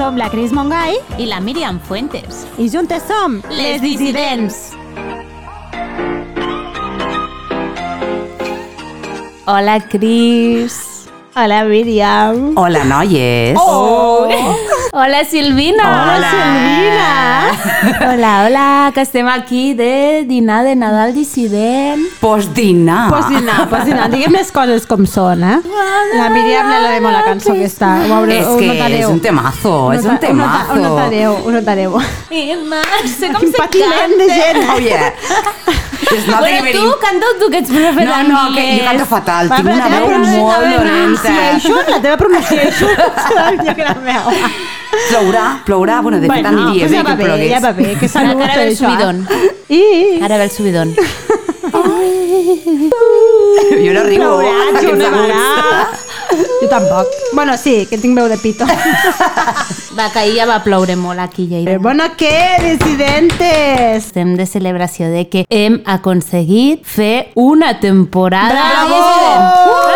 Som 0.00 0.16
la 0.16 0.30
Cris 0.32 0.48
Mongai 0.56 0.94
I 1.20 1.26
la 1.28 1.42
Míriam 1.44 1.76
Fuentes. 1.78 2.46
i 2.56 2.70
juntes 2.72 3.02
som 3.04 3.42
Les 3.50 3.82
Dissidents. 3.82 4.72
Hola, 9.44 9.76
Cris. 9.92 10.80
Hola, 11.36 11.64
Míriam. 11.64 12.56
Hola, 12.56 12.84
noies. 12.84 13.60
Oh! 13.60 14.69
Hola, 14.92 15.24
Silvina. 15.24 15.84
Hola. 16.16 16.30
Silvina. 16.30 18.12
Hola, 18.12 18.44
hola, 18.44 18.90
que 18.92 19.02
estem 19.02 19.28
aquí 19.28 19.72
de 19.74 20.24
dinar 20.26 20.64
de 20.64 20.74
Nadal 20.74 21.14
dissident. 21.14 22.02
Postdinar. 22.20 23.08
Pues 23.08 23.28
dinar, 23.28 23.68
pues 23.68 23.84
dinar. 23.84 24.10
Diguem 24.10 24.32
les 24.34 24.50
coses 24.50 24.86
com 24.90 25.06
són, 25.06 25.44
eh? 25.46 25.60
La 26.18 26.28
Míriam 26.34 26.66
le 26.68 26.80
la 26.82 26.90
demo 26.96 27.10
la 27.14 27.22
cançó 27.22 27.52
aquesta. 27.52 27.92
Ho, 28.08 28.14
haureu, 28.18 28.40
És 28.40 28.46
ho 28.48 28.56
que 28.58 28.66
notareu. 28.66 28.98
és 28.98 29.06
un 29.14 29.20
temazo, 29.20 29.92
és 29.92 30.00
un 30.04 30.10
nota- 30.12 30.26
Ho, 30.26 30.28
temazo. 30.28 30.74
notareu, 30.82 31.38
ho 31.44 31.50
notareu. 31.52 31.96
I 32.30 32.56
Marce, 32.56 33.30
com 33.30 33.40
Quin 33.40 33.52
se 33.52 33.58
patiment 33.58 34.18
de 34.18 34.26
canta. 34.26 34.34
gent. 34.34 34.70
Oh, 34.74 34.78
yeah. 34.80 35.14
It's 36.02 36.26
not 36.26 36.40
Bueno, 36.40 36.64
tu, 36.72 36.84
canta 37.00 37.26
tu, 37.38 37.50
que 37.50 37.58
ets 37.58 37.70
profe 37.70 38.04
No, 38.04 38.22
no, 38.24 38.54
que 38.54 38.64
jo 38.78 38.84
canto 38.84 39.06
fatal. 39.06 39.50
Va, 39.50 39.56
Tinc 39.56 39.68
una 39.74 39.88
veu 39.92 40.06
molt 40.08 40.64
dolenta. 40.64 40.80
pronunciation, 40.80 41.90
la 41.90 42.00
teva 42.00 42.16
serà 43.28 43.50
millor 43.56 43.74
que 43.74 43.84
la 43.84 43.94
meva. 43.94 44.32
Plourà, 45.10 45.44
plourà. 45.66 46.00
Bueno, 46.02 46.20
de 46.20 46.28
fet, 46.28 46.46
aniria 46.46 46.86
pues 46.86 46.90
bé 46.90 46.96
ja 46.96 47.02
va 47.02 47.10
que 47.10 47.16
bé, 47.16 47.24
plogués. 47.28 47.50
ja 47.52 47.60
va 47.60 47.72
bé, 47.72 47.94
que 48.00 48.08
salut 48.08 48.42
ara 48.42 48.56
ve 48.56 48.66
el 48.66 48.72
això. 48.72 48.90
subidon. 48.90 49.26
I... 49.68 49.82
Ara 50.24 50.36
ve 50.38 50.44
el 50.44 50.50
subidon. 50.50 50.94
Jo 53.84 53.92
no 53.94 54.00
arribo 54.00 54.24
Plourà, 54.24 54.50
a 54.50 54.78
aquests 54.78 54.98
nevarà. 54.98 55.40
aguts. 55.40 56.06
Jo 56.60 56.68
tampoc. 56.68 57.06
Bueno, 57.32 57.56
sí, 57.58 57.86
que 57.90 57.98
tinc 57.98 58.16
veu 58.18 58.28
de 58.30 58.36
pito. 58.38 58.64
Va, 59.98 60.06
que 60.14 60.20
ahir 60.20 60.36
ja 60.38 60.44
va 60.46 60.60
ploure 60.62 60.94
molt 60.96 61.18
aquí, 61.18 61.48
Lleida. 61.50 61.72
Eh, 61.72 61.78
bueno, 61.82 62.04
què, 62.16 62.60
dissidentes? 62.62 64.04
Estem 64.06 64.36
de 64.38 64.46
celebració 64.46 65.08
de 65.10 65.24
que 65.28 65.42
hem 65.50 65.80
aconseguit 65.84 66.84
fer 66.86 67.32
una 67.34 67.72
temporada 67.80 68.54
Bravo! 68.54 68.94
dissident. 68.94 69.89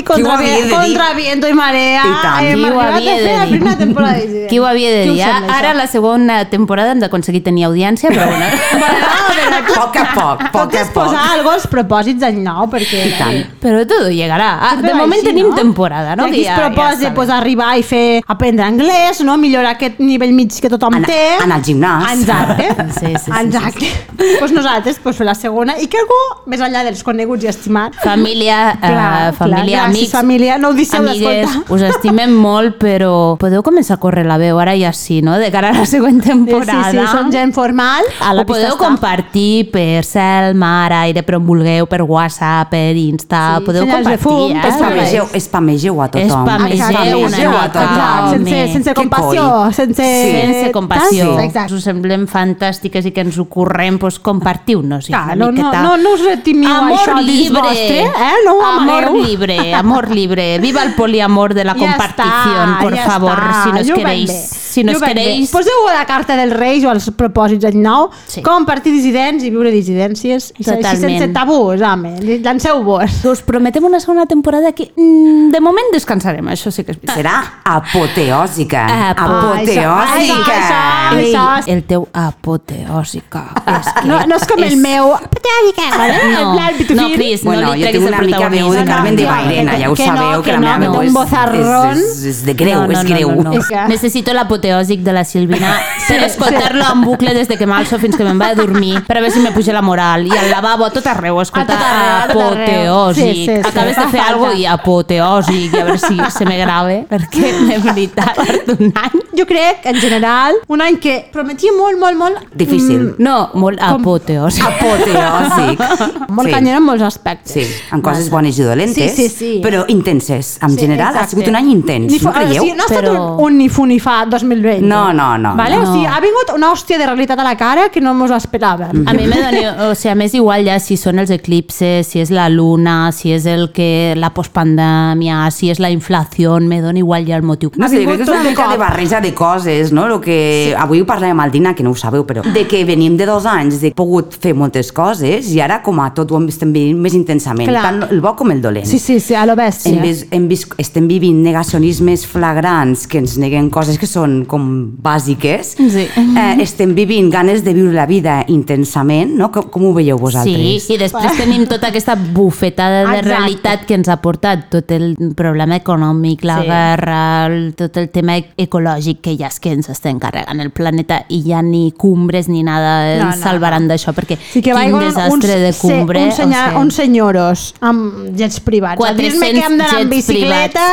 Ho 0.00 0.04
contra, 0.04 0.36
vi- 0.36 0.70
contra 0.70 1.12
viento 1.14 1.48
i 1.48 1.52
marea. 1.52 2.02
I 2.04 2.14
tant. 2.22 2.54
Qui 2.54 2.64
ho 2.70 2.80
havia 2.80 3.16
de 3.16 3.32
la 3.32 3.44
dir? 3.44 3.50
primera 3.50 3.76
temporada 3.78 4.12
de 4.14 4.20
dissidents. 4.26 4.48
Qui 4.50 4.58
ho 4.58 4.66
havia 4.66 4.90
de 4.90 5.02
dir? 5.10 5.22
Ara, 5.22 5.74
la 5.74 5.86
segona 5.86 6.44
temporada 6.50 6.92
hem 6.92 7.00
d'aconseguir 7.00 7.42
tenir 7.42 7.64
audiència, 7.66 8.10
però 8.10 8.26
bueno. 8.26 8.46
Bueno, 8.76 9.58
però 9.66 9.82
A 9.82 9.86
poc 9.86 9.96
a 9.96 10.04
poc, 10.14 10.42
poc 10.52 10.70
tot 10.70 10.74
a 10.74 10.80
és 10.80 10.88
poc. 10.88 11.04
posar 11.06 11.22
algo 11.34 11.50
als 11.50 11.66
propòsits 11.66 12.20
d'any 12.20 12.38
nou, 12.42 12.66
perquè... 12.70 13.00
I 13.06 13.12
tant. 13.18 13.38
Però 13.62 13.82
tot 13.88 14.06
llegarà. 14.12 14.48
Ah, 14.60 14.74
de 14.80 14.92
moment 14.94 15.18
així, 15.18 15.26
tenim 15.26 15.48
no? 15.50 15.54
temporada, 15.56 16.14
no? 16.16 16.24
Aquí 16.26 16.42
Que 16.42 16.48
es 16.50 16.58
proposa 16.58 16.96
sabem. 16.96 17.14
pues, 17.14 17.30
arribar 17.30 17.76
i 17.78 17.82
fer 17.82 18.22
aprendre 18.26 18.64
anglès, 18.64 19.20
no? 19.24 19.36
millorar 19.36 19.74
aquest 19.76 19.98
nivell 20.00 20.32
mig 20.32 20.52
que 20.60 20.68
tothom 20.72 21.02
té. 21.04 21.36
anar 21.42 21.56
al 21.58 21.62
gimnàs. 21.64 22.12
Exacte. 22.18 22.68
Sí, 22.98 23.06
sí, 23.06 23.14
sí, 23.24 23.30
Exacte. 23.40 23.90
pues 24.38 24.52
nosaltres 24.52 24.98
pues, 25.02 25.16
fer 25.16 25.26
la 25.26 25.34
segona 25.34 25.76
i 25.78 25.86
que 25.88 25.98
algú, 25.98 26.20
més 26.46 26.60
enllà 26.60 26.84
dels 26.84 27.02
coneguts 27.02 27.44
i 27.44 27.48
estimats, 27.48 27.98
Família, 28.02 28.76
Clar, 28.80 29.28
eh, 29.28 29.32
família, 29.36 29.64
clar, 29.64 29.85
gràcies, 29.85 29.85
amics, 29.86 30.12
família, 30.12 30.58
no 30.58 30.70
ho 30.70 30.76
deixeu 30.76 31.02
d'escoltar. 31.06 31.62
us 31.74 31.82
estimem 31.82 32.32
molt, 32.36 32.76
però 32.80 33.36
podeu 33.40 33.62
començar 33.66 33.96
a 33.96 34.00
córrer 34.02 34.26
la 34.26 34.36
veu 34.38 34.58
ara 34.62 34.74
ja 34.78 34.92
sí, 34.92 35.20
no? 35.22 35.36
De 35.38 35.50
cara 35.54 35.70
a 35.70 35.78
la 35.80 35.86
següent 35.86 36.22
temporada. 36.24 36.90
Sí, 36.90 36.98
sí, 36.98 37.06
som 37.12 37.30
gent 37.32 37.52
formal. 37.56 38.04
A 38.20 38.32
la 38.34 38.42
Ho 38.42 38.46
podeu 38.46 38.72
està. 38.74 38.80
compartir 38.84 39.70
per 39.72 40.04
cel, 40.04 40.54
mar, 40.54 40.92
aire, 40.92 41.22
per 41.26 41.36
on 41.40 41.46
vulgueu, 41.46 41.86
per 41.86 42.02
WhatsApp, 42.02 42.70
per 42.70 42.96
Insta, 42.96 43.58
Sí, 43.58 43.64
podeu 43.66 43.86
compartir, 43.86 44.18
fum, 44.22 44.52
eh? 44.56 44.68
Espamegeu, 44.68 45.28
espamegeu 45.34 46.02
a 46.02 46.08
tothom. 46.08 46.26
Espamegeu 46.26 46.86
Espamegeu 46.86 47.50
a 47.56 47.66
tothom. 47.72 48.30
Sense, 48.36 48.72
sense 48.72 48.90
Que 48.94 49.00
compassió, 49.00 49.42
coi. 49.42 49.72
sense... 49.72 50.02
Sí. 50.02 50.30
Sense 50.36 50.72
compassió. 50.72 51.36
Sí. 51.40 51.74
Us 51.76 51.84
semblem 51.84 52.26
fantàstiques 52.30 53.06
i 53.06 53.12
que 53.12 53.20
ens 53.24 53.36
ho 53.38 53.44
correm, 53.50 53.98
doncs 54.00 54.18
compartiu-nos 54.24 55.08
una 55.10 55.34
no, 55.34 55.46
no, 55.46 55.52
miqueta. 55.52 55.82
no, 55.82 55.96
no 55.96 56.12
us 56.14 56.24
retimiu 56.24 56.70
Amor 56.70 56.98
això 56.98 57.16
dins 57.20 57.28
libre, 57.28 57.62
vostre, 57.62 58.00
eh? 58.06 58.36
No 58.46 58.54
ho 58.56 58.62
amor 58.66 59.04
amagueu. 59.04 59.24
libre, 59.26 59.56
amor 59.78 60.10
libre. 60.10 60.58
Viva 60.58 60.82
el 60.82 60.94
poliamor 60.94 61.54
de 61.54 61.64
la 61.64 61.74
Ja 61.74 61.78
compartición, 61.78 62.68
està, 62.76 62.80
por 62.82 62.94
ja 62.96 63.06
favor, 63.06 63.38
està. 63.38 63.62
si 63.64 63.72
nos 63.72 63.86
Jo 63.86 63.94
ho 63.94 63.96
veig 63.96 64.26
queréis, 64.26 64.30
si 64.30 64.82
Jo 64.82 64.86
veig 64.86 65.00
bé. 65.00 65.06
queréis. 65.08 65.50
Poseu 65.50 65.88
a 65.90 65.94
la 65.94 66.04
carta 66.06 66.36
dels 66.36 66.52
Reis 66.56 66.84
o 66.84 66.90
als 66.90 67.10
propòsits 67.10 67.62
d'any 67.62 67.76
nou, 67.80 68.10
Sí. 68.26 68.42
compartir 68.42 68.92
dissidents 68.92 69.42
i 69.44 69.50
viure 69.50 69.70
dissidències, 69.70 70.52
Totalment. 70.58 71.00
sense 71.00 71.28
tabús, 71.28 71.80
home, 71.82 72.16
llanceu-vos. 72.42 73.24
Us 73.24 73.42
prometem 73.42 73.84
una 73.84 74.00
segona 74.00 74.26
temporada 74.26 74.72
que 74.72 74.92
mm, 74.96 75.50
de 75.50 75.60
moment 75.60 75.86
descansarem, 75.92 76.44
això 76.46 76.70
sí 76.70 76.84
que 76.84 76.92
és 76.92 76.98
veritat. 77.00 77.16
Serà 77.16 77.60
apoteòsica. 77.64 78.86
Apo- 79.10 79.22
Apoteòsica. 79.22 80.06
Això, 80.16 81.16
Ei, 81.18 81.32
això, 81.34 81.62
el 81.66 81.82
teu 81.84 82.08
apoteòsica. 82.12 83.44
És 83.66 83.92
que 83.92 84.06
No, 84.08 84.26
no 84.26 84.36
és 84.36 84.46
com 84.46 84.58
el 84.62 84.72
és- 84.72 84.76
meu. 84.76 85.12
Patèrica, 85.12 85.96
vale? 85.96 86.14
No, 86.32 86.54
no, 86.54 87.14
Cris, 87.16 87.42
Bueno, 87.44 87.62
no 87.68 87.74
li 87.74 87.82
jo 87.82 87.88
treguis 87.88 87.92
tinc 87.92 88.06
el 88.06 88.08
una 88.08 88.22
mica 88.22 88.48
veu 88.48 88.70
de 88.72 88.78
protagonisme. 88.78 88.84
Carmen 88.86 89.16
de 89.16 89.22
No, 89.22 89.28
Bairena, 89.66 89.84
ja 89.86 89.90
ho 89.90 89.94
que 89.94 90.06
no, 90.06 90.16
sabeu, 90.16 90.42
que, 90.42 90.46
que 90.50 90.52
la 90.52 90.60
meva 90.60 90.78
no, 90.78 90.92
veu 90.92 91.00
un 91.00 91.06
és, 91.06 91.12
bozarrón. 91.12 91.96
és, 91.98 92.04
és, 92.18 92.24
és 92.32 92.44
de 92.46 92.54
greu, 92.54 92.82
és 92.90 93.04
greu. 93.04 93.30
No, 93.30 93.42
no, 93.42 93.50
no. 93.50 93.58
És 93.60 93.66
que- 93.68 93.86
Necessito 93.88 94.32
l'apoteòsic 94.32 95.00
de 95.02 95.12
la 95.12 95.24
Silvina 95.24 95.74
per 96.08 96.22
escoltar-lo 96.24 96.84
en 96.92 97.02
bucle 97.04 97.34
des 97.34 97.48
de 97.48 97.56
que 97.56 97.66
m'alço 97.66 97.98
fins 97.98 98.16
que 98.16 98.24
me'n 98.24 98.38
vaig 98.38 98.52
a 98.58 98.62
dormir 98.62 99.02
per 99.06 99.16
a 99.18 99.20
veure 99.20 99.32
si 99.34 99.40
me 99.40 99.52
puja 99.52 99.72
la 99.72 99.82
moral. 99.82 100.26
I 100.26 100.30
al 100.36 100.50
lavabo, 100.50 100.84
a 100.86 100.90
tot 100.90 101.06
arreu, 101.06 101.40
escolta 101.40 101.76
apoteòsic. 102.24 103.24
Sí, 103.24 103.34
sí, 103.34 103.44
sí, 103.46 103.60
Acabes 103.64 103.96
fa 103.96 104.04
de 104.06 104.10
fer 104.10 104.20
falta. 104.20 104.32
alguna 104.32 104.50
cosa 104.50 104.60
i 104.60 104.66
apoteòsic, 104.66 105.74
i 105.74 105.80
a 105.80 105.84
veure 105.84 105.98
si 105.98 106.18
se 106.38 106.44
me 106.46 106.58
grave, 106.58 107.06
perquè 107.10 107.52
de 107.70 107.78
veritat, 107.84 108.34
part 108.36 108.66
d'un 108.70 108.92
any... 109.02 109.22
Jo 109.36 109.44
crec, 109.44 109.84
en 109.84 109.98
general, 110.00 110.54
un 110.72 110.80
any 110.80 110.96
que 111.02 111.16
prometia 111.32 111.72
molt, 111.76 111.98
molt, 112.00 112.16
molt... 112.16 112.38
Difícil. 112.56 113.14
No, 113.18 113.50
molt 113.54 113.80
apoteòsic. 113.84 114.64
Apoteòsic. 114.64 115.82
Molt 116.36 116.46
Sí. 116.46 116.52
canyer 116.52 116.74
en 116.76 116.82
molts 116.84 117.02
aspectes. 117.02 117.52
Sí, 117.52 117.62
amb 117.90 118.04
coses 118.04 118.28
bones 118.30 118.58
i 118.58 118.62
dolentes, 118.62 119.12
Sí, 119.16 119.28
sí, 119.28 119.28
sí. 119.28 119.55
Però 119.62 119.84
intenses. 119.88 120.58
En 120.62 120.70
Sí, 120.70 120.78
general 120.80 121.08
ha 121.14 121.20
exacte. 121.22 121.30
sigut 121.36 121.48
un 121.48 121.56
any 121.56 121.70
intens, 121.70 122.12
Ni 122.12 122.18
no 122.18 122.30
fa- 122.32 122.38
creieu? 122.40 122.62
O 122.62 122.64
sigui, 122.66 122.76
no 122.76 122.82
ha 122.82 122.86
estat 122.86 123.04
Però- 123.04 123.36
un, 123.38 123.44
un 123.52 123.58
ni 123.58 123.68
fu 123.68 123.86
ni 123.86 123.98
fa 124.00 124.24
2020. 124.26 124.82
No, 124.86 125.12
no, 125.12 125.36
no. 125.38 125.54
Vale? 125.56 125.76
no. 125.76 125.82
O 125.82 125.92
sigui, 125.94 126.06
ha 126.06 126.20
vingut 126.20 126.52
una 126.54 126.70
hòstia 126.72 126.98
de 126.98 127.06
realitat 127.06 127.38
a 127.38 127.44
la 127.44 127.56
cara 127.56 127.88
que 127.90 128.00
no 128.00 128.14
mos 128.14 128.30
esperàvem. 128.30 129.04
A 129.06 129.12
mi 129.12 129.26
me 129.26 129.36
doni, 129.40 129.64
o 129.90 129.94
sigui, 129.94 130.10
a 130.12 130.14
més 130.14 130.34
igual 130.34 130.64
ja 130.66 130.78
si 130.80 130.96
són 130.96 131.18
els 131.18 131.30
eclipses, 131.30 132.06
si 132.06 132.20
és 132.20 132.30
la 132.30 132.48
luna, 132.48 133.12
si 133.12 133.32
és 133.32 133.46
el 133.46 133.70
que 133.72 134.14
la 134.16 134.30
postpandèmia, 134.34 135.50
si 135.50 135.70
és 135.70 135.78
la 135.80 135.90
inflació, 135.90 136.58
me 136.60 136.80
dona 136.80 136.98
igual 136.98 137.26
ja 137.26 137.36
el 137.36 137.42
motiu. 137.42 137.70
No 137.76 137.86
Ha 137.86 137.88
sé, 137.88 137.98
vingut 137.98 138.16
crec 138.16 138.26
que 138.26 138.32
és 138.32 138.40
una 138.40 138.50
mica 138.50 138.68
de 138.70 138.76
barreja 138.78 139.20
de 139.20 139.32
coses, 139.34 139.92
no? 139.92 140.06
Lo 140.08 140.20
que 140.20 140.74
avui 140.78 141.00
ho 141.00 141.06
parlàvem 141.06 141.40
al 141.42 141.50
dinar, 141.50 141.74
que 141.74 141.82
no 141.82 141.90
ho 141.90 141.94
sabeu, 141.98 142.24
però 142.26 142.42
de 142.42 142.66
que 142.66 142.84
venim 142.84 143.16
de 143.16 143.26
dos 143.26 143.46
anys, 143.46 143.80
de 143.80 143.92
pogut 143.96 144.34
fer 144.40 144.54
moltes 144.54 144.92
coses, 144.92 145.50
i 145.52 145.60
ara 145.60 145.80
com 145.82 146.00
a 146.00 146.10
tot 146.14 146.30
ho 146.32 146.40
estem 146.46 146.72
vivint 146.72 146.98
més 147.00 147.14
intensament, 147.14 147.68
Clar. 147.68 147.82
tant 147.82 148.02
el 148.10 148.20
bo 148.20 148.34
com 148.36 148.50
el 148.52 148.60
dolent. 148.62 148.86
Sí, 148.86 148.98
sí, 148.98 149.18
sí, 149.20 149.34
a 149.36 149.46
lo 149.46 149.54
bèstia. 149.56 149.92
Hem 149.92 150.02
vist, 150.02 150.26
hem 150.34 150.48
vist, 150.48 150.72
estem 150.78 151.06
vivint 151.08 151.42
negacionismes 151.44 152.26
flagrants 152.26 153.06
que 153.06 153.18
ens 153.18 153.36
neguen 153.38 153.70
coses 153.70 153.98
que 153.98 154.06
són 154.06 154.44
com 154.48 154.66
bàsiques. 155.02 155.74
Sí. 155.76 156.06
Eh, 156.06 156.56
estem 156.62 156.94
vivint 156.96 157.30
ganes 157.32 157.62
de 157.64 157.74
viure 157.76 157.92
la 157.94 158.06
vida 158.06 158.44
intensament, 158.48 159.34
no? 159.38 159.50
Com, 159.52 159.68
com 159.70 159.84
ho 159.90 159.92
veieu 159.96 160.16
Sí, 160.16 160.22
vosaltres? 160.22 160.88
i 160.90 160.98
després 160.98 161.36
tenim 161.38 161.66
tota 161.68 161.88
aquesta 161.92 162.14
bufetada 162.16 163.02
de 163.04 163.18
Exacte. 163.18 163.28
realitat 163.28 163.84
que 163.86 163.94
ens 163.94 164.08
ha 164.08 164.16
portat 164.22 164.68
tot 164.70 164.90
el 164.92 165.14
problema 165.36 165.76
econòmic, 165.76 166.44
la 166.44 166.60
Sí. 166.62 166.66
guerra, 166.68 167.46
el, 167.46 167.74
tot 167.74 167.96
el 167.96 168.08
tema 168.10 168.36
ecològic 168.56 169.20
que 169.22 169.36
ja 169.36 169.46
és 169.48 169.60
que 169.60 169.70
ens 169.72 169.88
estem 169.92 170.18
carregant 170.18 170.60
el 170.60 170.70
planeta 170.70 171.24
i 171.28 171.42
ja 171.46 171.62
ni 171.62 171.92
cumbres 171.96 172.48
ni 172.48 172.62
nada 172.62 173.14
ens 173.14 173.22
No, 173.24 173.30
no, 173.30 173.36
salvaran 173.42 173.88
d'això 173.88 174.12
perquè 174.14 174.36
Sí 174.52 174.62
que 174.62 174.72
quin 174.72 174.98
desastre 174.98 175.32
uns, 175.32 175.46
de 175.46 175.72
se- 175.72 175.80
cumbre 175.80 176.24
un 176.24 176.32
senya, 176.32 176.64
o 176.66 176.68
sigui, 176.70 176.80
uns 176.82 176.94
senyoros 176.94 177.74
amb 177.80 178.36
jets 178.36 178.60
privats. 178.60 179.00
A 179.04 179.12
dir-me 179.30 179.52
400 179.52 179.60
que 179.60 179.66
hem 179.66 179.78
d'anar 179.78 179.98
jets 180.00 180.10
bicicleta... 180.16 180.88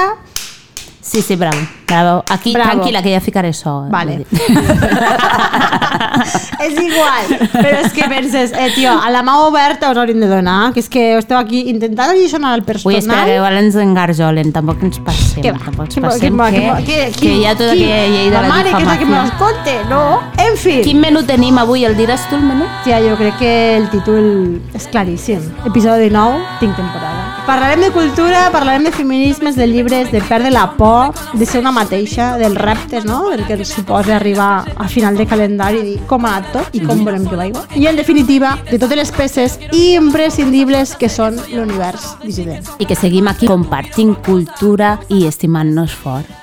Sí, 1.03 1.21
sí, 1.21 1.35
bravo. 1.35 1.57
bravo. 1.85 2.23
Aquí, 2.31 2.53
Bravo. 2.53 2.69
tranquil·la, 2.79 3.01
que 3.03 3.11
ja 3.11 3.19
ficaré 3.21 3.51
so. 3.53 3.73
Vale. 3.91 4.23
és 6.63 6.77
igual, 6.79 7.27
però 7.51 7.81
és 7.83 7.91
que 7.93 8.07
penses, 8.09 8.53
eh, 8.55 8.69
tio, 8.73 8.93
a 8.95 9.09
la 9.11 9.21
mà 9.25 9.35
oberta 9.45 9.89
us 9.91 9.97
hauríem 9.99 10.21
de 10.23 10.29
donar, 10.31 10.71
que 10.73 10.79
és 10.79 10.87
que 10.89 11.03
esteu 11.19 11.37
aquí 11.37 11.65
intentant 11.69 12.13
alliçonar 12.13 12.53
el 12.55 12.61
Ui, 12.63 12.65
personal. 12.65 12.97
espera, 13.03 13.25
que 13.25 13.35
igual 13.35 13.57
ens 13.59 13.75
engarjolen, 13.75 14.53
tampoc 14.55 14.81
ens 14.87 14.99
passem. 15.03 15.43
Què 15.43 15.51
va? 15.53 15.59
Tampoc 15.65 15.85
ens 15.91 15.99
passem, 16.07 16.39
que, 16.39 16.55
Què 16.55 16.65
va? 16.71 16.79
Què- 16.79 16.85
que 16.87 17.19
qui- 17.19 17.35
hi 17.41 17.45
ha 17.45 17.53
tota 17.59 17.71
aquella 17.75 18.07
llei 18.07 18.29
de 18.29 18.35
la, 18.37 18.41
la 18.41 18.47
mare, 18.47 18.71
que 18.71 18.81
és 18.81 18.87
la 18.87 18.97
que 18.97 19.05
me 19.05 19.17
l'escolte, 19.19 19.77
no? 19.91 20.03
En 20.47 20.57
fi. 20.57 20.79
Quin 20.87 20.99
menú 21.03 21.23
tenim 21.27 21.57
avui? 21.57 21.83
El 21.85 21.95
diràs 21.99 22.29
tu, 22.29 22.35
el 22.39 22.47
menú? 22.47 22.65
Tia, 22.85 22.99
jo 23.03 23.15
crec 23.19 23.37
que 23.43 23.53
el 23.77 23.89
títol 23.89 24.61
és 24.73 24.87
claríssim. 24.87 25.41
Episodi 25.65 26.09
9, 26.09 26.41
tinc 26.61 26.75
temporada. 26.79 27.32
Parlarem 27.45 27.81
de 27.81 27.91
cultura, 27.91 28.49
parlarem 28.51 28.85
de 28.85 28.91
feminismes, 28.91 29.57
de 29.57 29.67
llibres, 29.67 30.09
de 30.13 30.21
perdre 30.21 30.49
la 30.49 30.77
por, 30.77 31.13
de 31.33 31.45
ser 31.45 31.59
una 31.59 31.73
mateixa, 31.75 32.37
dels 32.37 32.55
reptes, 32.55 33.03
no? 33.03 33.29
del 33.29 33.43
que 33.43 33.57
ens 33.57 33.73
suposa 33.75 34.15
arribar 34.15 34.63
a 34.77 34.87
final 34.87 35.17
de 35.19 35.25
calendari 35.27 35.81
i 35.81 35.83
dir 35.89 35.97
com 36.07 36.23
ha 36.23 36.37
anat 36.37 36.53
tot 36.53 36.77
i 36.77 36.79
com 36.85 37.03
volem 37.03 37.27
que 37.27 37.35
vagi. 37.35 37.65
I 37.75 37.89
en 37.91 37.99
definitiva, 37.99 38.53
de 38.69 38.79
totes 38.79 38.97
les 38.97 39.11
peces 39.11 39.57
imprescindibles 39.75 40.95
que 40.95 41.11
són 41.11 41.35
l'univers 41.51 42.13
dissident. 42.23 42.63
I 42.79 42.87
que 42.87 42.95
seguim 42.95 43.27
aquí 43.27 43.51
compartint 43.51 44.15
cultura 44.23 44.95
i 45.11 45.25
estimant-nos 45.27 45.91
fort. 45.99 46.42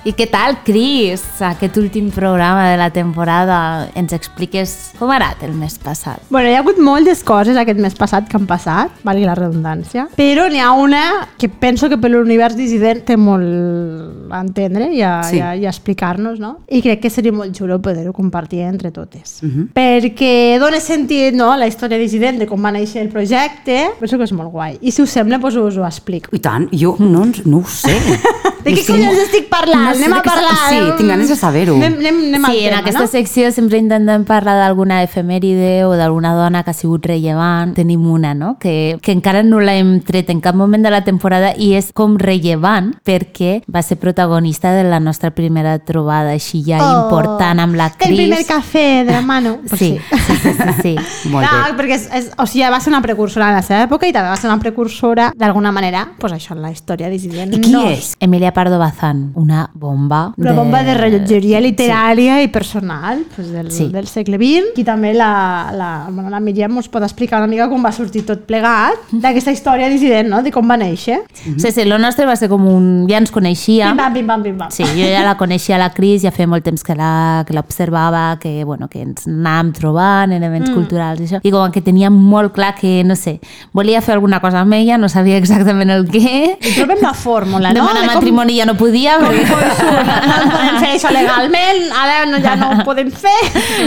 I 0.00 0.14
què 0.16 0.24
tal, 0.32 0.54
Cris? 0.64 1.20
Aquest 1.44 1.76
últim 1.76 2.06
programa 2.14 2.70
de 2.70 2.76
la 2.80 2.86
temporada 2.88 3.56
ens 3.98 4.14
expliques 4.16 4.70
com 4.96 5.10
ha 5.12 5.18
anat 5.18 5.42
el 5.44 5.52
mes 5.60 5.74
passat. 5.82 6.22
Bueno, 6.32 6.48
hi 6.48 6.54
ha 6.56 6.62
hagut 6.62 6.78
moltes 6.80 7.20
coses 7.26 7.58
aquest 7.60 7.76
mes 7.84 7.92
passat 7.98 8.24
que 8.30 8.38
han 8.38 8.46
passat, 8.48 8.94
valgui 9.04 9.26
la 9.28 9.34
redundància, 9.36 10.06
però 10.16 10.46
n'hi 10.48 10.62
ha 10.64 10.70
una 10.72 11.02
que 11.36 11.50
penso 11.52 11.90
que 11.92 11.98
per 12.00 12.08
l'univers 12.14 12.56
dissident 12.56 13.02
té 13.10 13.18
molt 13.20 14.32
a 14.32 14.40
entendre 14.40 14.88
i 14.96 15.02
a, 15.04 15.18
Sí. 15.28 15.36
i 15.36 15.42
a, 15.44 15.50
i 15.60 15.66
a 15.66 15.68
explicar-nos, 15.74 16.40
no? 16.40 16.54
I 16.72 16.80
crec 16.80 17.02
que 17.04 17.10
seria 17.12 17.36
molt 17.36 17.52
xulo 17.56 17.76
poder-ho 17.84 18.14
compartir 18.16 18.62
entre 18.70 18.88
totes. 18.96 19.42
Perquè 19.76 20.56
dona 20.64 20.80
sentit 20.80 21.36
no, 21.36 21.50
la 21.60 21.68
història 21.68 22.00
dissident 22.00 22.40
de 22.40 22.48
com 22.48 22.64
va 22.64 22.72
néixer 22.72 23.02
el 23.04 23.12
projecte, 23.12 23.90
penso 24.00 24.16
que 24.16 24.24
és 24.24 24.32
molt 24.32 24.48
guai. 24.54 24.78
I 24.80 24.96
si 24.96 25.04
us 25.04 25.12
sembla, 25.12 25.36
doncs 25.44 25.60
us 25.60 25.76
ho 25.76 25.84
explico. 25.84 26.32
I 26.32 26.40
tant, 26.40 26.70
jo 26.72 26.96
no, 27.04 27.26
no 27.44 27.60
ho 27.60 27.68
sé. 27.68 27.92
De 28.64 28.74
què 28.76 28.82
collons 28.84 29.16
estic 29.26 29.46
parlant? 29.52 29.89
Anem 29.90 30.12
a 30.14 30.22
parlar. 30.22 30.56
sí, 30.68 30.78
tinc 30.98 31.08
ganes 31.10 31.28
de 31.28 31.36
saber-ho. 31.36 31.74
Anem, 31.76 31.94
anem, 31.98 32.18
anem 32.34 32.44
Sí, 32.50 32.64
en 32.66 32.74
aquesta 32.78 33.00
no? 33.04 33.06
secció 33.06 33.50
sempre 33.52 33.78
intentem 33.78 34.24
parlar 34.24 34.56
d'alguna 34.60 35.02
efemèride 35.02 35.84
o 35.84 35.94
d'alguna 35.96 36.32
dona 36.34 36.62
que 36.64 36.70
ha 36.70 36.74
sigut 36.74 37.06
rellevant. 37.06 37.74
Tenim 37.74 38.06
una, 38.10 38.34
no?, 38.34 38.56
que, 38.60 38.98
que 39.02 39.12
encara 39.12 39.42
no 39.42 39.60
l'hem 39.60 40.00
tret 40.06 40.30
en 40.30 40.40
cap 40.40 40.54
moment 40.54 40.82
de 40.82 40.90
la 40.90 41.02
temporada 41.04 41.52
i 41.56 41.72
és 41.78 41.90
com 41.92 42.16
rellevant 42.18 42.94
perquè 43.06 43.62
va 43.72 43.82
ser 43.82 43.98
protagonista 44.00 44.72
de 44.74 44.84
la 44.84 45.00
nostra 45.00 45.30
primera 45.30 45.78
trobada 45.78 46.30
així 46.36 46.62
ja 46.66 46.78
Oh, 46.80 47.04
important 47.04 47.60
amb 47.60 47.74
la 47.76 47.90
Cris. 47.90 48.08
El 48.10 48.16
primer 48.16 48.44
cafè 48.46 49.04
de 49.04 49.12
la 49.12 49.20
mano. 49.22 49.58
Pues 49.70 49.78
Sí, 49.80 49.98
sí, 49.98 50.34
sí, 50.42 50.52
sí, 50.52 50.72
sí. 50.82 50.94
Molt 51.30 51.46
no, 51.46 51.58
bé. 51.64 51.76
perquè 51.78 51.94
és, 51.96 52.08
és, 52.14 52.30
o 52.38 52.46
sigui, 52.46 52.64
va 52.70 52.80
ser 52.80 52.90
una 52.92 53.00
precursora 53.02 53.48
en 53.50 53.54
la 53.58 53.62
seva 53.62 53.82
època 53.84 54.06
i 54.08 54.12
també 54.12 54.30
va 54.30 54.36
ser 54.36 54.48
una 54.50 54.58
precursora, 54.60 55.30
d'alguna 55.36 55.70
manera, 55.72 56.06
pues 56.18 56.32
això, 56.32 56.54
en 56.56 56.62
la 56.62 56.70
història 56.72 57.08
dissident. 57.10 57.52
I 57.54 57.60
qui 57.60 57.72
no, 57.72 57.84
és? 57.88 58.14
Emilia 58.20 58.52
Pardo 58.52 58.78
Bazán, 58.78 59.30
una 59.34 59.68
bomba. 59.80 60.34
Una 60.36 60.52
bomba 60.52 60.82
de 60.84 60.94
rellotgeria 60.98 61.60
literària 61.64 62.40
i 62.44 62.48
personal 62.52 63.22
pues, 63.34 63.48
del, 63.50 63.70
Sí. 63.72 63.88
del 63.88 64.06
segle 64.06 64.36
XX. 64.36 64.76
I 64.78 64.84
també 64.84 65.14
la, 65.16 65.70
la, 65.74 65.90
bueno, 66.10 66.28
la 66.30 66.40
Míriam 66.40 66.76
us 66.78 66.88
pot 66.92 67.02
explicar 67.06 67.38
una 67.40 67.48
mica 67.48 67.68
com 67.70 67.82
va 67.84 67.92
sortir 67.96 68.22
tot 68.28 68.44
plegat 68.48 69.08
d'aquesta 69.12 69.52
història 69.56 69.88
dissident, 69.88 70.28
no? 70.28 70.42
de 70.44 70.52
com 70.52 70.68
va 70.68 70.76
néixer. 70.80 71.22
Sí, 71.32 71.54
sí, 71.58 71.72
sí, 71.72 71.84
lo 71.88 71.98
nostre 71.98 72.26
va 72.28 72.36
ser 72.36 72.50
com 72.52 72.66
un... 72.68 72.90
Ja 73.10 73.18
ens 73.22 73.32
coneixíem. 73.32 73.94
Pim-pam, 73.96 74.12
pim-pam, 74.20 74.42
pim-pam. 74.44 74.70
Sí, 74.74 74.84
jo 74.84 75.08
ja 75.08 75.24
la 75.26 75.36
coneixia 75.40 75.78
la 75.80 75.90
Cris, 75.96 76.22
ja 76.26 76.30
feia 76.34 76.46
molt 76.50 76.64
temps 76.66 76.84
que 76.84 76.94
la- 76.98 77.44
que 77.48 77.54
l'observava, 77.56 78.38
que, 78.40 78.64
bueno, 78.64 78.88
que 78.92 79.00
ens 79.02 79.24
anàvem 79.30 79.72
trobant 79.78 80.32
en 80.36 80.42
events 80.44 80.70
mm. 80.70 80.74
culturals 80.76 81.20
i 81.22 81.28
això. 81.30 81.40
I 81.42 81.50
com 81.54 81.72
que 81.72 81.80
tenia 81.82 82.10
molt 82.12 82.52
clar 82.52 82.74
que, 82.76 83.00
no 83.06 83.16
sé, 83.16 83.38
volia 83.72 84.02
fer 84.04 84.14
alguna 84.18 84.40
cosa 84.44 84.60
amb 84.60 84.74
ella, 84.76 84.98
no 85.00 85.08
sabia 85.08 85.38
exactament 85.40 85.90
el 85.94 86.04
què. 86.10 86.58
I 86.60 86.74
trobem 86.76 87.00
la 87.02 87.14
fórmula, 87.14 87.70
no? 87.72 87.80
Demanar 87.80 88.02
De 88.02 88.06
com- 88.08 88.14
matrimoni 88.18 88.58
ja 88.60 88.66
no 88.68 88.76
podia, 88.76 89.16
perquè 89.22 89.46
no 89.70 90.50
podem 90.50 90.78
fer 90.80 90.90
això 90.96 91.10
legalment, 91.14 91.80
ara 91.96 92.24
no, 92.30 92.40
ja 92.42 92.54
no 92.58 92.70
ho 92.74 92.84
podem 92.86 93.10
fer. 93.12 93.34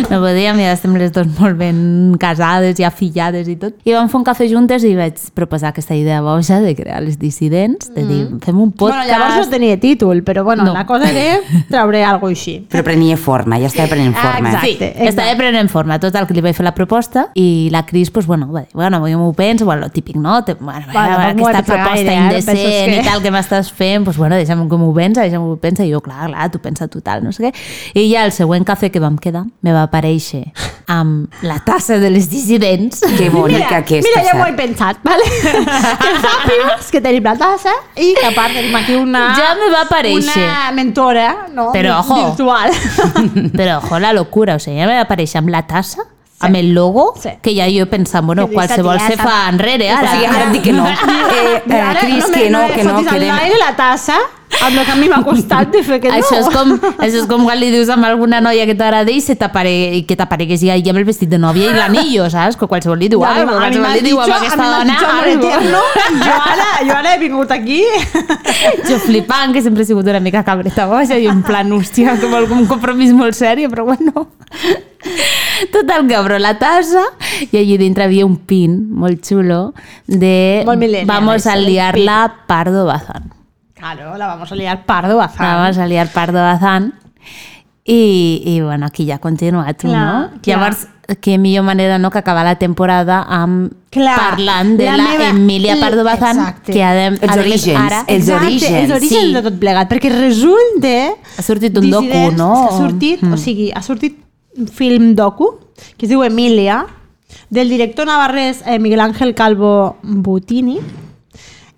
no 0.10 0.20
podíem, 0.24 0.60
ja 0.64 0.74
estem 0.76 0.96
les 1.00 1.12
dues 1.16 1.28
molt 1.40 1.58
ben 1.60 2.16
casades 2.22 2.80
i 2.82 2.86
afillades 2.88 3.48
i 3.52 3.56
tot. 3.60 3.76
I 3.88 3.96
vam 3.96 4.10
fer 4.12 4.20
un 4.22 4.26
cafè 4.28 4.48
juntes 4.52 4.86
i 4.88 4.94
vaig 4.98 5.20
proposar 5.36 5.72
aquesta 5.74 5.96
idea 5.98 6.22
boja 6.26 6.60
de 6.64 6.76
crear 6.78 7.02
les 7.04 7.18
dissidents, 7.20 7.92
de 7.96 8.06
dir, 8.08 8.22
fem 8.44 8.60
un 8.62 8.72
podcast... 8.72 9.04
Bueno, 9.04 9.12
llavors 9.12 9.46
no 9.48 9.52
tenia 9.54 9.80
títol, 9.80 10.24
però 10.24 10.44
bueno, 10.44 10.64
No. 10.64 10.74
la 10.74 10.86
cosa 10.86 11.10
era 11.12 11.40
traure 11.70 12.04
alguna 12.04 12.20
cosa 12.22 12.32
així. 12.40 12.54
Però 12.72 12.84
prenia 12.86 13.18
forma, 13.18 13.58
ja 13.60 13.68
estava 13.68 13.90
prenent 13.92 14.16
forma. 14.16 14.54
Exacte. 14.54 14.68
Sí, 14.68 14.86
exacte. 14.86 15.10
estava 15.10 15.36
prenent 15.40 15.70
forma. 15.70 16.00
Total, 16.00 16.28
que 16.28 16.34
li 16.38 16.42
vaig 16.46 16.56
fer 16.56 16.64
la 16.66 16.74
proposta 16.76 17.28
i 17.36 17.68
la 17.74 17.82
Cris, 17.86 18.12
pues, 18.12 18.26
bueno, 18.28 18.48
va 18.52 18.62
dir, 18.64 18.70
bueno, 18.74 19.00
jo 19.04 19.18
m'ho 19.20 19.34
penso, 19.34 19.66
bueno, 19.66 19.82
lo 19.82 19.90
típic, 19.90 20.16
no? 20.16 20.40
Bueno, 20.60 20.86
Bueno, 20.94 21.18
aquesta 21.18 21.64
proposta 21.64 21.94
gaire, 21.96 22.14
eh? 22.14 22.20
indecent 22.22 22.58
que- 22.58 23.00
i 23.02 23.04
tal 23.04 23.22
que 23.24 23.32
m'estàs 23.32 23.72
fent, 23.74 24.04
pues, 24.06 24.18
bueno, 24.18 24.36
deixa'm 24.36 24.68
que 24.70 24.78
m'ho 24.78 24.92
pensa, 24.94 25.22
deixa'm 25.26 25.42
que 25.44 25.50
m'ho 25.50 25.58
pensa. 25.58 25.73
I 25.82 25.90
jo, 25.90 26.02
clar, 26.06 26.28
clar, 26.30 26.52
tu 26.54 26.60
pensa 26.62 26.88
tu 26.88 27.02
tal, 27.02 27.24
no 27.26 27.32
sé 27.34 27.48
què. 27.48 27.52
I 27.98 28.06
ja 28.14 28.26
el 28.28 28.32
següent 28.32 28.64
cafè 28.68 28.92
que 28.94 29.00
vam 29.02 29.18
quedar, 29.18 29.46
me 29.66 29.74
va 29.74 29.88
aparèixer 29.88 30.44
amb 30.94 31.34
la 31.42 31.58
tassa 31.66 31.98
de 31.98 32.12
les 32.14 32.30
dissidents. 32.30 33.02
Que 33.18 33.30
bonica 33.34 33.78
aquesta. 33.82 34.08
mira, 34.10 34.24
ja 34.30 34.38
m'ho 34.38 34.46
he 34.46 34.54
pensat, 34.54 34.98
vale? 35.04 35.26
que 35.42 36.30
àpios, 36.38 36.92
que 36.92 37.02
tenim 37.02 37.24
la 37.24 37.36
tassa 37.40 37.74
i 37.96 38.14
que 38.20 38.26
a 38.30 38.32
part 38.36 38.54
tenim 38.54 38.76
aquí 38.76 38.96
una... 39.00 39.26
Ja 39.38 39.56
me 39.58 39.72
va 39.74 39.82
aparèixer. 39.88 40.44
Una 40.44 40.72
mentora, 40.78 41.48
no? 41.54 41.72
Però, 41.74 42.00
ojo. 42.04 42.16
Virtual. 42.28 42.72
Però, 43.58 43.78
ojo, 43.80 44.00
la 44.00 44.14
locura, 44.14 44.56
o 44.56 44.60
sigui, 44.60 44.78
ja 44.80 44.88
me 44.90 44.98
va 45.00 45.08
aparèixer 45.08 45.40
amb 45.42 45.50
la 45.54 45.64
tassa, 45.68 46.04
amb 46.44 46.58
el 46.60 46.74
logo, 46.76 47.14
Sí. 47.16 47.30
que 47.42 47.54
ja 47.56 47.70
jo 47.72 47.86
pensava, 47.88 48.26
bueno, 48.28 48.50
Que 48.50 48.56
qualsevol 48.56 49.00
se 49.00 49.16
fa 49.16 49.48
enrere, 49.50 49.88
O 49.94 49.98
ara. 49.98 50.12
sigui, 50.12 50.26
ara 50.26 50.42
et 50.48 50.52
dic 50.58 50.64
que 50.66 50.74
no. 50.74 50.86
Eh, 50.86 51.62
eh, 51.70 51.84
Cris, 52.02 52.28
me- 52.28 52.36
que 52.42 52.50
no, 52.50 52.60
que 52.68 52.84
no, 52.84 52.98
que 53.02 53.10
al 53.10 53.16
anem... 53.24 53.36
l'aire 53.38 53.60
la 53.62 53.76
tassa 53.78 54.18
amb 54.62 54.78
el 54.78 54.86
que 54.86 54.92
a 54.92 54.96
mi 54.96 55.10
m'ha 55.12 55.22
costat 55.30 55.72
de 55.74 55.84
fer 55.84 56.00
que 56.04 56.12
no. 56.12 56.20
Això 56.20 56.40
és, 56.40 56.50
com, 56.54 56.74
això 56.94 57.22
és 57.24 57.28
com 57.30 57.46
quan 57.48 57.60
li 57.60 57.72
dius 57.74 57.90
a 57.90 57.98
alguna 58.10 58.42
noia 58.44 58.68
que 58.70 58.76
t'agrada 58.78 59.12
i, 59.12 59.22
se 59.22 59.36
i 59.36 60.04
que 60.08 60.18
t'aparegués 60.20 60.62
ja 60.62 60.78
amb 60.78 61.02
el 61.02 61.08
vestit 61.08 61.30
de 61.30 61.40
nòvia 61.40 61.72
i 61.72 61.76
l'anillo, 61.78 62.30
saps? 62.30 62.58
Que 62.60 62.68
qualsevol 62.68 63.00
li 63.00 63.10
diu, 63.10 63.24
Ja, 63.24 63.34
ah, 63.34 63.42
a 63.42 63.46
mi 63.46 63.80
qualsevol 63.80 63.98
li 63.98 64.06
diu 64.06 64.20
amb 64.20 64.36
aquesta 64.38 64.70
dona, 64.78 64.98
eterno. 65.34 65.84
Jo 66.24 66.38
ara, 66.38 66.70
jo 66.84 66.96
ara 66.98 67.16
he 67.16 67.20
vingut 67.20 67.52
aquí. 67.52 67.82
Jo 68.88 68.98
flipant, 69.02 69.54
que 69.54 69.62
sempre 69.64 69.84
he 69.84 69.88
sigut 69.88 70.08
una 70.08 70.20
mica 70.24 70.44
cabreta 70.46 70.86
boja 70.88 71.18
i 71.20 71.28
en 71.32 71.42
plan, 71.46 71.70
hòstia, 71.74 72.18
com 72.22 72.34
algun 72.38 72.68
compromís 72.70 73.14
molt 73.16 73.38
sèrio, 73.38 73.70
però 73.72 73.86
bueno. 73.88 74.28
Total, 75.72 76.08
que 76.08 76.18
obro 76.18 76.40
la 76.40 76.56
tassa 76.60 77.04
i 77.52 77.58
allí 77.60 77.78
dintre 77.78 78.08
havia 78.08 78.26
un 78.26 78.38
pin 78.50 78.78
molt 78.90 79.24
xulo 79.26 79.74
de 80.08 80.64
vamos 81.06 81.48
a 81.48 81.56
el 81.56 81.66
liar-la 81.68 82.46
Pardo 82.48 82.86
Bazán. 82.86 83.32
Claro, 83.84 84.18
la 84.18 84.28
vamos 84.28 84.50
a 84.50 84.56
liar 84.56 84.86
pardo 84.86 85.18
bazán. 85.18 85.46
La 85.46 85.56
vamos 85.58 85.78
a 85.78 85.86
liar 85.88 86.08
Pardo 86.08 86.40
Bazán. 86.40 86.94
I, 87.86 88.42
i 88.46 88.62
bueno, 88.62 88.86
aquí 88.86 89.06
ja 89.06 89.18
continua 89.20 89.74
tu, 89.74 89.90
Clar, 89.90 90.06
no? 90.06 90.30
clar. 90.42 90.58
Llavors, 90.58 90.88
que 91.20 91.38
millor 91.38 91.66
manera 91.66 91.98
no 92.00 92.10
que 92.12 92.18
acabar 92.20 92.46
la 92.46 92.56
temporada 92.56 93.26
amb 93.28 93.74
Clar, 93.92 94.16
parlant 94.18 94.78
de 94.78 94.86
la 94.86 94.96
la, 94.96 95.04
meva- 95.10 95.30
Emilia 95.32 95.76
Pardo 95.82 96.06
Bazán, 96.06 96.62
que 96.64 96.82
a, 96.82 97.08
Els 97.08 97.20
a 97.22 97.36
més 97.36 97.38
orígens, 97.44 97.76
ara 97.82 98.00
els 98.08 98.24
Exacte, 98.30 98.46
orígens, 98.46 98.72
els 98.86 98.92
orígens 99.02 99.28
sí. 99.28 99.34
de 99.36 99.42
tot 99.50 99.60
plegat, 99.60 99.92
perquè 99.92 100.14
resulta... 100.16 100.94
Ha 101.38 101.44
sortit 101.44 101.78
un 101.84 101.90
docu, 101.92 102.24
no? 102.40 102.52
Ha 102.70 102.78
sortit, 102.78 103.22
Mm. 103.22 103.34
o 103.36 103.38
sigui, 103.38 103.70
ha 103.76 103.82
sortit 103.84 104.16
un 104.58 104.68
film 104.72 105.12
docu 105.14 105.52
que 105.98 106.06
es 106.06 106.10
diu 106.10 106.24
Emilia, 106.24 106.86
del 107.50 107.68
director 107.68 108.08
navarrès 108.08 108.64
eh, 108.66 108.80
Miguel 108.80 109.02
Ángel 109.02 109.36
Calvo 109.36 109.98
Butini, 110.04 110.80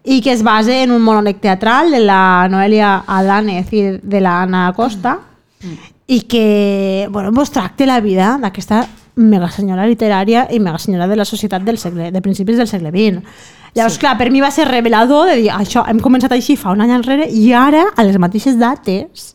i 0.05 0.21
que 0.21 0.31
es 0.31 0.43
basa 0.45 0.83
en 0.83 0.93
un 0.93 1.01
monòleg 1.01 1.39
teatral 1.41 1.89
de 1.91 2.03
la 2.05 2.47
Noelia 2.51 3.03
Adánez 3.07 3.71
i 3.73 3.87
de 4.01 4.21
la 4.21 4.41
Ana 4.43 4.67
Acosta, 4.69 5.17
i 6.07 6.21
que 6.29 7.07
bueno, 7.11 7.31
mos 7.33 7.49
tracta 7.51 7.87
la 7.89 7.99
vida 8.01 8.35
d'aquesta 8.41 8.83
mega 9.15 9.49
senyora 9.49 9.87
literària 9.87 10.45
i 10.51 10.59
mega 10.59 10.77
senyora 10.77 11.07
de 11.07 11.17
la 11.17 11.25
societat 11.25 11.63
del 11.65 11.79
segle, 11.81 12.11
de 12.11 12.21
principis 12.21 12.59
del 12.59 12.69
segle 12.69 12.91
XX. 12.93 13.23
Llavors, 13.75 13.97
sí. 13.97 14.03
clar, 14.03 14.13
per 14.19 14.29
mi 14.31 14.43
va 14.43 14.51
ser 14.53 14.67
revelador 14.69 15.31
de 15.31 15.39
dir, 15.41 15.49
això, 15.51 15.83
hem 15.89 15.99
començat 16.03 16.31
així 16.31 16.55
fa 16.59 16.71
un 16.75 16.83
any 16.85 16.93
enrere 16.95 17.27
i 17.27 17.49
ara, 17.55 17.87
a 17.95 18.05
les 18.07 18.19
mateixes 18.21 18.59
dates, 18.59 19.33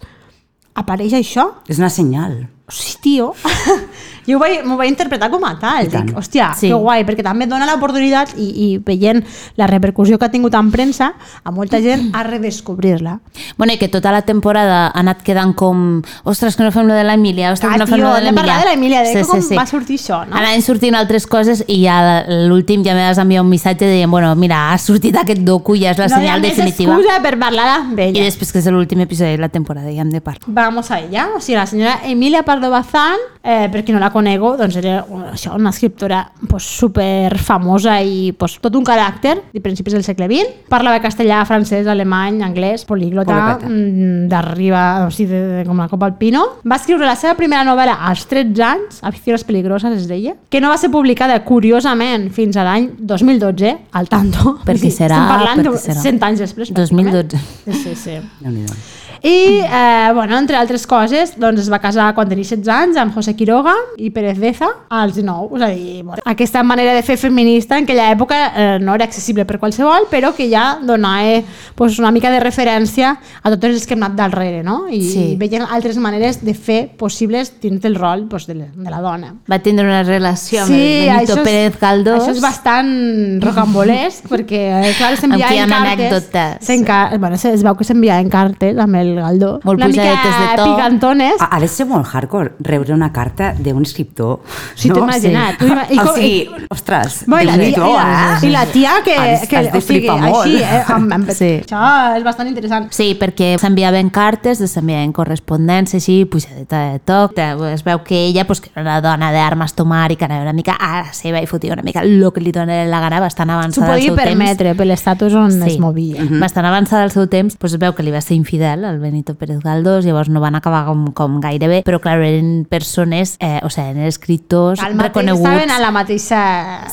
apareix 0.78 1.16
això. 1.18 1.50
És 1.68 1.80
una 1.82 1.90
senyal. 1.92 2.44
Sí, 2.70 2.94
tio. 3.02 3.32
Jo 4.26 4.36
ho 4.36 4.40
vaig- 4.40 4.64
m'ho 4.64 4.76
vaig 4.76 4.90
interpretar 4.90 5.30
com 5.30 5.44
a 5.44 5.58
tal. 5.58 5.84
I. 5.84 5.88
Dic, 5.88 6.14
hòstia, 6.16 6.52
Sí. 6.54 6.60
sí. 6.60 6.68
que 6.68 6.74
guai, 6.74 7.04
perquè 7.04 7.22
també 7.22 7.46
dona 7.46 7.66
l'oportunitat 7.66 8.34
i, 8.36 8.48
i 8.74 8.78
veient 8.78 9.24
la 9.56 9.66
repercussió 9.66 10.18
que 10.18 10.24
ha 10.26 10.30
tingut 10.30 10.54
en 10.54 10.70
premsa, 10.70 11.14
a 11.44 11.50
molta 11.50 11.80
gent 11.80 12.10
a 12.14 12.22
redescobrir-la. 12.22 13.20
Bueno, 13.56 13.72
i 13.72 13.78
que 13.78 13.88
tota 13.88 14.12
la 14.12 14.22
temporada 14.22 14.86
ha 14.88 14.98
anat 15.00 15.22
quedant 15.22 15.54
com 15.54 16.02
ostres, 16.24 16.56
que 16.56 16.62
no 16.64 16.72
fem 16.72 16.86
lo 16.86 16.94
de 16.94 17.04
l'Emília, 17.04 17.52
ostres, 17.52 17.70
Ah, 17.70 17.74
que 17.74 17.78
no 17.80 17.86
fem 17.86 17.96
tio, 17.96 18.04
lo 18.04 18.12
de 18.14 18.18
hem 18.18 18.24
de 18.24 18.30
l'Emília. 18.30 18.42
parlar 18.54 18.64
de 18.64 18.70
l'Emília, 18.74 19.02
de 19.02 19.26
com 19.26 19.40
va 19.56 19.66
sortir 19.66 19.98
això, 19.98 20.26
no? 20.26 20.36
Anaven 20.36 20.62
sortint 20.62 20.94
altres 20.94 21.26
coses 21.26 21.64
i 21.66 21.82
ja 21.84 22.24
l'últim 22.48 22.84
ja 22.84 22.94
m'has 22.94 23.18
enviat 23.18 23.42
un 23.42 23.48
missatge 23.50 23.86
dient, 23.90 24.10
bueno, 24.10 24.34
mira, 24.36 24.72
ha 24.72 24.78
sortit 24.78 25.16
aquest 25.16 25.40
docu, 25.42 25.76
ja 25.76 25.90
és 25.92 25.98
la 25.98 26.06
no 26.06 26.10
hi 26.10 26.14
ha 26.14 26.18
senyal 26.20 26.40
més 26.40 26.56
definitiva. 26.56 26.94
excusa 26.94 27.22
per 27.22 27.38
parlar 27.38 27.68
amb 27.80 27.98
I 28.00 28.12
després 28.20 28.52
que 28.52 28.58
és 28.58 28.66
l'últim 28.66 29.00
episodi 29.00 29.30
de 29.32 29.38
la 29.38 29.48
temporada, 29.48 29.90
ja 29.92 30.00
hem 30.02 30.10
de 30.10 30.20
parlar. 30.20 30.42
Vamos 30.46 30.90
a 30.90 31.00
ella. 31.00 31.28
O 31.36 31.40
sigui, 31.40 31.56
la 31.56 31.66
senyora 31.66 32.00
Emilia 32.04 32.42
Pardo 32.42 32.70
Bazán, 32.70 33.16
eh, 33.42 33.68
per 33.70 33.84
qui 33.84 33.92
no 33.92 33.98
la 33.98 34.09
Conego 34.12 34.56
doncs 34.58 34.76
era 34.80 35.00
això, 35.32 35.54
una 35.56 35.70
escriptora 35.70 36.20
pues, 36.48 36.64
super 36.78 37.36
famosa 37.38 37.98
i 38.02 38.32
pues, 38.36 38.58
tot 38.60 38.74
un 38.76 38.84
caràcter 38.84 39.36
de 39.52 39.60
principis 39.64 39.94
del 39.96 40.04
segle 40.04 40.28
XX. 40.30 40.66
Parlava 40.70 41.00
castellà, 41.02 41.42
francès, 41.48 41.86
alemany, 41.90 42.42
anglès, 42.46 42.84
políglota, 42.84 43.32
Políglota. 43.32 43.66
mm, 43.68 44.28
d'arriba, 44.30 45.06
o 45.06 45.10
sigui, 45.10 45.30
de, 45.32 45.40
de, 45.60 45.64
com 45.68 45.78
la 45.78 45.88
copa 45.88 46.06
al 46.06 46.16
pino. 46.18 46.44
Va 46.64 46.76
escriure 46.80 47.06
la 47.06 47.16
seva 47.16 47.34
primera 47.38 47.64
novel·la 47.64 47.98
als 48.10 48.26
13 48.30 48.62
anys, 48.62 49.00
Aficiones 49.02 49.44
peligroses 49.44 49.96
es 49.96 50.08
deia, 50.08 50.34
que 50.50 50.60
no 50.60 50.68
va 50.70 50.76
ser 50.78 50.90
publicada, 50.90 51.38
curiosament, 51.44 52.30
fins 52.34 52.56
a 52.56 52.64
l'any 52.66 52.90
2012, 52.98 53.76
al 53.92 54.08
tanto. 54.08 54.58
Per 54.64 54.74
què 54.76 54.78
O 54.78 54.90
sigui, 54.90 54.96
serà? 54.96 55.20
Estem 55.20 55.30
parlant 55.34 55.78
serà? 55.78 56.00
100 56.02 56.22
anys 56.28 56.44
després. 56.46 56.72
2012. 56.74 57.36
pràcticament. 57.36 57.64
Sí, 57.64 57.94
sí, 57.94 57.94
sí. 57.96 59.09
I, 59.22 59.60
eh, 59.60 60.10
bueno, 60.14 60.38
entre 60.38 60.56
altres 60.56 60.86
coses, 60.86 61.34
doncs 61.38 61.60
es 61.60 61.70
va 61.72 61.78
casar 61.78 62.14
quan 62.14 62.28
tenia 62.28 62.44
16 62.44 62.68
anys 62.72 62.96
amb 62.96 63.12
José 63.14 63.34
Quiroga 63.36 63.74
i 63.98 64.08
Pérez 64.10 64.38
Deza 64.40 64.68
als 64.88 65.14
19. 65.14 65.56
És 65.58 65.62
a 65.62 65.68
dir, 65.68 66.02
bueno, 66.04 66.22
aquesta 66.24 66.62
manera 66.62 66.94
de 66.94 67.02
fer 67.02 67.16
feminista 67.18 67.76
en 67.76 67.84
aquella 67.84 68.10
època 68.12 68.38
eh, 68.56 68.78
no 68.80 68.94
era 68.94 69.04
accessible 69.04 69.44
per 69.44 69.58
qualsevol, 69.58 70.06
però 70.10 70.32
que 70.34 70.48
ja 70.50 70.78
donava 70.82 71.42
pues, 71.74 71.98
una 71.98 72.10
mica 72.10 72.30
de 72.30 72.40
referència 72.40 73.16
a 73.42 73.50
totes 73.50 73.74
les 73.74 73.86
que 73.86 73.94
hem 73.94 74.02
anat 74.02 74.16
darrere, 74.16 74.62
no? 74.64 74.86
I 74.88 75.02
Sí. 75.10 75.36
veien 75.38 75.62
altres 75.68 75.96
maneres 75.98 76.40
de 76.44 76.54
fer 76.54 76.92
possibles 76.96 77.52
dins 77.60 77.80
del 77.82 77.94
rol 77.96 78.26
pues, 78.28 78.46
de, 78.46 78.54
la, 78.54 78.66
de 78.74 78.90
la 78.90 79.00
dona. 79.00 79.34
Va 79.50 79.58
tindre 79.58 79.84
una 79.84 80.02
relació 80.02 80.62
amb 80.62 80.72
el 80.72 81.08
Benito 81.10 81.36
és- 81.36 81.44
Pérez 81.44 81.78
Galdós. 81.80 82.22
Això 82.22 82.32
és 82.36 82.40
bastant 82.40 83.42
rocambolesc, 83.42 84.24
perquè, 84.30 84.60
eh, 84.84 84.94
clar, 84.96 85.16
s'enviaven 85.16 85.68
cartes. 85.68 86.30
anècdotes. 86.30 87.18
Bueno, 87.20 87.34
es 87.36 87.62
veu 87.62 87.76
que 87.76 87.84
s'enviaven 87.84 88.28
cartes 88.30 88.78
amb 88.78 88.94
el 88.96 89.09
Galdó. 89.16 89.60
Molt 89.64 89.78
Una 89.78 89.88
mica 89.88 90.02
de 90.02 90.56
to. 90.56 90.64
picantones. 90.64 91.34
Ha, 91.40 91.48
ha 91.56 91.60
de 91.60 91.68
ser 91.68 91.86
molt 91.86 92.06
hardcore 92.06 92.52
rebre 92.60 92.94
una 92.94 93.12
carta 93.12 93.54
d'un 93.58 93.82
escriptor. 93.82 94.40
Sí, 94.74 94.88
t'ho 94.90 95.00
he 95.00 95.02
imaginat. 95.02 95.58
Sí. 95.58 95.66
T'ho 95.66 95.72
ima- 95.72 95.86
i 95.94 95.98
o 95.98 96.04
com- 96.04 96.14
sigui, 96.14 96.50
ostres, 96.70 97.24
Bueno, 97.26 97.42
i, 97.42 97.46
la 97.46 97.56
tia, 97.56 97.70
i, 97.70 97.80
la, 97.80 98.38
eh? 98.42 98.46
I 98.46 98.50
la 98.50 98.66
tia 98.66 98.90
que... 99.04 99.14
Has- 99.16 99.48
que 99.48 99.56
has 99.56 99.72
de 99.72 99.78
o 99.78 99.80
sigui, 99.80 100.08
molt. 100.10 100.44
així, 100.44 100.56
eh? 100.62 100.82
Amb, 100.94 101.12
amb, 101.12 101.30
Sí. 101.30 101.50
Això 101.64 102.16
és 102.18 102.24
bastant 102.24 102.48
interessant. 102.48 102.88
Sí, 102.92 103.14
perquè 103.18 103.54
s'enviaven 103.60 104.10
cartes, 104.10 104.58
s'enviaven 104.70 105.12
correspondència, 105.12 105.98
així, 105.98 106.24
pujadeta 106.24 106.80
de 106.92 106.98
toc. 107.00 107.38
Es 107.72 107.84
veu 107.84 108.02
que 108.04 108.26
ella, 108.26 108.46
pues, 108.46 108.60
que 108.60 108.70
era 108.74 108.82
una 108.82 109.00
dona 109.00 109.30
d'armes 109.32 109.74
tomar 109.74 110.10
i 110.12 110.16
que 110.16 110.24
anava 110.26 110.42
una 110.42 110.52
mica 110.52 110.74
a 110.78 111.02
la 111.06 111.12
seva 111.12 111.40
i 111.42 111.46
fotia 111.46 111.72
una 111.72 111.82
mica 111.82 112.00
el 112.02 112.20
que 112.34 112.40
li 112.40 112.52
dona 112.52 112.84
la 112.86 113.00
gana, 113.00 113.18
bastant 113.20 113.48
S'ho 113.50 113.56
avançada 113.58 113.86
al 113.86 113.98
podia 113.98 114.06
seu 114.10 114.16
temps. 114.16 114.28
permetre 114.28 114.74
per 114.76 114.86
l'estatus 114.86 115.34
on 115.34 115.62
es 115.62 115.78
movia. 115.80 116.22
bastant 116.40 116.66
avançada 116.66 117.02
al 117.02 117.10
seu 117.10 117.26
temps, 117.28 117.56
doncs 117.58 117.72
es 117.74 117.78
veu 117.80 117.94
que 117.94 118.02
li 118.02 118.10
va 118.12 118.20
ser 118.20 118.36
infidel 118.36 118.84
al 118.84 118.99
Benito 119.00 119.34
Pérez 119.34 119.58
Galdós, 119.64 120.04
llavors 120.04 120.28
no 120.28 120.40
van 120.40 120.54
acabar 120.54 120.84
com, 120.86 121.06
com 121.12 121.40
gaire 121.40 121.66
bé, 121.68 121.82
però 121.86 121.98
clar, 122.00 122.18
eren 122.22 122.66
persones, 122.68 123.36
eh, 123.40 123.58
o 123.64 123.70
sigui, 123.70 123.90
eren 123.96 124.06
escriptors 124.06 124.80
Al 124.80 124.94
mateix, 124.94 125.10
reconeguts 125.10 125.40
estaven 125.48 125.70
a 125.70 125.80
la 125.80 125.90
mateixa... 125.90 126.40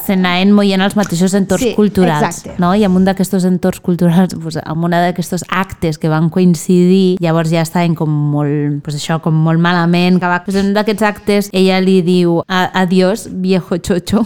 s'anaven 0.05 0.51
moient 0.55 0.81
als 0.81 0.95
mateixos 0.97 1.33
entorns 1.37 1.63
Sí, 1.67 1.73
culturals, 1.75 2.23
exacte. 2.43 2.55
no? 2.61 2.73
I 2.75 2.83
en 2.87 2.95
un 2.95 3.05
d'aquests 3.05 3.45
entorns 3.45 3.79
culturals, 3.83 4.35
pues, 4.41 4.57
amb 4.63 4.83
una 4.87 5.01
d'aquests 5.03 5.45
actes 5.49 5.97
que 5.99 6.09
van 6.09 6.29
coincidir, 6.33 7.17
llavors 7.19 7.49
ja 7.51 7.61
estaven 7.61 7.95
com 7.95 8.09
molt, 8.09 8.81
pues 8.83 8.95
això, 8.97 9.19
com 9.21 9.33
molt 9.35 9.59
malament, 9.59 10.19
que 10.21 10.27
va, 10.31 10.41
pues, 10.45 10.57
en 10.57 10.67
un 10.71 10.73
d'aquests 10.77 11.03
actes 11.03 11.49
ella 11.53 11.79
li 11.81 12.01
diu 12.01 12.41
"A- 12.47 12.71
adiós, 12.81 13.27
viejo 13.31 13.77
chocho, 13.77 14.25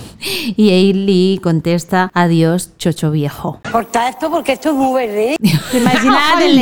i 0.58 0.70
ell 0.70 1.06
li 1.06 1.40
contesta 1.42 2.10
adiós, 2.14 2.72
chocho 2.78 3.12
viejo. 3.12 3.60
Corta 3.72 4.08
esto 4.10 4.30
porque 4.30 4.54
esto 4.54 4.70
es 4.70 4.76
muy 4.76 4.94
verde. 4.94 5.36
T'imagina't 5.72 6.42
el, 6.44 6.58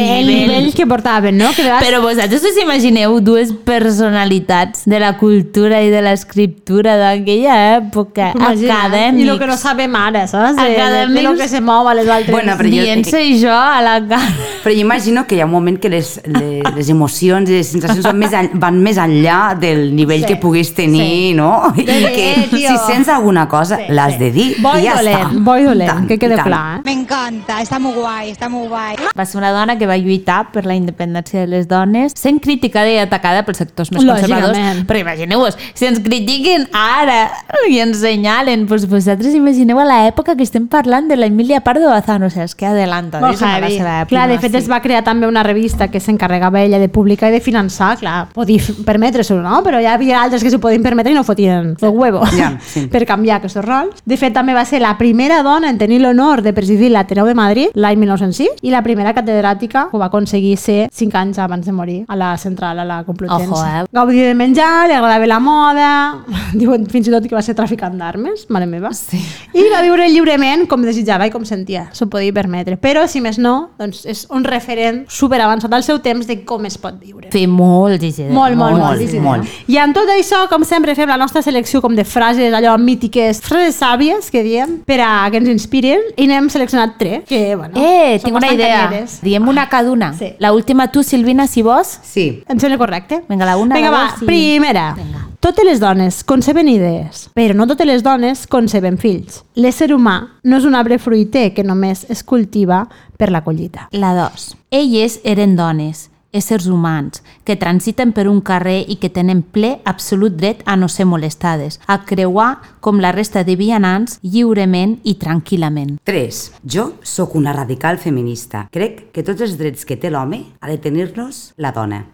el 0.60 0.74
que 0.74 0.86
portaven, 1.10 1.38
no? 1.38 1.50
Que 1.56 1.64
de 1.64 1.70
vegades- 1.70 1.88
Però 1.90 2.02
vosaltres 2.02 2.44
us 2.44 2.58
imagineu 2.62 3.20
dues 3.22 3.52
personalitats 3.54 4.84
de 4.86 5.00
la 5.00 5.18
cultura 5.18 5.82
i 5.82 5.90
de 5.90 6.02
l'escriptura 6.02 6.96
d'aquella 6.98 7.78
època, 7.78 8.32
Imagina't. 8.36 8.72
acadèmics. 8.72 9.26
I 9.26 9.30
el 9.30 9.40
que 9.40 9.48
no 9.48 9.58
sabem 9.58 9.96
ara, 9.96 10.28
saps? 10.28 10.56
De, 10.56 10.62
de, 10.64 10.70
de, 10.70 10.76
Acadèmics. 10.82 11.24
lo 11.24 11.36
que 11.36 11.48
se 11.48 11.62
mou 11.62 11.88
a 11.88 11.94
les 11.94 12.08
altres. 12.08 12.32
Bueno, 12.32 12.54
però 12.58 12.70
jo- 12.70 12.84
Dient-se 12.84 13.40
jo 13.42 13.52
a 13.52 13.82
la 13.82 14.00
cara. 14.08 14.34
Però 14.64 14.74
jo 14.76 14.82
imagino 14.82 15.26
que 15.26 15.36
hi 15.36 15.42
ha 15.42 15.46
un 15.46 15.52
moment 15.52 15.80
que 15.80 15.90
les, 15.90 16.22
les, 16.26 16.64
les 16.76 16.90
emocions 16.90 17.50
i 17.50 17.54
les 17.54 17.68
sensacions 17.68 18.04
van 18.06 18.18
més, 18.20 18.34
en, 18.34 18.50
van 18.60 18.80
més 18.82 18.98
enllà 18.98 19.56
del 19.60 19.96
nivell 19.96 20.22
Sí, 20.22 20.26
que 20.28 20.36
puguis 20.36 20.74
tenir, 20.76 21.02
sí. 21.32 21.34
no? 21.34 21.74
I 21.78 21.84
De 21.86 22.12
que 22.14 22.32
eh, 22.34 22.48
tio. 22.50 22.70
si 22.70 22.78
sents 22.92 23.08
alguna 23.10 23.48
cosa, 23.48 23.78
Sí, 23.78 23.84
l'has 23.90 24.14
sí. 24.14 24.20
de 24.20 24.32
dir 24.32 24.56
Bo 24.62 24.76
i 24.78 24.82
i 24.82 24.86
ja 24.86 24.96
dolent, 24.98 25.30
està. 25.32 25.60
i 25.60 25.64
dolent, 25.64 25.90
Tant, 25.90 26.08
que 26.08 26.14
i 26.16 26.18
quede 26.20 26.36
tant. 26.36 26.48
clar. 26.48 26.78
Eh? 26.78 26.82
Me 26.86 26.92
encanta, 26.92 27.62
está 27.62 27.80
muy 27.80 27.94
guay, 27.94 28.32
está 28.32 28.50
muy 28.50 28.68
guay. 28.68 28.96
Va 29.18 29.26
ser 29.26 29.38
una 29.38 29.52
dona 29.52 29.78
que 29.78 29.88
va 29.88 29.98
lluitar 29.98 30.52
per 30.52 30.66
la 30.66 30.76
independència 30.76 30.99
de 31.08 31.46
les 31.48 31.68
dones, 31.68 32.14
sent 32.16 32.40
criticada 32.44 32.90
i 32.92 32.98
atacada 33.00 33.44
pels 33.48 33.58
sectors 33.58 33.92
més 33.92 34.04
conservadors. 34.04 34.84
Però 34.88 35.00
imagineu-vos, 35.00 35.58
si 35.74 35.86
ens 35.88 36.00
critiquen 36.04 36.68
ara 36.76 37.30
i 37.70 37.80
ens 37.80 38.02
senyalen, 38.02 38.66
doncs 38.68 38.86
vosaltres 38.90 39.34
imagineu 39.36 39.80
a 39.80 39.86
l'època 39.88 40.36
que 40.36 40.44
estem 40.44 40.68
parlant 40.68 41.08
de 41.08 41.16
la 41.16 41.28
Emilia 41.28 41.62
Pardo 41.62 41.90
Bazán, 41.90 42.24
o 42.24 42.30
sigui, 42.30 42.44
és 42.44 42.56
que 42.56 42.66
adelanta 42.66 43.20
Molt 43.22 43.42
a 43.42 43.46
la 43.46 43.56
heavy. 43.60 43.78
seva 43.78 43.94
època. 44.02 44.10
Clar, 44.10 44.28
de 44.30 44.40
fet 44.40 44.56
es 44.56 44.70
va 44.70 44.82
crear 44.82 45.04
també 45.04 45.28
una 45.28 45.44
revista 45.44 45.88
que 45.90 46.00
s'encarregava 46.00 46.62
ella 46.62 46.80
de 46.80 46.90
publicar 46.90 47.30
i 47.30 47.38
de 47.38 47.40
finançar, 47.42 47.96
clar, 48.00 48.28
podia 48.34 48.60
permetre-s'ho, 48.86 49.40
no? 49.42 49.62
Però 49.64 49.80
hi 49.80 49.86
havia 49.88 50.22
altres 50.24 50.44
que 50.44 50.52
s'ho 50.52 50.60
podien 50.60 50.84
permetre 50.84 51.12
i 51.14 51.16
no 51.16 51.24
fotien 51.24 51.76
el 51.80 51.90
huevo 51.90 52.26
Ja, 52.36 52.58
sí. 52.66 52.88
per 52.92 53.06
canviar 53.06 53.38
aquests 53.40 53.62
rols. 53.64 54.02
De 54.06 54.18
fet, 54.18 54.34
també 54.34 54.54
va 54.54 54.66
ser 54.66 54.82
la 54.82 54.98
primera 54.98 55.42
dona 55.44 55.70
en 55.70 55.78
tenir 55.78 56.00
l'honor 56.02 56.42
de 56.42 56.54
presidir 56.54 56.90
l'Ateneu 56.92 57.26
de 57.30 57.36
Madrid 57.36 57.70
l'any 57.76 57.98
1906 58.00 58.60
i 58.64 58.72
la 58.72 58.82
primera 58.84 59.14
catedràtica 59.14 59.88
que 59.90 59.96
ho 59.96 60.00
va 60.00 60.08
aconseguir 60.10 60.58
ser 60.58 60.89
5 60.92 61.16
anys 61.18 61.38
abans 61.40 61.66
de 61.66 61.72
morir 61.72 62.06
a 62.08 62.16
la 62.16 62.38
central, 62.38 62.80
a 62.80 62.86
la 62.86 63.04
Complutense. 63.04 63.48
Ojo, 63.52 63.66
eh? 63.66 63.86
Gaudia 63.92 64.28
de 64.28 64.36
menjar, 64.36 64.88
li 64.90 64.94
agradava 64.94 65.28
la 65.28 65.40
moda, 65.40 65.90
diuen 66.54 66.86
fins 66.90 67.08
i 67.08 67.12
tot 67.14 67.28
que 67.30 67.36
va 67.36 67.42
ser 67.46 67.56
traficant 67.56 67.98
d'armes, 68.00 68.48
mare 68.50 68.66
meva. 68.70 68.92
Sí. 68.94 69.20
I 69.54 69.66
va 69.74 69.82
viure 69.86 70.08
lliurement 70.10 70.66
com 70.70 70.84
desitjava 70.86 71.28
i 71.28 71.32
com 71.34 71.46
sentia, 71.46 71.88
s'ho 71.94 72.08
podia 72.12 72.34
permetre. 72.34 72.78
Però, 72.82 73.06
si 73.08 73.22
més 73.22 73.38
no, 73.40 73.72
doncs 73.80 74.04
és 74.10 74.26
un 74.34 74.44
referent 74.48 75.04
super 75.10 75.40
avançat 75.42 75.74
al 75.74 75.84
seu 75.84 76.00
temps 76.04 76.28
de 76.28 76.40
com 76.46 76.66
es 76.66 76.78
pot 76.78 76.98
viure. 77.00 77.30
Sí, 77.34 77.46
molt 77.48 78.00
dissident. 78.02 78.34
Molt, 78.34 78.56
molt, 78.58 78.78
molt, 78.78 78.84
molt, 78.86 79.00
dissident. 79.02 79.26
molt. 79.26 79.58
I 79.70 79.78
en 79.82 79.94
tot 79.96 80.10
això, 80.14 80.44
com 80.52 80.64
sempre, 80.68 80.96
fem 80.98 81.10
la 81.10 81.18
nostra 81.18 81.42
selecció 81.46 81.82
com 81.82 81.96
de 81.96 82.04
frases 82.06 82.54
allò 82.54 82.76
mítiques, 82.82 83.42
frases 83.46 83.78
sàvies 83.80 84.30
que 84.32 84.44
diem, 84.46 84.80
per 84.88 85.00
a 85.06 85.12
que 85.32 85.38
ens 85.42 85.50
inspirin, 85.52 86.02
i 86.18 86.28
n'hem 86.30 86.50
seleccionat 86.50 86.98
tres, 87.00 87.24
que, 87.30 87.56
bueno, 87.56 87.74
Eh, 87.80 88.20
tinc 88.24 88.36
una 88.36 88.52
idea. 88.54 88.88
calleres. 88.88 89.20
Diem 89.22 89.48
una 89.48 89.68
cada 89.70 89.92
una. 89.92 90.14
Sí. 90.14 90.34
La 90.40 90.52
última 90.54 90.79
tu, 90.88 91.04
Silvina, 91.04 91.46
si 91.48 91.62
vols. 91.62 92.00
Sí. 92.04 92.44
Em 92.48 92.58
sembla 92.60 92.78
correcte? 92.78 93.24
Vinga, 93.28 93.46
la 93.46 93.58
una, 93.58 93.76
Vinga, 93.76 93.92
la 93.92 93.98
va, 93.98 94.12
dos 94.14 94.22
i- 94.24 94.26
primera. 94.26 94.94
Vinga. 94.96 95.26
Totes 95.40 95.64
les 95.66 95.80
dones 95.80 96.24
conceben 96.24 96.68
idees, 96.68 97.30
però 97.34 97.54
no 97.56 97.66
totes 97.68 97.88
les 97.88 98.02
dones 98.04 98.46
conceben 98.48 98.98
fills. 98.98 99.44
L'ésser 99.56 99.94
humà 99.94 100.40
no 100.44 100.58
és 100.58 100.66
un 100.66 100.76
arbre 100.76 100.98
fruiter 101.00 101.54
que 101.54 101.64
només 101.64 102.06
es 102.10 102.24
cultiva 102.24 102.90
per 103.18 103.32
la 103.32 103.44
collita. 103.44 103.88
La 103.92 104.14
2. 104.16 104.56
Elles 104.72 105.20
eren 105.24 105.56
dones, 105.56 106.10
éssers 106.32 106.68
humans, 106.68 107.24
que 107.44 107.56
transiten 107.56 108.14
per 108.14 108.28
un 108.30 108.42
carrer 108.46 108.84
i 108.88 109.00
que 109.02 109.10
tenen 109.10 109.42
ple 109.42 109.80
absolut 109.90 110.36
dret 110.38 110.62
a 110.66 110.76
no 110.78 110.90
ser 110.90 111.08
molestades, 111.10 111.80
a 111.88 112.04
creuar 112.06 112.62
com 112.80 113.02
la 113.02 113.12
resta 113.12 113.44
de 113.44 113.56
vianants 113.60 114.20
lliurement 114.22 115.00
i 115.04 115.18
tranquil·lament. 115.22 115.98
3. 116.04 116.44
Jo 116.64 116.92
sóc 117.02 117.36
una 117.36 117.54
radical 117.54 117.98
feminista. 117.98 118.68
Crec 118.72 119.10
que 119.14 119.26
tots 119.26 119.42
els 119.42 119.58
drets 119.58 119.86
que 119.86 119.98
té 119.98 120.14
l'home 120.14 120.46
ha 120.60 120.70
de 120.70 120.78
tenir-los 120.78 121.54
la 121.58 121.74
dona. 121.74 122.06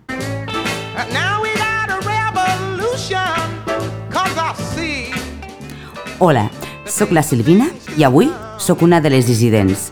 Hola, 6.17 6.45
sóc 6.87 7.11
la 7.11 7.21
Silvina 7.21 7.67
i 7.99 8.05
avui 8.07 8.29
sóc 8.57 8.81
una 8.81 9.01
de 9.03 9.11
les 9.11 9.27
dissidents. 9.27 9.89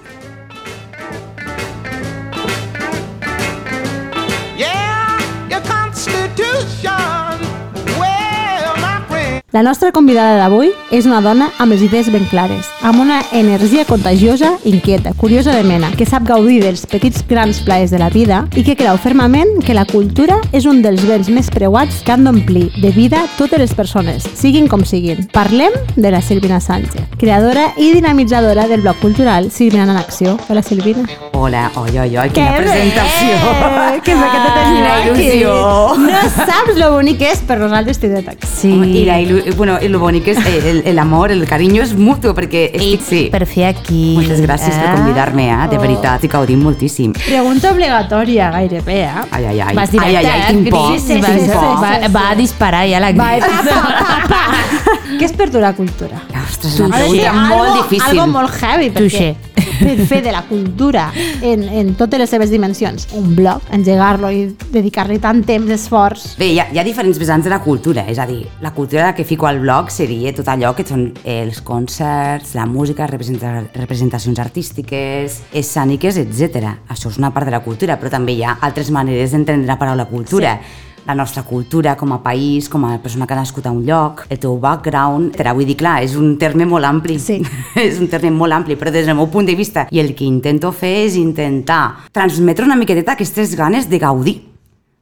La 9.53 9.61
nostra 9.61 9.91
convidada 9.93 10.39
d'avui 10.39 10.71
és 10.89 11.05
una 11.05 11.19
dona 11.21 11.51
amb 11.61 11.75
les 11.75 11.83
idees 11.85 12.07
ben 12.09 12.23
clares, 12.31 12.72
amb 12.83 12.99
una 12.99 13.21
energia 13.31 13.85
contagiosa, 13.85 14.57
inquieta, 14.65 15.13
curiosa 15.13 15.55
de 15.55 15.63
mena, 15.63 15.89
que 15.95 16.05
sap 16.05 16.25
gaudir 16.27 16.59
dels 16.65 16.81
petits 16.85 17.23
grans 17.29 17.61
plaers 17.63 17.91
de 17.91 17.99
la 18.01 18.09
vida 18.11 18.41
i 18.59 18.63
que 18.67 18.75
creu 18.75 18.97
fermament 18.99 19.53
que 19.63 19.73
la 19.73 19.85
cultura 19.87 20.35
és 20.51 20.65
un 20.67 20.81
dels 20.83 21.05
béns 21.07 21.29
més 21.31 21.47
preuats 21.49 22.01
que 22.03 22.11
han 22.11 22.25
d'omplir 22.27 22.65
de 22.81 22.91
vida 22.91 23.21
totes 23.37 23.61
les 23.63 23.73
persones, 23.73 24.27
siguin 24.35 24.67
com 24.67 24.83
siguin. 24.83 25.23
Parlem 25.31 25.71
de 25.95 26.11
la 26.11 26.19
Silvina 26.21 26.59
Sánchez, 26.59 27.07
creadora 27.17 27.69
i 27.79 27.93
dinamitzadora 27.95 28.67
del 28.67 28.81
blog 28.83 28.99
cultural 28.99 29.47
Silvina 29.49 29.83
en 29.87 29.95
Acció. 29.95 30.35
Hola, 30.49 30.61
Silvina. 30.61 31.07
Hola, 31.31 31.71
oi, 31.79 31.97
oi, 31.97 32.17
oi, 32.17 32.29
quina 32.35 32.51
bé! 32.51 32.65
presentació! 32.65 34.01
Que 34.03 34.13
bé 34.13 34.27
que 34.27 34.43
te 34.43 34.59
aquí. 34.59 35.23
il·lusió! 35.23 35.55
No 36.03 36.21
saps 36.35 36.75
lo 36.77 36.91
bonic 36.97 37.17
que 37.23 37.31
és 37.31 37.39
per 37.47 37.57
nosaltres 37.63 37.99
tindre't 38.03 38.27
aquí. 38.35 38.47
Sí. 38.47 38.73
I, 38.73 39.05
la, 39.07 39.21
il·lu- 39.23 39.55
bueno, 39.55 39.79
i 39.81 39.87
lo 39.87 39.99
bonic 40.03 40.27
és 40.35 40.43
eh, 40.45 40.59
el, 40.69 40.83
el 40.91 40.99
amor, 40.99 41.31
el 41.31 41.45
carinyo 41.47 41.83
és 41.83 41.95
mutu, 41.95 42.33
perquè 42.35 42.72
estic... 42.73 43.05
Sí. 43.07 43.21
per 43.33 43.45
fer 43.49 43.67
aquí... 43.69 44.01
Moltes 44.17 44.41
gràcies 44.43 44.75
per 44.75 44.89
convidar-me, 44.97 45.47
eh? 45.53 45.69
De 45.71 45.79
veritat, 45.81 46.19
estic 46.19 46.33
gaudint 46.33 46.61
moltíssim. 46.63 47.13
Pregunta 47.21 47.71
obligatòria 47.73 48.49
gairebé, 48.57 48.99
eh? 49.05 49.25
Ai, 49.29 49.45
ai, 49.53 49.61
ai. 49.69 49.75
Vas 49.77 49.93
directe, 49.93 50.17
ai, 50.17 50.25
ai, 50.25 50.31
ai, 50.31 50.41
eh, 50.41 50.51
tinc 50.51 50.69
por. 50.73 50.91
Sí, 50.93 50.99
sí, 51.05 51.21
va, 51.21 51.33
sí, 51.33 51.45
sí, 51.45 51.53
va, 51.53 51.95
sí, 51.95 52.03
sí. 52.07 52.13
va 52.17 52.27
a 52.29 52.35
disparar 52.39 52.83
ja 52.89 52.99
la 53.03 53.13
Va, 53.13 53.31
Cris. 53.37 53.69
pa, 53.69 53.87
pa, 54.03 54.19
pa. 54.27 54.43
Què 55.19 55.27
és 55.27 55.33
per 55.37 55.49
tu 55.53 55.61
la 55.61 55.73
cultura? 55.77 56.21
Ostres, 56.43 56.79
una 56.81 56.97
pregunta 56.97 57.33
molt 57.33 57.67
algo, 57.67 57.81
difícil. 57.83 58.07
algo 58.09 58.29
molt 58.31 58.61
heavy, 58.61 58.89
perquè 58.95 59.33
per 59.53 60.05
fer 60.09 60.21
de 60.23 60.31
la 60.31 60.43
cultura 60.47 61.07
en, 61.41 61.63
en 61.63 61.93
totes 61.99 62.21
les 62.21 62.31
seves 62.31 62.51
dimensions, 62.53 63.07
un 63.17 63.33
blog, 63.35 63.63
engegar-lo 63.75 64.31
i 64.33 64.45
dedicar-li 64.73 65.19
tant 65.23 65.43
temps, 65.45 65.69
esforç... 65.75 66.25
Bé, 66.39 66.51
hi 66.53 66.59
ha, 66.61 66.67
hi 66.71 66.79
ha 66.81 66.85
diferents 66.87 67.19
vessants 67.21 67.45
de 67.45 67.53
la 67.53 67.61
cultura, 67.63 68.05
és 68.09 68.19
a 68.21 68.27
dir, 68.29 68.43
la 68.63 68.73
cultura 68.75 69.13
que 69.15 69.25
fico 69.27 69.47
al 69.49 69.61
blog 69.63 69.91
seria 69.93 70.33
tot 70.35 70.49
allò 70.51 70.73
que 70.77 70.85
són 70.87 71.09
els 71.23 71.61
concerts, 71.65 72.55
la 72.57 72.62
música, 72.65 73.07
representa, 73.07 73.63
representacions 73.73 74.39
artístiques, 74.39 75.41
escèniques, 75.53 76.17
etc. 76.21 76.77
Això 76.89 77.11
és 77.11 77.19
una 77.21 77.33
part 77.33 77.47
de 77.49 77.55
la 77.55 77.63
cultura, 77.65 77.99
però 77.99 78.11
també 78.13 78.37
hi 78.37 78.43
ha 78.43 78.57
altres 78.61 78.91
maneres 78.91 79.31
d'entendre 79.31 79.67
la 79.67 79.79
paraula 79.79 80.09
cultura. 80.09 80.57
Sí 80.61 80.89
la 81.05 81.13
nostra 81.13 81.43
cultura 81.43 81.95
com 81.97 82.13
a 82.13 82.21
país, 82.23 82.69
com 82.69 82.85
a 82.85 82.97
persona 83.01 83.27
que 83.27 83.33
ha 83.33 83.39
nascut 83.41 83.65
a 83.67 83.71
un 83.71 83.83
lloc, 83.85 84.25
el 84.29 84.39
teu 84.39 84.57
background, 84.59 85.33
etc. 85.33 85.51
Vull 85.55 85.67
dir, 85.67 85.75
clar, 85.79 85.97
és 86.05 86.15
un 86.19 86.37
terme 86.39 86.65
molt 86.69 86.87
ampli. 86.87 87.17
Sí. 87.19 87.41
és 87.87 87.99
un 87.99 88.09
terme 88.11 88.31
molt 88.31 88.55
ampli, 88.55 88.77
però 88.79 88.93
des 88.93 89.07
del 89.07 89.17
meu 89.19 89.27
punt 89.31 89.49
de 89.49 89.57
vista, 89.59 89.87
i 89.91 89.99
el 90.03 90.13
que 90.15 90.25
intento 90.27 90.71
fer 90.71 90.95
és 91.07 91.19
intentar 91.19 92.07
transmetre 92.15 92.65
una 92.65 92.79
miqueteta 92.79 93.17
aquestes 93.17 93.57
ganes 93.59 93.89
de 93.89 93.99
gaudir 93.99 94.39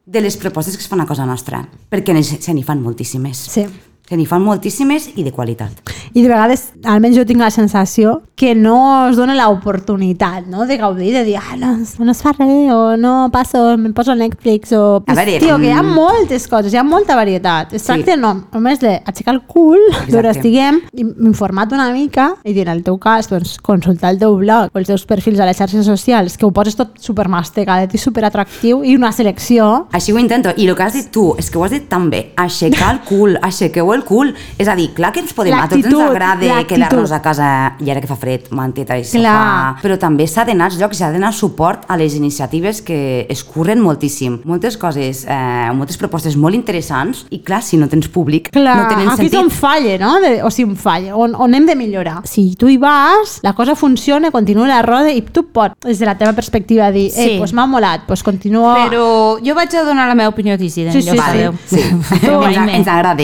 de 0.05 0.21
les 0.21 0.35
propostes 0.37 0.75
que 0.75 0.83
es 0.83 0.89
fan 0.89 1.01
a 1.01 1.07
casa 1.07 1.27
nostra, 1.29 1.61
perquè 1.89 2.17
se 2.23 2.53
n'hi 2.53 2.65
fan 2.65 2.81
moltíssimes. 2.81 3.45
Sí. 3.53 3.67
Se 4.11 4.17
n'hi 4.19 4.25
fan 4.27 4.41
moltíssimes 4.43 5.05
i 5.15 5.23
de 5.23 5.31
qualitat. 5.31 5.85
I 6.11 6.19
de 6.19 6.27
vegades, 6.27 6.65
almenys 6.83 7.15
jo 7.15 7.23
tinc 7.23 7.39
la 7.39 7.47
sensació 7.47 8.17
que 8.35 8.51
no 8.57 9.07
es 9.07 9.15
dona 9.15 9.37
l'oportunitat 9.37 10.49
no? 10.51 10.65
de 10.67 10.75
gaudir, 10.75 11.13
de 11.15 11.21
dir, 11.23 11.37
ah, 11.39 11.55
no, 11.55 11.69
no 11.79 12.11
es 12.11 12.19
fa 12.19 12.33
res, 12.35 12.73
o 12.75 12.97
no 12.99 13.29
passo, 13.31 13.61
em 13.77 13.93
poso 13.95 14.11
Netflix, 14.19 14.73
o... 14.75 14.99
A 15.07 15.15
veure, 15.15 15.37
Tio, 15.39 15.55
que 15.61 15.69
hi 15.69 15.71
ha 15.71 15.79
mm. 15.79 15.95
moltes 15.95 16.49
coses, 16.51 16.73
hi 16.73 16.81
ha 16.81 16.83
molta 16.83 17.15
varietat. 17.15 17.71
Es 17.71 17.85
Sí. 17.85 17.93
tracta 17.93 18.17
no, 18.19 18.33
només 18.51 18.81
d'aixecar 18.83 19.35
el 19.37 19.39
cul, 19.47 19.79
d'on 20.09 20.27
estiguem, 20.33 20.81
informat 21.29 21.71
una 21.71 21.87
mica, 21.95 22.33
i 22.43 22.51
dir, 22.51 22.65
en 22.65 22.73
el 22.73 22.83
teu 22.83 22.99
cas, 22.99 23.31
doncs, 23.31 23.55
consultar 23.63 24.11
el 24.11 24.19
teu 24.19 24.35
blog 24.41 24.75
o 24.75 24.83
els 24.83 24.91
teus 24.91 25.07
perfils 25.07 25.39
a 25.39 25.47
les 25.47 25.55
xarxes 25.55 25.87
socials, 25.87 26.35
que 26.35 26.49
ho 26.49 26.51
poses 26.51 26.75
tot 26.75 26.99
supermastegat 26.99 27.95
i 27.95 28.01
superatractiu, 28.01 28.83
i 28.83 28.97
una 28.99 29.13
selecció... 29.15 29.87
Així 29.95 30.11
ho 30.11 30.19
intento. 30.19 30.51
I 30.57 30.67
el 30.67 30.75
que 30.75 30.89
has 30.89 30.99
dit 30.99 31.07
tu, 31.15 31.29
és 31.39 31.47
que 31.47 31.61
ho 31.61 31.63
has 31.63 31.77
dit 31.77 31.87
tan 31.87 32.11
bé, 32.11 32.33
aixecar 32.35 32.97
el 32.97 33.03
cul, 33.07 33.39
aixequeu 33.39 33.95
el 33.95 34.00
cul. 34.03 34.33
És 34.57 34.67
a 34.67 34.75
dir, 34.75 34.89
clar 34.93 35.11
que 35.11 35.19
ens 35.21 35.33
podem, 35.33 35.53
a 35.53 35.67
tots 35.69 35.85
ens 35.85 35.99
agrada 35.99 36.63
quedar-nos 36.67 37.11
a 37.11 37.21
casa 37.21 37.47
i 37.79 37.89
ara 37.91 38.01
que 38.01 38.07
fa 38.07 38.15
fred, 38.15 38.49
manteta 38.51 38.97
i 38.97 39.03
Clar. 39.03 39.21
sofà, 39.21 39.81
però 39.83 39.97
també 39.99 40.27
s'ha 40.27 40.45
d'anar 40.45 40.65
als 40.71 40.77
llocs, 40.79 40.97
s'ha 40.97 41.11
d'anar 41.11 41.33
suport 41.33 41.85
a 41.87 41.97
les 41.97 42.15
iniciatives 42.15 42.81
que 42.81 43.25
es 43.29 43.43
curren 43.43 43.79
moltíssim. 43.81 44.41
Moltes 44.45 44.77
coses, 44.77 45.25
eh, 45.27 45.69
moltes 45.73 45.97
propostes 45.97 46.35
molt 46.37 46.55
interessants 46.55 47.25
i 47.29 47.39
clar, 47.41 47.61
si 47.63 47.77
no 47.77 47.87
tens 47.87 48.07
públic, 48.09 48.49
Clar, 48.51 48.77
no 48.77 48.87
tenen 48.89 49.09
aquí 49.09 49.25
és 49.27 49.33
on 49.33 49.49
sentit. 49.49 49.59
falla, 49.59 49.97
no? 49.97 50.19
De, 50.21 50.43
o 50.43 50.49
sigui, 50.51 50.71
on 50.71 50.75
falla, 50.77 51.15
on, 51.15 51.35
on 51.35 51.53
hem 51.53 51.65
de 51.65 51.75
millorar. 51.75 52.21
Si 52.25 52.55
tu 52.55 52.67
hi 52.69 52.77
vas, 52.77 53.39
la 53.43 53.53
cosa 53.53 53.75
funciona, 53.75 54.31
continua 54.31 54.67
la 54.67 54.81
roda 54.81 55.11
i 55.11 55.21
tu 55.21 55.43
pots, 55.51 55.75
des 55.85 55.99
de 55.99 56.05
la 56.05 56.17
teva 56.17 56.33
perspectiva, 56.33 56.91
dir, 56.91 57.09
Sí. 57.11 57.21
eh, 57.35 57.37
doncs 57.39 57.53
m'ha 57.53 57.65
molat, 57.67 58.07
doncs 58.07 58.23
continua... 58.23 58.75
Però 58.87 59.37
jo 59.43 59.55
vaig 59.55 59.73
a 59.75 59.83
donar 59.83 60.07
la 60.07 60.15
meva 60.15 60.29
opinió 60.29 60.57
dissident, 60.57 60.93
Sí, 60.93 61.01
sí, 61.01 61.11
sí. 61.11 61.17
sabeu. 61.17 61.53
Sí, 61.67 61.81
Tu, 62.25 62.31
ens, 62.43 62.71
ens 62.73 62.87
agrada. 62.87 63.21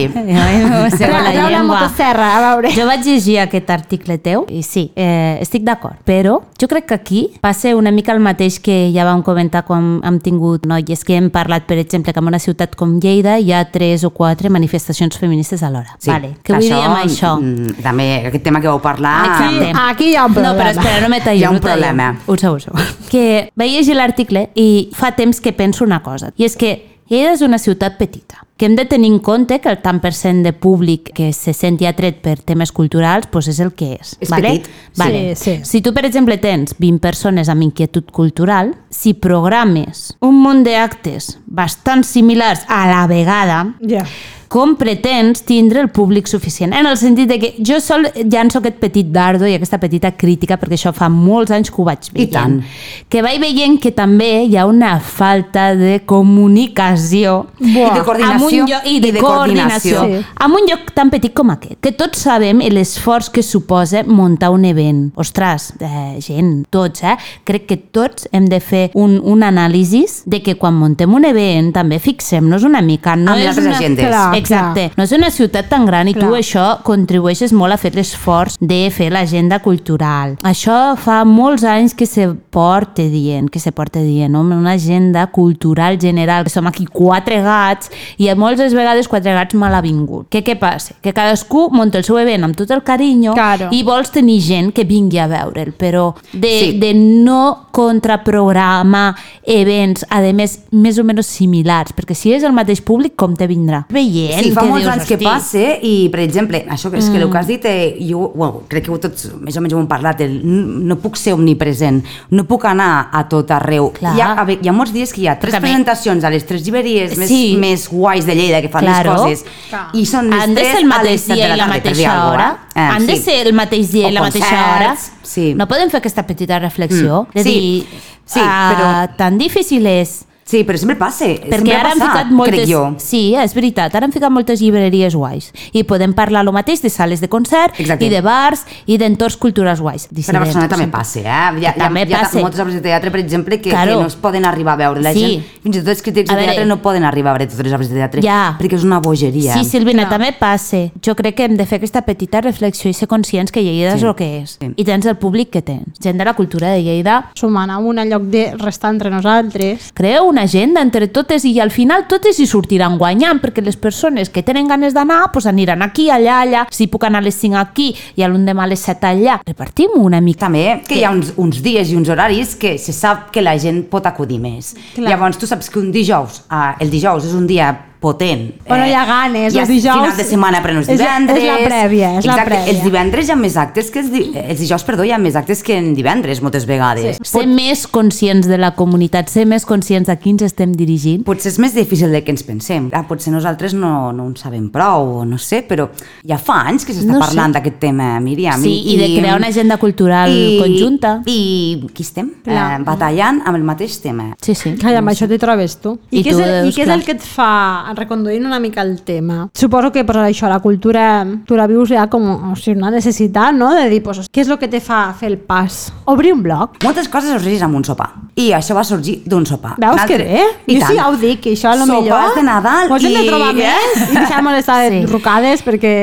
Treu 0.67 1.31
treu 1.31 1.49
la 1.51 1.61
motosserra, 1.63 2.27
a 2.37 2.41
veure. 2.49 2.71
Jo 2.75 2.85
vaig 2.89 3.05
llegir 3.05 3.37
aquest 3.43 3.69
article 3.73 4.17
teu 4.23 4.45
i 4.49 4.61
sí, 4.65 4.87
eh, 4.95 5.37
estic 5.43 5.63
d'acord, 5.67 5.97
però 6.07 6.39
jo 6.59 6.67
crec 6.67 6.85
que 6.89 6.93
aquí 6.97 7.21
passa 7.41 7.73
una 7.75 7.91
mica 7.91 8.13
el 8.13 8.19
mateix 8.23 8.59
que 8.63 8.91
ja 8.95 9.05
vam 9.07 9.21
comentar 9.23 9.63
quan 9.67 9.99
hem 10.05 10.19
tingut 10.23 10.65
noies 10.69 11.03
que 11.07 11.15
hem 11.17 11.29
parlat, 11.33 11.65
per 11.69 11.77
exemple, 11.81 12.13
que 12.13 12.19
en 12.19 12.27
una 12.31 12.39
ciutat 12.39 12.75
com 12.75 12.97
Lleida 13.03 13.37
hi 13.39 13.51
ha 13.53 13.63
tres 13.71 14.03
o 14.03 14.11
quatre 14.11 14.49
manifestacions 14.49 15.17
feministes 15.17 15.63
alhora. 15.63 15.95
Sí, 15.99 16.09
vale. 16.11 16.33
Què 16.43 16.53
vull 16.57 16.67
dir 16.67 16.73
amb 16.79 16.99
això? 17.03 17.35
mm, 17.39 17.81
També 17.83 18.09
aquest 18.27 18.43
tema 18.43 18.61
que 18.61 18.67
vau 18.67 18.81
parlar... 18.81 19.15
Exacte. 19.27 19.69
Aquí, 19.71 19.87
aquí 19.91 20.11
hi 20.11 20.15
ha 20.15 20.25
un 20.25 20.33
No, 20.33 20.41
problema. 20.41 20.57
però 20.63 20.69
espera, 20.75 21.01
no 21.01 21.09
me 21.09 21.21
tallis. 21.21 21.41
Hi 21.41 21.45
ha 21.45 21.49
un 21.49 21.55
no 21.61 21.61
problema. 21.61 22.09
Un 22.27 22.37
segon. 22.37 22.83
Que 23.09 23.51
vaig 23.55 23.71
llegir 23.71 23.95
l'article 23.95 24.49
i 24.55 24.89
fa 24.95 25.11
temps 25.15 25.39
que 25.41 25.53
penso 25.53 25.83
una 25.85 26.01
cosa, 26.03 26.31
i 26.37 26.45
és 26.45 26.55
que 26.59 26.75
Lleida 27.09 27.31
és 27.37 27.41
una 27.45 27.57
ciutat 27.57 27.95
petita, 27.97 28.41
que 28.57 28.65
hem 28.65 28.75
de 28.75 28.85
tenir 28.85 29.11
en 29.11 29.19
compte 29.19 29.59
que 29.61 29.69
el 29.69 29.79
tant 29.83 30.01
per 30.01 30.11
cent 30.17 30.41
de 30.43 30.51
públic 30.53 31.11
que 31.15 31.29
se 31.33 31.53
senti 31.53 31.85
atret 31.85 32.19
per 32.25 32.39
temes 32.41 32.73
culturals 32.73 33.29
pues 33.31 33.47
és 33.53 33.61
el 33.63 33.71
que 33.77 33.93
és. 33.99 34.15
És 34.19 34.31
vale? 34.33 34.57
petit. 34.57 34.71
Vale. 34.97 35.35
Sí, 35.35 35.43
sí. 35.43 35.59
Si 35.63 35.81
tu, 35.85 35.93
per 35.93 36.07
exemple, 36.09 36.39
tens 36.41 36.73
20 36.81 36.99
persones 37.03 37.49
amb 37.53 37.67
inquietud 37.69 38.09
cultural, 38.11 38.73
si 38.89 39.13
programes 39.13 40.09
un 40.25 40.41
munt 40.41 40.65
d'actes 40.65 41.37
bastant 41.45 42.03
similars 42.03 42.65
a 42.67 42.87
la 42.89 43.05
vegada, 43.07 43.63
Ja. 43.87 44.03
Com 44.47 44.75
pretens 44.79 45.41
tindre 45.47 45.81
el 45.81 45.89
públic 45.89 46.27
suficient? 46.27 46.73
En 46.73 46.87
el 46.87 46.97
sentit 46.97 47.27
de 47.29 47.37
que 47.39 47.53
jo 47.59 47.79
sol 47.83 48.07
llanço 48.25 48.59
aquest 48.59 48.77
petit 48.79 49.07
dardo 49.11 49.47
i 49.47 49.53
aquesta 49.57 49.79
petita 49.81 50.11
crítica, 50.17 50.57
perquè 50.57 50.77
això 50.77 50.93
fa 50.95 51.09
molts 51.09 51.51
anys 51.51 51.69
que 51.71 51.81
ho 51.81 51.85
vaig 51.87 52.09
veient. 52.13 52.31
tant. 52.33 52.61
Que 53.09 53.21
vaig 53.21 53.39
veient 53.41 53.79
que 53.81 53.91
també 53.91 54.43
hi 54.45 54.55
ha 54.57 54.65
una 54.65 54.99
falta 54.99 55.75
de 55.75 55.99
comunicació 56.05 57.47
I 57.59 57.73
de 57.73 58.03
coordinació. 58.05 58.65
lloc, 58.67 58.85
i 58.85 58.99
de, 58.99 59.07
I 59.09 59.11
de 59.11 59.19
coordinació, 59.19 59.97
coordinació. 59.99 60.23
Sí. 60.23 60.35
amb 60.45 60.55
un 60.55 60.67
lloc 60.69 60.91
tan 60.93 61.09
petit 61.09 61.33
com 61.33 61.49
aquest, 61.51 61.79
que 61.81 61.91
tots 61.91 62.19
sabem 62.27 62.59
l'esforç 62.59 63.29
que 63.31 63.43
suposa 63.43 64.03
muntar 64.03 64.51
un 64.51 64.65
event. 64.65 65.11
Ostres, 65.15 65.73
eh, 65.79 66.17
gent, 66.21 66.65
tots, 66.69 67.03
eh? 67.03 67.17
Crec 67.43 67.65
que 67.67 67.77
tots 67.77 68.27
hem 68.31 68.45
de 68.47 68.59
fer 68.59 68.91
un, 68.95 69.19
un 69.23 69.43
anàlisi 69.43 70.05
de 70.25 70.41
que 70.43 70.55
quan 70.55 70.75
muntem 70.77 71.11
un 71.13 71.25
event 71.25 71.71
també 71.73 71.97
fixem-nos 71.99 72.63
una 72.63 72.81
mica. 72.81 73.15
No 73.15 73.31
Amb 73.33 73.41
és 73.41 73.47
altres 73.49 73.65
una... 73.65 73.77
agendes. 73.77 74.05
Clar. 74.07 74.36
Exacte. 74.37 74.91
No 74.97 75.03
és 75.03 75.11
una 75.11 75.29
ciutat 75.31 75.69
tan 75.69 75.85
gran 75.85 76.07
i 76.07 76.13
tu 76.13 76.19
Clar. 76.27 76.39
això 76.41 76.65
contribueixes 76.83 77.53
molt 77.53 77.73
a 77.73 77.77
fer 77.77 77.93
l'esforç 77.95 78.57
de 78.59 78.89
fer 78.93 79.09
l'agenda 79.11 79.59
cultural. 79.59 80.37
Això 80.43 80.95
fa 80.97 81.23
molts 81.25 81.63
anys 81.63 81.93
que 81.97 82.05
se 82.05 82.27
porta 82.51 83.03
dient, 83.03 83.49
que 83.49 83.59
se 83.59 83.71
porta 83.71 83.99
dient, 83.99 84.31
no? 84.33 84.41
una 84.41 84.71
agenda 84.77 85.27
cultural 85.27 85.97
general, 85.99 86.47
som 86.49 86.67
aquí 86.67 86.85
quatre 86.85 87.41
gats 87.41 87.91
i 88.17 88.29
a 88.29 88.35
moltes 88.35 88.73
vegades 88.73 89.07
quatre 89.07 89.33
gats 89.33 89.55
mal 89.55 89.73
avingut. 89.75 90.27
Què, 90.31 90.43
què 90.43 90.57
passa? 90.59 90.95
Que 91.01 91.13
cadascú 91.13 91.67
munta 91.71 91.97
el 91.99 92.03
seu 92.07 92.17
event 92.19 92.43
amb 92.47 92.55
tot 92.57 92.71
el 92.71 92.83
carinyo 92.83 93.33
Claro. 93.33 93.69
i 93.71 93.83
vols 93.83 94.11
tenir 94.11 94.39
gent 94.41 94.71
que 94.73 94.83
vingui 94.85 95.19
a 95.19 95.27
veure'l, 95.27 95.73
però 95.77 96.13
de, 96.33 96.47
Sí. 96.59 96.77
de 96.79 96.93
no 96.93 97.67
contraprogramar 97.71 99.15
events, 99.43 100.05
a 100.09 100.19
més, 100.33 100.59
més 100.71 100.97
o 100.99 101.03
menys 101.03 101.27
similars, 101.27 101.93
perquè 101.95 102.15
si 102.15 102.33
és 102.33 102.43
el 102.43 102.53
mateix 102.53 102.81
públic, 102.81 103.15
com 103.15 103.35
te 103.35 103.47
vindrà? 103.47 103.85
Veient 104.27 104.43
Sí, 104.43 104.51
fa 104.51 104.61
que 104.61 104.67
molts 104.67 104.83
dius, 104.85 104.93
anys 104.93 105.05
que 105.07 105.15
"Hosti, 105.15 105.25
passa 105.25 105.77
i, 105.81 106.09
per 106.09 106.19
exemple, 106.21 106.65
això 106.69 106.91
que 106.91 106.97
és 106.97 107.09
que 107.09 107.17
el 107.17 107.29
que 107.31 107.37
has 107.37 107.47
dit, 107.47 107.65
eh, 107.65 107.97
jo 108.09 108.31
bueno, 108.35 108.63
crec 108.67 108.85
que 108.85 108.97
tots 108.99 109.31
més 109.41 109.55
o 109.57 109.61
menys 109.61 109.73
ho 109.73 109.79
hem 109.79 109.87
parlat, 109.87 110.21
el, 110.21 110.41
no 110.43 110.95
puc 110.97 111.15
ser 111.17 111.33
omnipresent, 111.33 112.03
no 112.31 112.43
puc 112.45 112.65
anar 112.65 113.09
a 113.11 113.23
tot 113.27 113.49
arreu. 113.51 113.91
Clar. 113.93 114.15
Hi 114.15 114.21
ha, 114.21 114.31
a 114.33 114.43
veure, 114.45 114.61
hi 114.63 114.67
ha 114.67 114.73
molts 114.73 114.93
dies 114.93 115.11
que 115.13 115.21
hi 115.21 115.27
ha 115.27 115.37
tres 115.39 115.53
mi- 115.53 115.59
presentacions 115.61 116.23
a 116.23 116.29
les 116.29 116.45
tres 116.45 116.63
llibreries 116.65 117.17
més, 117.17 117.27
Sí. 117.29 117.55
més 117.57 117.87
guais 117.89 118.25
de 118.25 118.35
Lleida 118.35 118.61
que 118.61 118.69
fan 118.69 118.83
Claro. 118.83 119.11
les 119.11 119.21
coses 119.43 119.45
Clar. 119.69 119.89
i 119.93 120.05
són 120.05 120.29
les 120.29 120.43
Han 120.43 120.53
de 120.55 120.61
ser 120.63 120.77
el 120.79 120.85
mateix 120.85 121.25
dia 121.27 121.35
de 121.47 121.53
i 121.53 121.57
la 121.57 121.65
dir 121.65 121.73
mateixa 121.73 122.27
hora? 122.31 122.57
eh? 122.75 122.79
Han 122.79 123.05
de 123.07 123.15
sí. 123.15 123.21
ser 123.23 123.47
el 123.47 123.53
mateix 123.53 123.91
dia 123.91 124.09
i 124.09 124.11
la 124.11 124.21
mateixa 124.21 124.75
hora? 124.75 124.95
sí. 125.23 125.53
No 125.55 125.67
podem 125.67 125.89
fer 125.89 125.97
aquesta 125.99 126.23
petita 126.25 126.59
reflexió? 126.59 127.23
Mm. 127.29 127.33
De 127.33 127.43
Sí, 127.43 127.49
dir, 127.49 127.87
sí, 128.25 128.39
ah, 128.41 129.07
tan 129.17 129.37
difícil 129.37 129.85
és 129.87 130.25
Sí, 130.47 130.63
però 130.63 130.77
sempre 130.79 130.95
passa. 130.95 131.25
perquè 131.27 131.57
sempre 131.57 131.75
ara 131.75 131.91
han 131.91 131.99
passat, 131.99 132.13
ficat 132.23 132.31
moltes... 132.31 132.55
crec 132.55 132.69
jo. 132.71 132.83
Sí, 133.03 133.21
és 133.35 133.53
veritat, 133.53 133.93
ara 133.95 134.05
han 134.07 134.13
ficat 134.15 134.31
moltes 134.31 134.61
llibreries 134.63 135.13
guais. 135.15 135.51
I 135.73 135.83
podem 135.83 136.13
parlar 136.15 136.45
lo 136.47 136.53
mateix 136.55 136.81
de 136.81 136.89
sales 136.89 137.19
de 137.19 137.27
concert 137.27 137.75
Exacte. 137.79 138.05
i 138.05 138.09
de 138.09 138.21
bars 138.21 138.63
i 138.87 138.97
d'entorns 138.97 139.35
culturals 139.37 139.81
guais. 139.83 140.07
Però 140.07 140.13
a 140.13 140.15
dissidents, 140.15 140.39
Barcelona 140.45 140.69
també 140.71 140.87
passa, 140.87 141.19
eh? 141.19 141.23
Hi 141.23 141.27
ha, 141.27 141.51
hi 141.59 141.65
ha, 141.67 141.73
També 141.75 142.05
hi 142.07 142.13
ha 142.13 142.21
passa. 142.21 142.39
moltes 142.39 142.59
obres 142.63 142.75
de 142.75 142.81
teatre, 142.81 143.11
per 143.11 143.19
exemple, 143.19 143.59
que, 143.61 143.69
Claro. 143.69 143.97
que 143.97 144.01
no 144.03 144.07
es 144.07 144.15
poden 144.15 144.45
arribar 144.45 144.73
a 144.73 144.77
veure. 144.77 145.01
La 145.01 145.13
Sí. 145.13 145.19
gent, 145.19 145.43
fins 145.63 145.75
i 145.75 145.79
tot 145.81 145.89
els 145.89 146.01
crítics 146.01 146.31
A 146.31 146.35
de 146.37 146.43
teatre 146.45 146.65
no 146.65 146.81
poden 146.81 147.03
arribar 147.03 147.31
a 147.31 147.37
veure 147.37 147.47
totes 147.51 147.65
les 147.65 147.73
obres 147.73 147.89
de 147.89 147.95
teatre, 147.95 148.21
Ja. 148.23 148.55
perquè 148.59 148.75
és 148.75 148.83
una 148.83 148.99
bogeria. 148.99 149.53
Sí, 149.53 149.65
Silvina, 149.65 150.07
Clar. 150.07 150.17
també 150.17 150.31
passa. 150.39 150.77
Jo 151.03 151.15
crec 151.15 151.35
que 151.35 151.43
hem 151.45 151.57
de 151.57 151.65
fer 151.65 151.77
aquesta 151.77 152.01
petita 152.03 152.39
reflexió 152.41 152.89
i 152.89 152.93
ser 152.93 153.07
conscients 153.07 153.51
que 153.51 153.61
Lleida 153.61 153.91
Sí. 153.91 153.97
és 153.97 154.03
el 154.03 154.15
que 154.15 154.41
és. 154.41 154.57
Sí. 154.61 154.71
I 154.77 154.83
tens 154.85 155.05
el 155.05 155.17
públic 155.17 155.49
que 155.49 155.61
tens. 155.61 155.99
Gent 156.01 156.17
de 156.17 156.23
la 156.25 156.33
cultura 156.35 156.69
de 156.71 156.81
Lleida 156.83 157.31
Sumant 157.33 157.69
a 157.71 157.77
un 157.79 157.97
lloc 157.97 158.23
de 158.23 158.53
restar 158.57 158.91
entre 158.91 159.09
nosaltres. 159.09 159.91
Creu 159.93 160.31
una 160.37 160.43
agenda 160.43 160.81
entre 160.81 161.07
totes 161.07 161.45
i 161.49 161.55
al 161.59 161.71
final 161.73 162.03
totes 162.05 162.37
hi 162.37 162.45
sortiran 162.45 162.99
guanyant 163.01 163.39
perquè 163.41 163.63
les 163.65 163.77
persones 163.81 164.29
que 164.29 164.43
tenen 164.45 164.67
ganes 164.69 164.93
d'anar 164.93 165.31
pues 165.33 165.47
aniran 165.49 165.81
aquí, 165.81 166.11
allà, 166.13 166.43
allà. 166.43 166.65
Si 166.69 166.85
puc 166.93 167.07
anar 167.07 167.23
a 167.23 167.25
les 167.25 167.39
5 167.41 167.57
aquí 167.57 167.87
i 168.13 168.21
a 168.21 168.29
l'endemà 168.29 168.67
a 168.67 168.69
les 168.69 168.83
7 168.85 169.09
allà. 169.09 169.39
Repartim 169.47 169.97
una 169.97 170.21
mica. 170.21 170.45
També 170.45 170.83
que 170.85 170.99
hi 170.99 171.03
ha 171.07 171.09
uns, 171.15 171.33
uns 171.41 171.63
dies 171.65 171.89
i 171.89 171.97
uns 171.97 172.13
horaris 172.13 172.53
que 172.61 172.75
se 172.77 172.93
sap 172.93 173.31
que 173.33 173.41
la 173.41 173.55
gent 173.57 173.87
pot 173.89 174.05
acudir 174.05 174.37
més. 174.43 174.75
Clar. 174.93 175.09
Llavors 175.09 175.41
tu 175.41 175.49
saps 175.49 175.73
que 175.73 175.81
un 175.81 175.89
dijous, 175.95 176.43
eh, 176.51 176.83
el 176.85 176.93
dijous 176.93 177.25
és 177.25 177.33
un 177.33 177.49
dia 177.49 177.73
potent. 177.99 178.53
Bueno, 178.67 178.85
hi 178.85 178.93
ha 178.93 179.05
ganes, 179.05 179.53
hi 179.53 179.57
ha 179.57 179.61
els 179.61 179.69
dijous- 179.69 179.97
final 180.03 180.17
de 180.17 180.23
setmana, 180.23 180.61
però 180.63 180.73
no 180.73 180.81
és 180.81 180.89
és 180.89 180.99
la- 180.99 181.05
divendres. 181.05 181.37
és 181.43 181.47
la 181.49 181.57
prèvia, 181.67 182.09
és 182.19 182.25
la 182.25 182.33
Exacte, 182.33 182.49
prèvia. 182.51 182.69
Els 182.73 182.83
divendres 182.83 183.27
hi 183.27 183.31
ha 183.31 183.35
més 183.35 183.57
actes 183.57 183.89
que 183.91 183.99
els, 183.99 184.11
di... 184.11 184.31
els 184.35 184.59
dijous, 184.59 184.83
perdó, 184.83 185.03
hi 185.03 185.11
ha 185.11 185.17
més 185.17 185.35
actes 185.35 185.63
que 185.63 185.77
en 185.77 185.93
divendres, 185.95 186.41
moltes 186.41 186.65
vegades. 186.65 187.17
Ser 187.23 187.45
més 187.47 187.87
conscients 187.87 188.47
de 188.47 188.57
la 188.57 188.71
comunitat, 188.75 189.29
ser 189.29 189.45
més 189.45 189.65
conscients 189.65 190.09
a 190.09 190.15
qui 190.17 190.29
ens 190.35 190.41
estem 190.43 190.71
dirigint. 190.73 191.23
Potser 191.25 191.51
és 191.51 191.59
més 191.59 191.73
difícil 191.73 192.11
del 192.11 192.23
que 192.23 192.31
ens 192.31 192.43
pensem. 192.43 192.89
Ah, 192.93 193.03
potser 193.07 193.33
nosaltres 193.33 193.73
no, 193.73 194.11
no 194.13 194.27
en 194.27 194.35
sabem 194.37 194.69
prou, 194.69 195.21
o 195.21 195.25
no 195.25 195.37
sé, 195.37 195.63
però 195.67 195.89
ja 196.27 196.37
fa 196.37 196.61
anys 196.67 196.85
que 196.85 196.93
s'està 196.93 197.11
No 197.13 197.19
parlant 197.19 197.53
d'aquest 197.57 197.79
tema, 197.79 198.19
Míriam. 198.19 198.61
Sí, 198.61 198.93
i 198.93 198.97
de 198.97 199.07
crear 199.19 199.37
una 199.37 199.47
agenda 199.47 199.77
cultural 199.77 200.29
conjunta. 200.61 201.21
I 201.25 201.81
aquí 201.89 202.03
estem, 202.03 202.29
Clar. 202.43 202.79
eh, 202.79 202.83
batallant 202.83 203.41
amb 203.45 203.55
el 203.57 203.63
mateix 203.63 203.99
tema. 204.01 204.35
Sí, 204.41 204.53
sí. 204.55 204.75
Que 204.77 204.95
amb 204.95 205.09
això 205.09 205.27
t'hi 205.27 205.37
trobes 205.39 205.77
tu. 205.81 205.97
I, 206.11 206.19
I 206.19 206.23
què, 206.23 206.31
tu 206.31 206.39
és 206.39 206.45
el, 206.47 206.67
I 206.67 206.71
què 206.71 206.81
és 206.81 206.85
clar. 206.87 206.97
el 206.97 207.03
que 207.05 207.11
et 207.17 207.21
fa, 207.21 207.86
reconduint 207.95 208.45
una 208.45 208.59
mica 208.59 208.81
el 208.81 209.01
tema? 209.03 209.49
Suposo 209.53 209.91
que 209.91 210.03
pues, 210.05 210.17
això, 210.17 210.49
la 210.49 210.59
cultura, 210.59 211.25
tu 211.45 211.55
la 211.55 211.67
vius 211.67 211.89
ja 211.89 212.07
com 212.09 212.51
o 212.51 212.55
sigui, 212.55 212.77
una 212.77 212.91
necessitat, 212.91 213.53
no? 213.55 213.73
De 213.75 213.87
dir, 213.89 214.01
pues, 214.03 214.25
què 214.31 214.41
és 214.41 214.49
el 214.49 214.57
que 214.59 214.67
te 214.67 214.79
fa 214.81 215.13
fer 215.17 215.29
el 215.31 215.37
pas? 215.37 215.91
Obrir 216.05 216.33
un 216.33 216.43
blog? 216.43 216.77
Moltes 216.83 217.07
coses 217.09 217.31
sorgeixen 217.31 217.65
amb 217.69 217.75
un 217.79 217.83
sopar. 217.85 218.09
I 218.37 218.51
això 218.53 218.75
va 218.77 218.83
sorgir 218.83 219.21
d'un 219.25 219.45
sopar. 219.45 219.75
Veus 219.81 220.01
que 220.05 220.17
bé? 220.17 220.41
I 220.67 220.75
jo 220.75 220.81
tant. 220.81 220.91
sí 220.91 220.97
ja 220.99 221.07
ho 221.09 221.15
dic, 221.17 221.39
que 221.41 221.53
això 221.55 221.71
lo 221.75 221.85
Sopars 221.85 222.03
millor... 222.03 222.35
de 222.35 222.43
Nadal 222.43 222.89
Mos 222.89 223.03
hem 223.03 223.13
de 223.15 223.23
i- 223.23 223.27
trobar 223.27 223.53
més 223.57 224.03
i 224.11 224.15
deixar-nos 224.15 224.57
estar 224.59 224.77
Sí. 224.87 224.99
sí. 225.01 225.05
rucades 225.09 225.63
perquè 225.65 225.93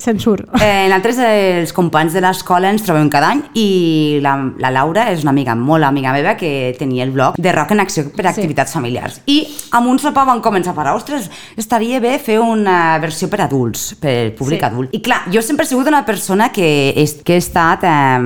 se'n 0.00 0.18
surt. 0.20 0.48
Eh, 0.60 0.86
nosaltres, 0.88 1.18
eh, 1.18 1.60
els 1.60 1.72
companys 1.76 2.12
de 2.16 2.20
l'escola, 2.24 2.70
ens 2.72 2.82
trobem 2.86 3.10
cada 3.12 3.28
any 3.34 3.42
i 3.60 4.20
la, 4.24 4.32
la 4.58 4.70
Laura 4.72 5.10
és 5.12 5.22
una 5.22 5.30
amiga 5.34 5.54
molt 5.54 5.84
amiga 5.84 6.12
meva 6.12 6.34
que 6.36 6.74
tenia 6.78 7.04
el 7.04 7.10
blog 7.12 7.36
de 7.36 7.52
Rock 7.52 7.72
en 7.76 7.80
Acció 7.84 8.06
per 8.16 8.26
a 8.26 8.30
activitats 8.30 8.72
familiars. 8.72 9.20
I 9.26 9.42
amb 9.72 9.88
un 9.92 9.98
sopar 10.00 10.24
van 10.26 10.40
començar 10.40 10.72
a 10.72 10.76
parlar, 10.78 10.94
ostres, 10.96 11.28
estaria 11.56 12.00
bé 12.00 12.18
fer 12.18 12.38
una 12.40 12.98
versió 13.02 13.28
per 13.28 13.40
adults, 13.42 13.94
per 14.00 14.34
públic 14.38 14.60
Sí. 14.60 14.66
adult. 14.66 14.94
I 14.94 15.00
clar, 15.00 15.22
jo 15.32 15.42
sempre 15.42 15.64
he 15.64 15.68
sigut 15.68 15.86
una 15.88 16.04
persona 16.04 16.50
que, 16.52 16.90
he, 16.96 17.06
que 17.24 17.34
he 17.34 17.42
estat 17.42 17.84
eh, 17.84 18.18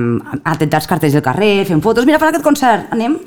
atentar 0.43 0.79
els 0.81 0.87
cartells 0.87 1.13
del 1.13 1.21
carrer, 1.23 1.65
fent 1.65 1.81
fotos, 1.81 2.05
mira, 2.05 2.19
fan 2.19 2.29
aquest 2.29 2.43
concert, 2.43 2.87
anem? 2.91 3.17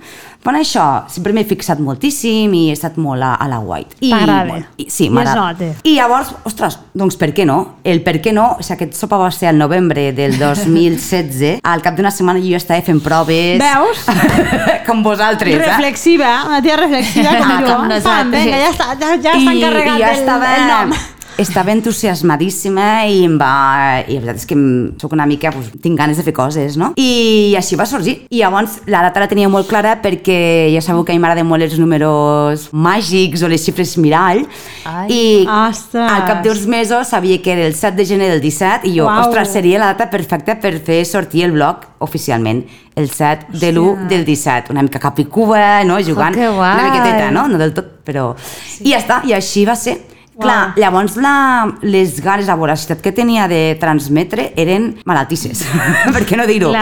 Fan 0.41 0.57
això, 0.57 0.83
sempre 1.13 1.35
m'he 1.37 1.43
fixat 1.45 1.83
moltíssim 1.85 2.55
i 2.57 2.61
he 2.71 2.73
estat 2.73 2.95
molt 2.97 3.21
a, 3.21 3.35
a 3.37 3.47
la 3.51 3.59
white. 3.61 3.99
I 4.01 4.09
T'agrada? 4.15 4.61
i- 4.81 4.87
Sí, 4.89 5.05
I 5.05 5.11
m'agrada. 5.13 5.67
I 5.85 5.93
llavors, 5.99 6.31
ostres, 6.49 6.79
doncs 6.97 7.19
per 7.21 7.29
què 7.37 7.45
no? 7.45 7.59
El 7.85 8.01
per 8.07 8.17
què 8.25 8.33
no, 8.33 8.47
o 8.57 8.63
sigui, 8.65 8.79
aquest 8.79 8.97
sopa 8.97 9.19
va 9.21 9.29
ser 9.37 9.51
al 9.51 9.59
novembre 9.61 10.07
del 10.17 10.39
2016, 10.41 11.61
al 11.63 11.83
cap 11.85 11.95
d'una 11.99 12.11
setmana 12.11 12.41
jo 12.41 12.55
ja 12.55 12.61
estava 12.63 12.81
fent 12.87 13.03
proves... 13.05 13.61
Veus? 13.61 14.05
com 14.89 15.03
vosaltres, 15.05 15.55
eh? 15.61 15.65
reflexiva, 15.67 16.33
una 16.49 16.63
tia 16.65 16.77
reflexiva 16.81 17.37
com 17.41 17.51
Ah, 17.51 17.61
jo. 17.61 17.75
com 17.75 17.89
nosaltres. 17.93 18.05
Pam, 18.09 18.31
vinga, 18.33 18.59
ja 18.65 18.71
està, 18.73 18.89
ja, 18.97 19.15
ja 19.21 19.37
està 19.37 19.53
encarregat 19.59 19.99
i 19.99 20.03
jo 20.03 20.09
el, 20.09 20.21
estava, 20.25 20.55
el 20.57 20.69
nom. 20.73 20.97
Estava 21.39 21.73
entusiasmadíssima 21.73 23.07
i 23.09 23.23
em 23.27 23.37
va... 23.41 24.03
I 24.07 24.19
la 24.19 24.25
veritat 24.25 24.43
és 24.43 24.49
que 24.51 24.57
sóc 25.01 25.15
una 25.17 25.27
mica... 25.29 25.53
Pues, 25.55 25.71
tinc 25.83 25.99
ganes 25.99 26.19
de 26.19 26.25
fer 26.27 26.35
coses, 26.37 26.77
no? 26.81 26.93
I 27.01 27.55
així 27.59 27.79
va 27.79 27.87
sorgir. 27.89 28.17
I 28.31 28.43
llavors 28.43 28.81
la 28.91 29.05
data 29.07 29.23
la 29.23 29.29
tenia 29.31 29.49
molt 29.53 29.69
clara 29.71 29.97
perquè 30.03 30.69
ja 30.75 30.83
sabeu 30.85 31.05
que 31.05 31.15
a 31.15 31.17
mi 31.17 31.23
m'agraden 31.23 31.49
molt 31.49 31.65
els 31.65 31.79
números 31.81 32.69
màgics 32.73 33.45
o 33.47 33.51
les 33.53 33.65
xifres 33.65 33.97
mirall. 34.03 34.45
Ai. 34.89 35.07
I 35.11 35.23
Ostres. 35.47 36.05
al 36.05 36.27
cap 36.29 36.45
d'uns 36.45 36.67
mesos 36.71 37.09
sabia 37.15 37.41
que 37.41 37.55
era 37.55 37.67
el 37.67 37.75
7 37.75 37.97
de 37.97 38.07
gener 38.07 38.31
del 38.35 38.45
17 38.45 38.89
i 38.89 38.99
jo, 38.99 39.07
Uau. 39.07 39.29
ostres, 39.29 39.53
seria 39.53 39.81
la 39.81 39.93
data 39.95 40.11
perfecta 40.11 40.59
per 40.61 40.77
fer 40.85 41.03
sortir 41.09 41.47
el 41.47 41.57
blog 41.57 41.89
oficialment 42.01 42.65
el 42.97 43.11
7 43.11 43.47
de 43.59 43.73
l'1 43.73 44.09
del 44.09 44.25
17, 44.25 44.73
una 44.73 44.83
mica 44.83 44.99
capicuba, 44.99 45.83
no? 45.85 45.99
jugant, 46.05 46.35
que 46.35 46.49
guai. 46.49 46.75
una 46.75 46.91
miqueteta, 46.91 47.31
no? 47.31 47.49
No 47.49 47.59
del 47.59 47.73
tot, 47.75 48.01
però... 48.05 48.35
I 48.81 48.93
ja 48.93 49.01
està, 49.01 49.21
i 49.27 49.35
així 49.37 49.65
va 49.69 49.77
ser. 49.79 49.97
Clar, 50.41 50.73
llavors 50.81 51.17
la, 51.21 51.35
les 51.83 52.19
ganes, 52.25 52.47
la 52.49 52.57
voracitat 52.57 53.01
que 53.05 53.13
tenia 53.13 53.47
de 53.51 53.77
transmetre 53.81 54.51
eren 54.61 54.95
malaltisses, 55.09 55.63
per 56.15 56.25
què 56.29 56.39
no 56.41 56.47
dir-ho? 56.49 56.73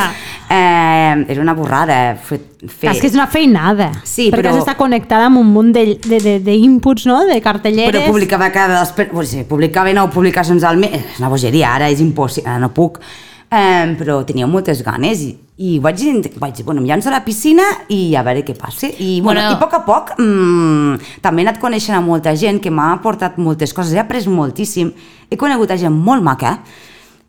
Eh, 0.49 1.25
era 1.29 1.42
una 1.42 1.55
borrada 1.59 2.16
fer, 2.16 2.38
fer... 2.64 2.92
És 2.94 3.03
que 3.03 3.11
és 3.11 3.16
una 3.18 3.27
feinada. 3.29 3.90
Sí, 4.05 4.29
perquè 4.31 4.47
però- 4.47 4.55
has 4.55 4.61
d'estar 4.62 4.77
connectada 4.81 5.29
amb 5.29 5.42
un 5.42 5.51
munt 5.53 5.73
d'inputs, 5.77 6.09
de, 6.09 6.21
de, 6.25 6.37
d'inputs, 6.47 7.07
no? 7.11 7.21
De 7.29 7.40
cartelleres. 7.44 7.92
Però 7.92 8.12
publicava 8.12 8.51
cada. 8.55 8.85
Pues, 9.12 9.35
publicava 9.49 9.92
nou 9.97 10.09
publicacions 10.14 10.64
al 10.64 10.79
mes. 10.81 10.94
És 11.14 11.18
una 11.21 11.29
bogeria, 11.33 11.75
ara 11.75 11.90
és 11.92 12.01
impossible, 12.05 12.49
ara 12.49 12.62
no 12.62 12.71
puc. 12.75 13.01
Um, 13.48 13.94
però 13.96 14.18
tenia 14.28 14.44
moltes 14.44 14.82
ganes 14.84 15.22
i, 15.24 15.30
i 15.64 15.78
vaig, 15.80 16.02
vaig 16.37 16.58
bueno, 16.66 16.82
em 16.82 16.88
llanço 16.90 17.08
a 17.08 17.14
la 17.14 17.22
piscina 17.24 17.64
i 17.88 18.12
a 18.14 18.20
veure 18.26 18.42
què 18.44 18.52
passa. 18.58 18.90
I, 18.90 19.22
bueno, 19.24 19.40
Bueno. 19.40 19.54
i 19.54 19.56
a 19.56 19.61
poc 19.62 19.72
a 19.78 19.80
poc 19.87 20.11
mm, 20.20 20.98
també 21.24 21.40
he 21.40 21.46
anat 21.46 21.61
coneixent 21.62 21.96
a 21.96 22.02
molta 22.04 22.34
gent 22.37 22.61
que 22.61 22.68
m'ha 22.70 22.90
aportat 22.98 23.38
moltes 23.40 23.72
coses, 23.72 23.94
he 23.96 24.02
après 24.02 24.26
moltíssim. 24.28 24.92
He 25.30 25.37
conegut 25.40 25.70
a 25.72 25.78
gent 25.80 25.96
molt 25.96 26.22
maca, 26.22 26.58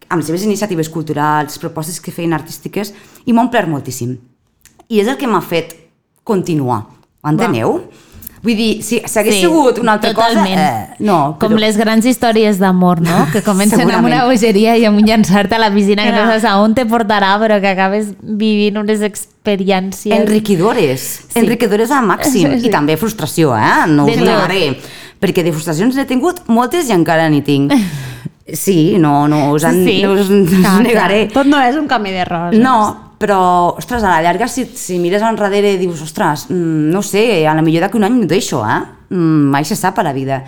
amb 0.09 0.19
les 0.19 0.27
seves 0.27 0.43
iniciatives 0.43 0.89
culturals, 0.91 1.55
propostes 1.61 2.01
que 2.03 2.11
feien 2.11 2.35
artístiques, 2.35 2.91
i 3.25 3.31
m'ha 3.31 3.45
omplert 3.47 3.71
moltíssim. 3.71 4.17
I 4.89 4.99
és 4.99 5.07
el 5.07 5.15
que 5.15 5.27
m'ha 5.27 5.39
fet 5.41 5.77
continuar. 6.27 6.83
Enteneu? 7.23 7.79
Vull 8.41 8.55
dir, 8.55 8.69
si, 8.83 9.01
si 9.05 9.19
hagués 9.19 9.35
sigut 9.41 9.79
una 9.81 9.93
altra 9.97 10.13
totalment. 10.13 10.55
cosa... 10.55 10.93
Eh, 10.93 10.95
no, 11.03 11.35
Com 11.41 11.57
les 11.59 11.75
grans 11.75 12.05
històries 12.07 12.57
d'amor, 12.61 13.01
no? 13.03 13.25
Que 13.33 13.41
comencen 13.43 13.81
amb 13.91 14.05
una 14.07 14.21
bogeria 14.29 14.77
i 14.79 14.85
amb 14.87 15.01
un 15.01 15.05
llançar-te 15.09 15.55
a 15.57 15.59
la 15.59 15.69
piscina 15.73 16.05
que 16.07 16.13
no 16.15 16.23
saps 16.31 16.45
a 16.47 16.53
on 16.63 16.73
te 16.77 16.85
portarà, 16.87 17.33
però 17.41 17.59
que 17.59 17.67
acabes 17.73 18.13
vivint 18.21 18.77
unes 18.79 19.01
experiències... 19.03 20.15
Enriquidores, 20.15 21.01
Sí. 21.27 21.39
enriquidores 21.43 21.91
al 21.91 22.05
màxim 22.07 22.55
Sí. 22.59 22.67
i 22.67 22.71
també 22.71 22.95
frustració, 22.97 23.55
eh? 23.57 23.87
No 23.87 24.05
us 24.05 24.15
tot. 24.15 24.23
negaré, 24.23 24.77
perquè 25.19 25.43
de 25.43 25.51
frustracions 25.51 25.95
n'he 25.95 26.05
tingut 26.07 26.39
moltes 26.47 26.87
i 26.89 26.93
encara 26.95 27.27
n'hi 27.29 27.41
tinc. 27.43 27.73
Sí, 28.51 28.95
no, 28.97 29.27
no 29.27 29.51
us, 29.53 29.63
en, 29.63 29.83
Sí. 29.85 30.01
no 30.01 30.13
us, 30.13 30.27
no 30.31 30.41
us 30.41 30.49
Clar, 30.49 30.81
negaré. 30.81 31.27
clar. 31.27 31.33
Tot 31.43 31.45
no 31.51 31.59
és 31.61 31.75
un 31.75 31.85
camí 31.87 32.09
de 32.09 32.23
roses. 32.25 32.57
No, 32.59 33.08
però, 33.19 33.75
ostres, 33.75 34.03
a 34.03 34.15
la 34.15 34.23
llarga, 34.23 34.47
si, 34.47 34.65
si 34.79 34.97
mires 35.01 35.23
enrere 35.27 35.75
i 35.75 35.81
dius, 35.81 36.01
ostres, 36.05 36.47
mm, 36.49 36.87
no 36.93 37.03
sé, 37.03 37.45
a 37.45 37.53
la 37.57 37.65
millor 37.65 37.85
d'aquí 37.85 37.99
un 37.99 38.07
any 38.07 38.15
m'ho 38.15 38.29
deixo, 38.29 38.63
eh? 38.63 38.79
Mm, 39.11 39.49
mai 39.51 39.67
se 39.67 39.75
sap 39.75 39.99
a 39.99 40.05
la 40.07 40.15
vida 40.15 40.43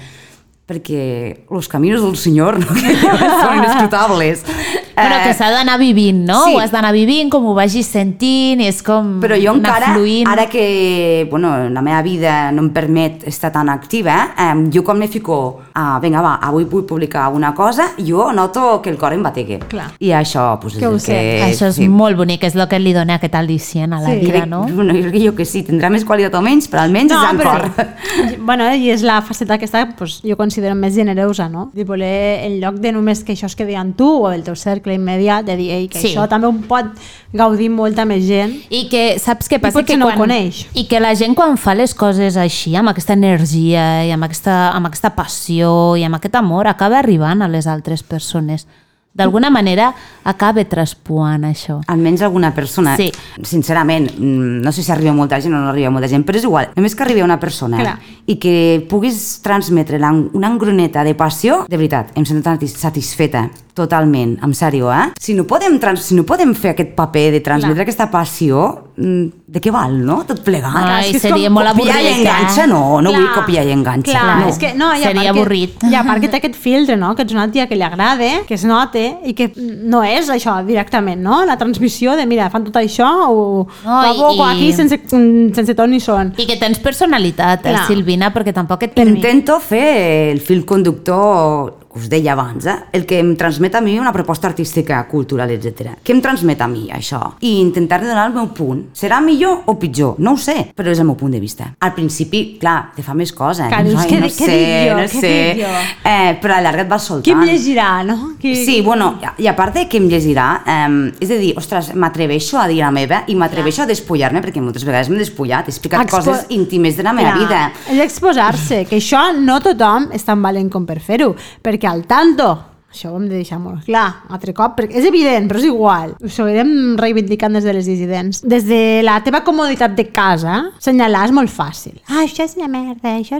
perquè 0.67 1.45
els 1.52 1.67
caminos 1.67 2.02
del 2.06 2.15
Senyor 2.15 2.60
no? 2.62 2.67
són 3.41 3.58
inescrutables. 3.60 4.45
Però 4.91 5.17
que 5.24 5.32
Eh, 5.32 5.34
s'ha 5.34 5.47
d'anar 5.50 5.78
vivint, 5.80 6.26
no? 6.28 6.43
sí. 6.45 6.54
Ho 6.54 6.60
has 6.60 6.71
d'anar 6.71 6.91
vivint, 6.93 7.30
com 7.32 7.45
ho 7.47 7.54
vagis 7.56 7.88
sentint, 7.88 8.60
és 8.62 8.82
com 8.84 9.19
Però 9.24 9.38
jo 9.39 9.54
encara, 9.56 9.93
fluint. 9.95 10.28
ara 10.28 10.45
que 10.52 11.26
bueno, 11.32 11.69
la 11.69 11.82
meva 11.82 12.02
vida 12.04 12.52
no 12.52 12.62
em 12.65 12.69
permet 12.76 13.24
estar 13.28 13.52
tan 13.52 13.69
activa, 13.69 14.34
eh, 14.38 14.69
jo 14.74 14.84
quan 14.84 15.00
me 15.00 15.08
fico 15.08 15.62
a, 15.74 15.97
vinga 16.04 16.21
va, 16.21 16.34
avui 16.43 16.65
vull 16.65 16.84
publicar 16.86 17.30
una 17.34 17.54
cosa, 17.56 17.89
jo 17.97 18.32
noto 18.36 18.82
que 18.84 18.89
el 18.91 18.97
cor 18.97 19.13
em 19.13 19.24
bategue. 19.24 19.60
Clar. 19.71 19.91
I 20.00 20.12
això, 20.12 20.60
pues, 20.60 20.76
Que 20.76 20.86
és 20.86 20.88
ho 20.88 20.93
el 20.93 21.00
sé. 21.00 21.13
que... 21.15 21.43
Això 21.50 21.67
és 21.71 21.76
sí. 21.80 21.88
molt 21.89 22.17
bonic, 22.19 22.43
és 22.43 22.56
el 22.56 22.67
que 22.67 22.80
li 22.80 22.93
dona 22.93 23.15
aquest 23.15 23.34
al·licient 23.39 23.95
a 23.95 24.02
la 24.02 24.12
Sí. 24.12 24.19
vida, 24.19 24.41
Crec, 24.41 24.50
no? 24.52 24.63
bueno, 24.67 24.93
jo 24.93 25.10
crec 25.10 25.36
que 25.41 25.45
sí, 25.45 25.63
tindrà 25.63 25.89
més 25.89 26.04
qualitat 26.06 26.36
o 26.36 26.41
menys, 26.41 26.67
però 26.69 26.84
almenys 26.84 27.12
és 27.15 27.32
en 27.32 27.38
cor. 27.39 27.69
bueno, 28.52 28.69
i 28.76 28.91
és 28.91 29.02
la 29.08 29.21
faceta 29.21 29.56
aquesta, 29.56 29.88
pues, 29.97 30.19
jo 30.21 30.36
considero 30.51 30.75
més 30.75 30.93
generosa, 30.95 31.47
no? 31.49 31.69
De 31.73 31.85
voler, 31.87 32.43
en 32.45 32.57
lloc 32.59 32.75
de 32.83 32.91
només 32.91 33.23
que 33.23 33.31
això 33.33 33.47
es 33.47 33.55
quedi 33.55 33.77
en 33.79 33.93
tu 33.95 34.07
o 34.25 34.31
el 34.31 34.43
teu 34.43 34.55
cercle 34.59 34.93
immediat, 34.97 35.45
de 35.47 35.55
dir, 35.55 35.69
ei, 35.71 35.87
que 35.87 35.99
Sí. 36.01 36.11
això 36.11 36.27
també 36.27 36.47
ho 36.47 36.53
pot 36.67 36.85
gaudir 37.31 37.69
molta 37.71 38.03
més 38.05 38.25
gent. 38.27 38.57
I 38.69 38.89
que 38.89 39.17
saps 39.19 39.47
què 39.49 39.59
passa? 39.61 39.79
potser 39.79 39.93
que 39.93 39.97
no 39.97 40.09
ho 40.09 40.17
coneix. 40.17 40.67
I 40.75 40.85
que 40.87 40.99
la 40.99 41.15
gent 41.15 41.33
quan 41.35 41.55
fa 41.57 41.73
les 41.73 41.93
coses 41.95 42.35
així, 42.35 42.75
amb 42.75 42.89
aquesta 42.91 43.13
energia 43.13 44.03
i 44.05 44.11
amb 44.11 44.23
aquesta, 44.27 44.71
amb 44.75 44.87
aquesta 44.87 45.15
passió 45.15 45.95
i 45.95 46.03
amb 46.03 46.15
aquest 46.15 46.35
amor, 46.35 46.67
acaba 46.67 46.99
arribant 46.99 47.41
a 47.41 47.47
les 47.47 47.67
altres 47.67 48.03
persones. 48.03 48.67
D'alguna 49.13 49.50
manera 49.52 49.93
acaba 50.24 50.63
traspuant 50.63 51.43
això. 51.43 51.82
Almenys 51.91 52.21
alguna 52.24 52.54
persona. 52.56 52.95
Sí. 52.95 53.10
Sincerament, 53.43 54.10
mm, 54.17 54.62
no 54.63 54.71
sé 54.71 54.84
si 54.84 54.91
arriba 54.91 55.12
molta 55.12 55.39
gent 55.41 55.54
o 55.54 55.58
no 55.60 55.69
arriba 55.69 55.89
molta 55.91 56.08
gent, 56.08 56.24
però 56.26 56.38
és 56.38 56.43
igual. 56.47 56.69
Només 56.78 56.95
que 56.95 57.04
arribi 57.04 57.21
una 57.21 57.39
persona 57.39 57.78
Clar. 57.78 58.00
i 58.26 58.38
que 58.39 58.86
puguis 58.89 59.41
transmetre 59.43 60.00
la- 60.00 60.12
una 60.13 60.47
engroneta 60.47 61.04
de 61.04 61.13
passió, 61.15 61.65
de 61.67 61.76
veritat, 61.78 62.12
em 62.17 62.24
sento 62.26 62.41
tan 62.43 62.56
satis- 62.58 62.78
satisfeta, 62.78 63.50
totalment, 63.73 64.38
en 64.43 64.53
sèrio, 64.53 64.91
eh? 64.91 65.12
Si 65.19 65.34
no 65.34 65.45
podem, 65.47 65.79
trans, 65.79 66.01
si 66.01 66.15
no 66.15 66.23
podem 66.27 66.53
fer 66.55 66.73
aquest 66.75 66.93
paper 66.97 67.31
de 67.31 67.39
transmetre 67.45 67.75
Clar. 67.81 67.88
aquesta 67.88 68.10
passió, 68.12 68.91
mm, 68.97 69.25
de 69.51 69.60
què 69.62 69.71
val, 69.71 69.97
no? 70.05 70.23
Tot 70.27 70.41
plegat. 70.43 70.75
Ai, 70.75 71.05
és 71.05 71.12
que 71.12 71.17
és 71.17 71.21
seria 71.23 71.47
com 71.49 71.55
molt 71.60 71.71
copiar 71.73 71.97
avorrit, 71.97 72.12
i 72.17 72.19
enganxa, 72.21 72.63
eh? 72.63 72.67
no, 72.67 73.01
no 73.01 73.10
Clar. 73.12 73.21
vull 73.21 73.34
copiar 73.36 73.65
i 73.67 73.71
enganxa. 73.71 74.12
Clar, 74.12 74.38
no. 74.41 74.47
és 74.49 74.57
que 74.57 74.73
no, 74.75 74.91
i 74.95 75.01
Seria 75.01 75.13
part 75.23 75.29
avorrit. 75.38 75.77
Que, 75.81 75.88
I 75.91 75.95
a 75.95 76.03
part 76.03 76.21
que 76.21 76.29
té 76.29 76.38
aquest 76.41 76.55
filtre, 76.55 76.97
no? 76.97 77.13
Que 77.15 77.23
ets 77.23 77.34
una 77.34 77.47
tia 77.51 77.67
que 77.67 77.75
li 77.75 77.84
agrada, 77.84 78.29
que 78.47 78.53
es 78.55 78.63
note 78.65 79.03
i 79.25 79.34
que 79.34 79.51
no 79.57 80.03
és 80.03 80.29
això 80.29 80.57
directament, 80.65 81.21
no? 81.21 81.43
La 81.45 81.57
transmissió 81.57 82.15
de, 82.15 82.25
mira, 82.25 82.49
fan 82.49 82.63
tot 82.67 82.75
això 82.81 83.10
o 83.29 83.67
No, 83.86 84.34
i- 84.36 84.41
aquí 84.51 84.73
sense, 84.73 84.99
sense 85.10 85.75
ton 85.75 85.89
ni 85.91 85.99
son. 85.99 86.34
I 86.38 86.45
que 86.45 86.57
tens 86.57 86.79
personalitat, 86.79 87.65
eh, 87.65 87.69
Clar. 87.73 87.88
Silvina, 87.88 88.31
perquè 88.34 88.53
tampoc 88.53 88.84
et... 88.84 88.97
Intento 89.01 89.60
fer 89.60 90.31
el 90.31 90.39
fil 90.39 90.65
conductor 90.65 91.81
que 91.91 91.99
us 91.99 92.08
deia 92.10 92.34
abans, 92.34 92.65
eh? 92.65 92.75
el 92.93 93.06
que 93.06 93.19
em 93.19 93.34
transmet 93.38 93.75
a 93.75 93.82
mi 93.82 93.97
una 93.99 94.13
proposta 94.13 94.47
artística, 94.47 95.01
cultural, 95.08 95.51
etc. 95.51 95.97
Què 96.04 96.13
em 96.15 96.21
transmet 96.23 96.62
a 96.62 96.67
mi, 96.71 96.88
això? 96.93 97.19
I 97.41 97.58
intentar 97.62 98.01
donar 98.01 98.27
el 98.30 98.34
meu 98.36 98.47
punt. 98.56 98.86
Serà 98.97 99.19
millor 99.21 99.63
o 99.67 99.75
pitjor? 99.80 100.15
No 100.19 100.34
ho 100.34 100.38
sé, 100.41 100.71
però 100.75 100.91
és 100.91 100.99
el 100.99 101.06
meu 101.10 101.15
punt 101.19 101.32
de 101.36 101.39
vista. 101.43 101.71
Al 101.80 101.93
principi, 101.93 102.58
clar, 102.62 102.91
te 102.95 103.04
fa 103.04 103.13
més 103.17 103.34
coses. 103.34 103.67
Que 103.71 103.84
dius, 103.88 103.99
Ai, 104.01 104.10
què 104.10 104.19
no 104.21 104.30
què 104.32 104.47
sé, 104.47 104.60
jo? 104.89 104.95
no 104.97 105.04
Què 105.12 105.21
sé. 105.25 105.34
jo? 105.60 105.71
Eh, 106.08 106.38
però 106.41 106.56
a 106.56 106.62
la 106.62 106.69
llarga 106.69 106.86
et 106.86 106.89
vas 106.91 107.04
soltant. 107.10 107.23
Qui 107.27 107.36
em 107.36 107.43
llegirà, 107.47 107.89
no? 108.08 108.17
Qui... 108.41 108.56
Sí, 108.56 108.80
bueno, 108.82 109.13
i 109.38 109.47
a 109.47 109.56
part 109.58 109.75
de 109.75 109.88
que 109.91 109.97
em 110.01 110.08
llegirà, 110.12 110.47
eh, 110.65 111.12
és 111.21 111.32
a 111.32 111.39
dir, 111.41 111.51
ostres, 111.60 111.91
m'atreveixo 111.95 112.58
a 112.62 112.67
dir 112.71 112.80
la 112.82 112.91
meva 112.91 113.23
i 113.27 113.36
m'atreveixo 113.36 113.84
a 113.84 113.89
despullar-me, 113.89 114.41
perquè 114.41 114.62
moltes 114.63 114.86
vegades 114.88 115.10
m'he 115.12 115.19
despullat, 115.21 115.67
he 115.67 115.73
explicat 115.75 116.06
Expo- 116.08 116.21
coses 116.23 116.45
íntimes 116.49 116.95
de 116.97 117.04
la 117.04 117.13
meva 117.13 117.34
Clar, 117.36 117.43
vida. 117.43 117.62
És 117.91 117.99
exposar-se, 118.06 118.86
que 118.89 118.97
això 119.01 119.27
no 119.38 119.60
tothom 119.63 120.10
és 120.15 120.23
tan 120.23 120.41
valent 120.41 120.69
com 120.71 120.86
per 120.86 120.99
fer-ho, 121.04 121.34
perquè 121.63 121.81
al 121.88 122.06
tanto, 122.06 122.70
això 122.91 123.12
ho 123.12 123.17
hem 123.17 123.27
de 123.30 123.38
deixar 123.39 123.60
molt 123.62 123.86
clar, 123.88 124.25
altre 124.30 124.54
cop, 124.54 124.75
perquè 124.77 124.99
és 124.99 125.08
evident, 125.08 125.47
però 125.49 125.62
és 125.62 125.67
igual. 125.69 126.15
Ho 126.21 126.30
seguirem 126.32 126.97
reivindicant 126.99 127.56
des 127.56 127.63
de 127.65 127.73
les 127.77 127.88
dissidents. 127.88 128.41
Des 128.43 128.65
de 128.67 129.01
la 129.08 129.19
teva 129.23 129.43
comoditat 129.47 129.95
de 129.95 130.10
casa, 130.12 130.58
senyalar 130.84 131.25
és 131.30 131.34
molt 131.36 131.51
fàcil. 131.51 131.95
Ah, 132.10 132.25
això 132.25 132.43
és 132.45 132.58
una 132.60 132.67
merda, 132.71 133.15
això... 133.17 133.39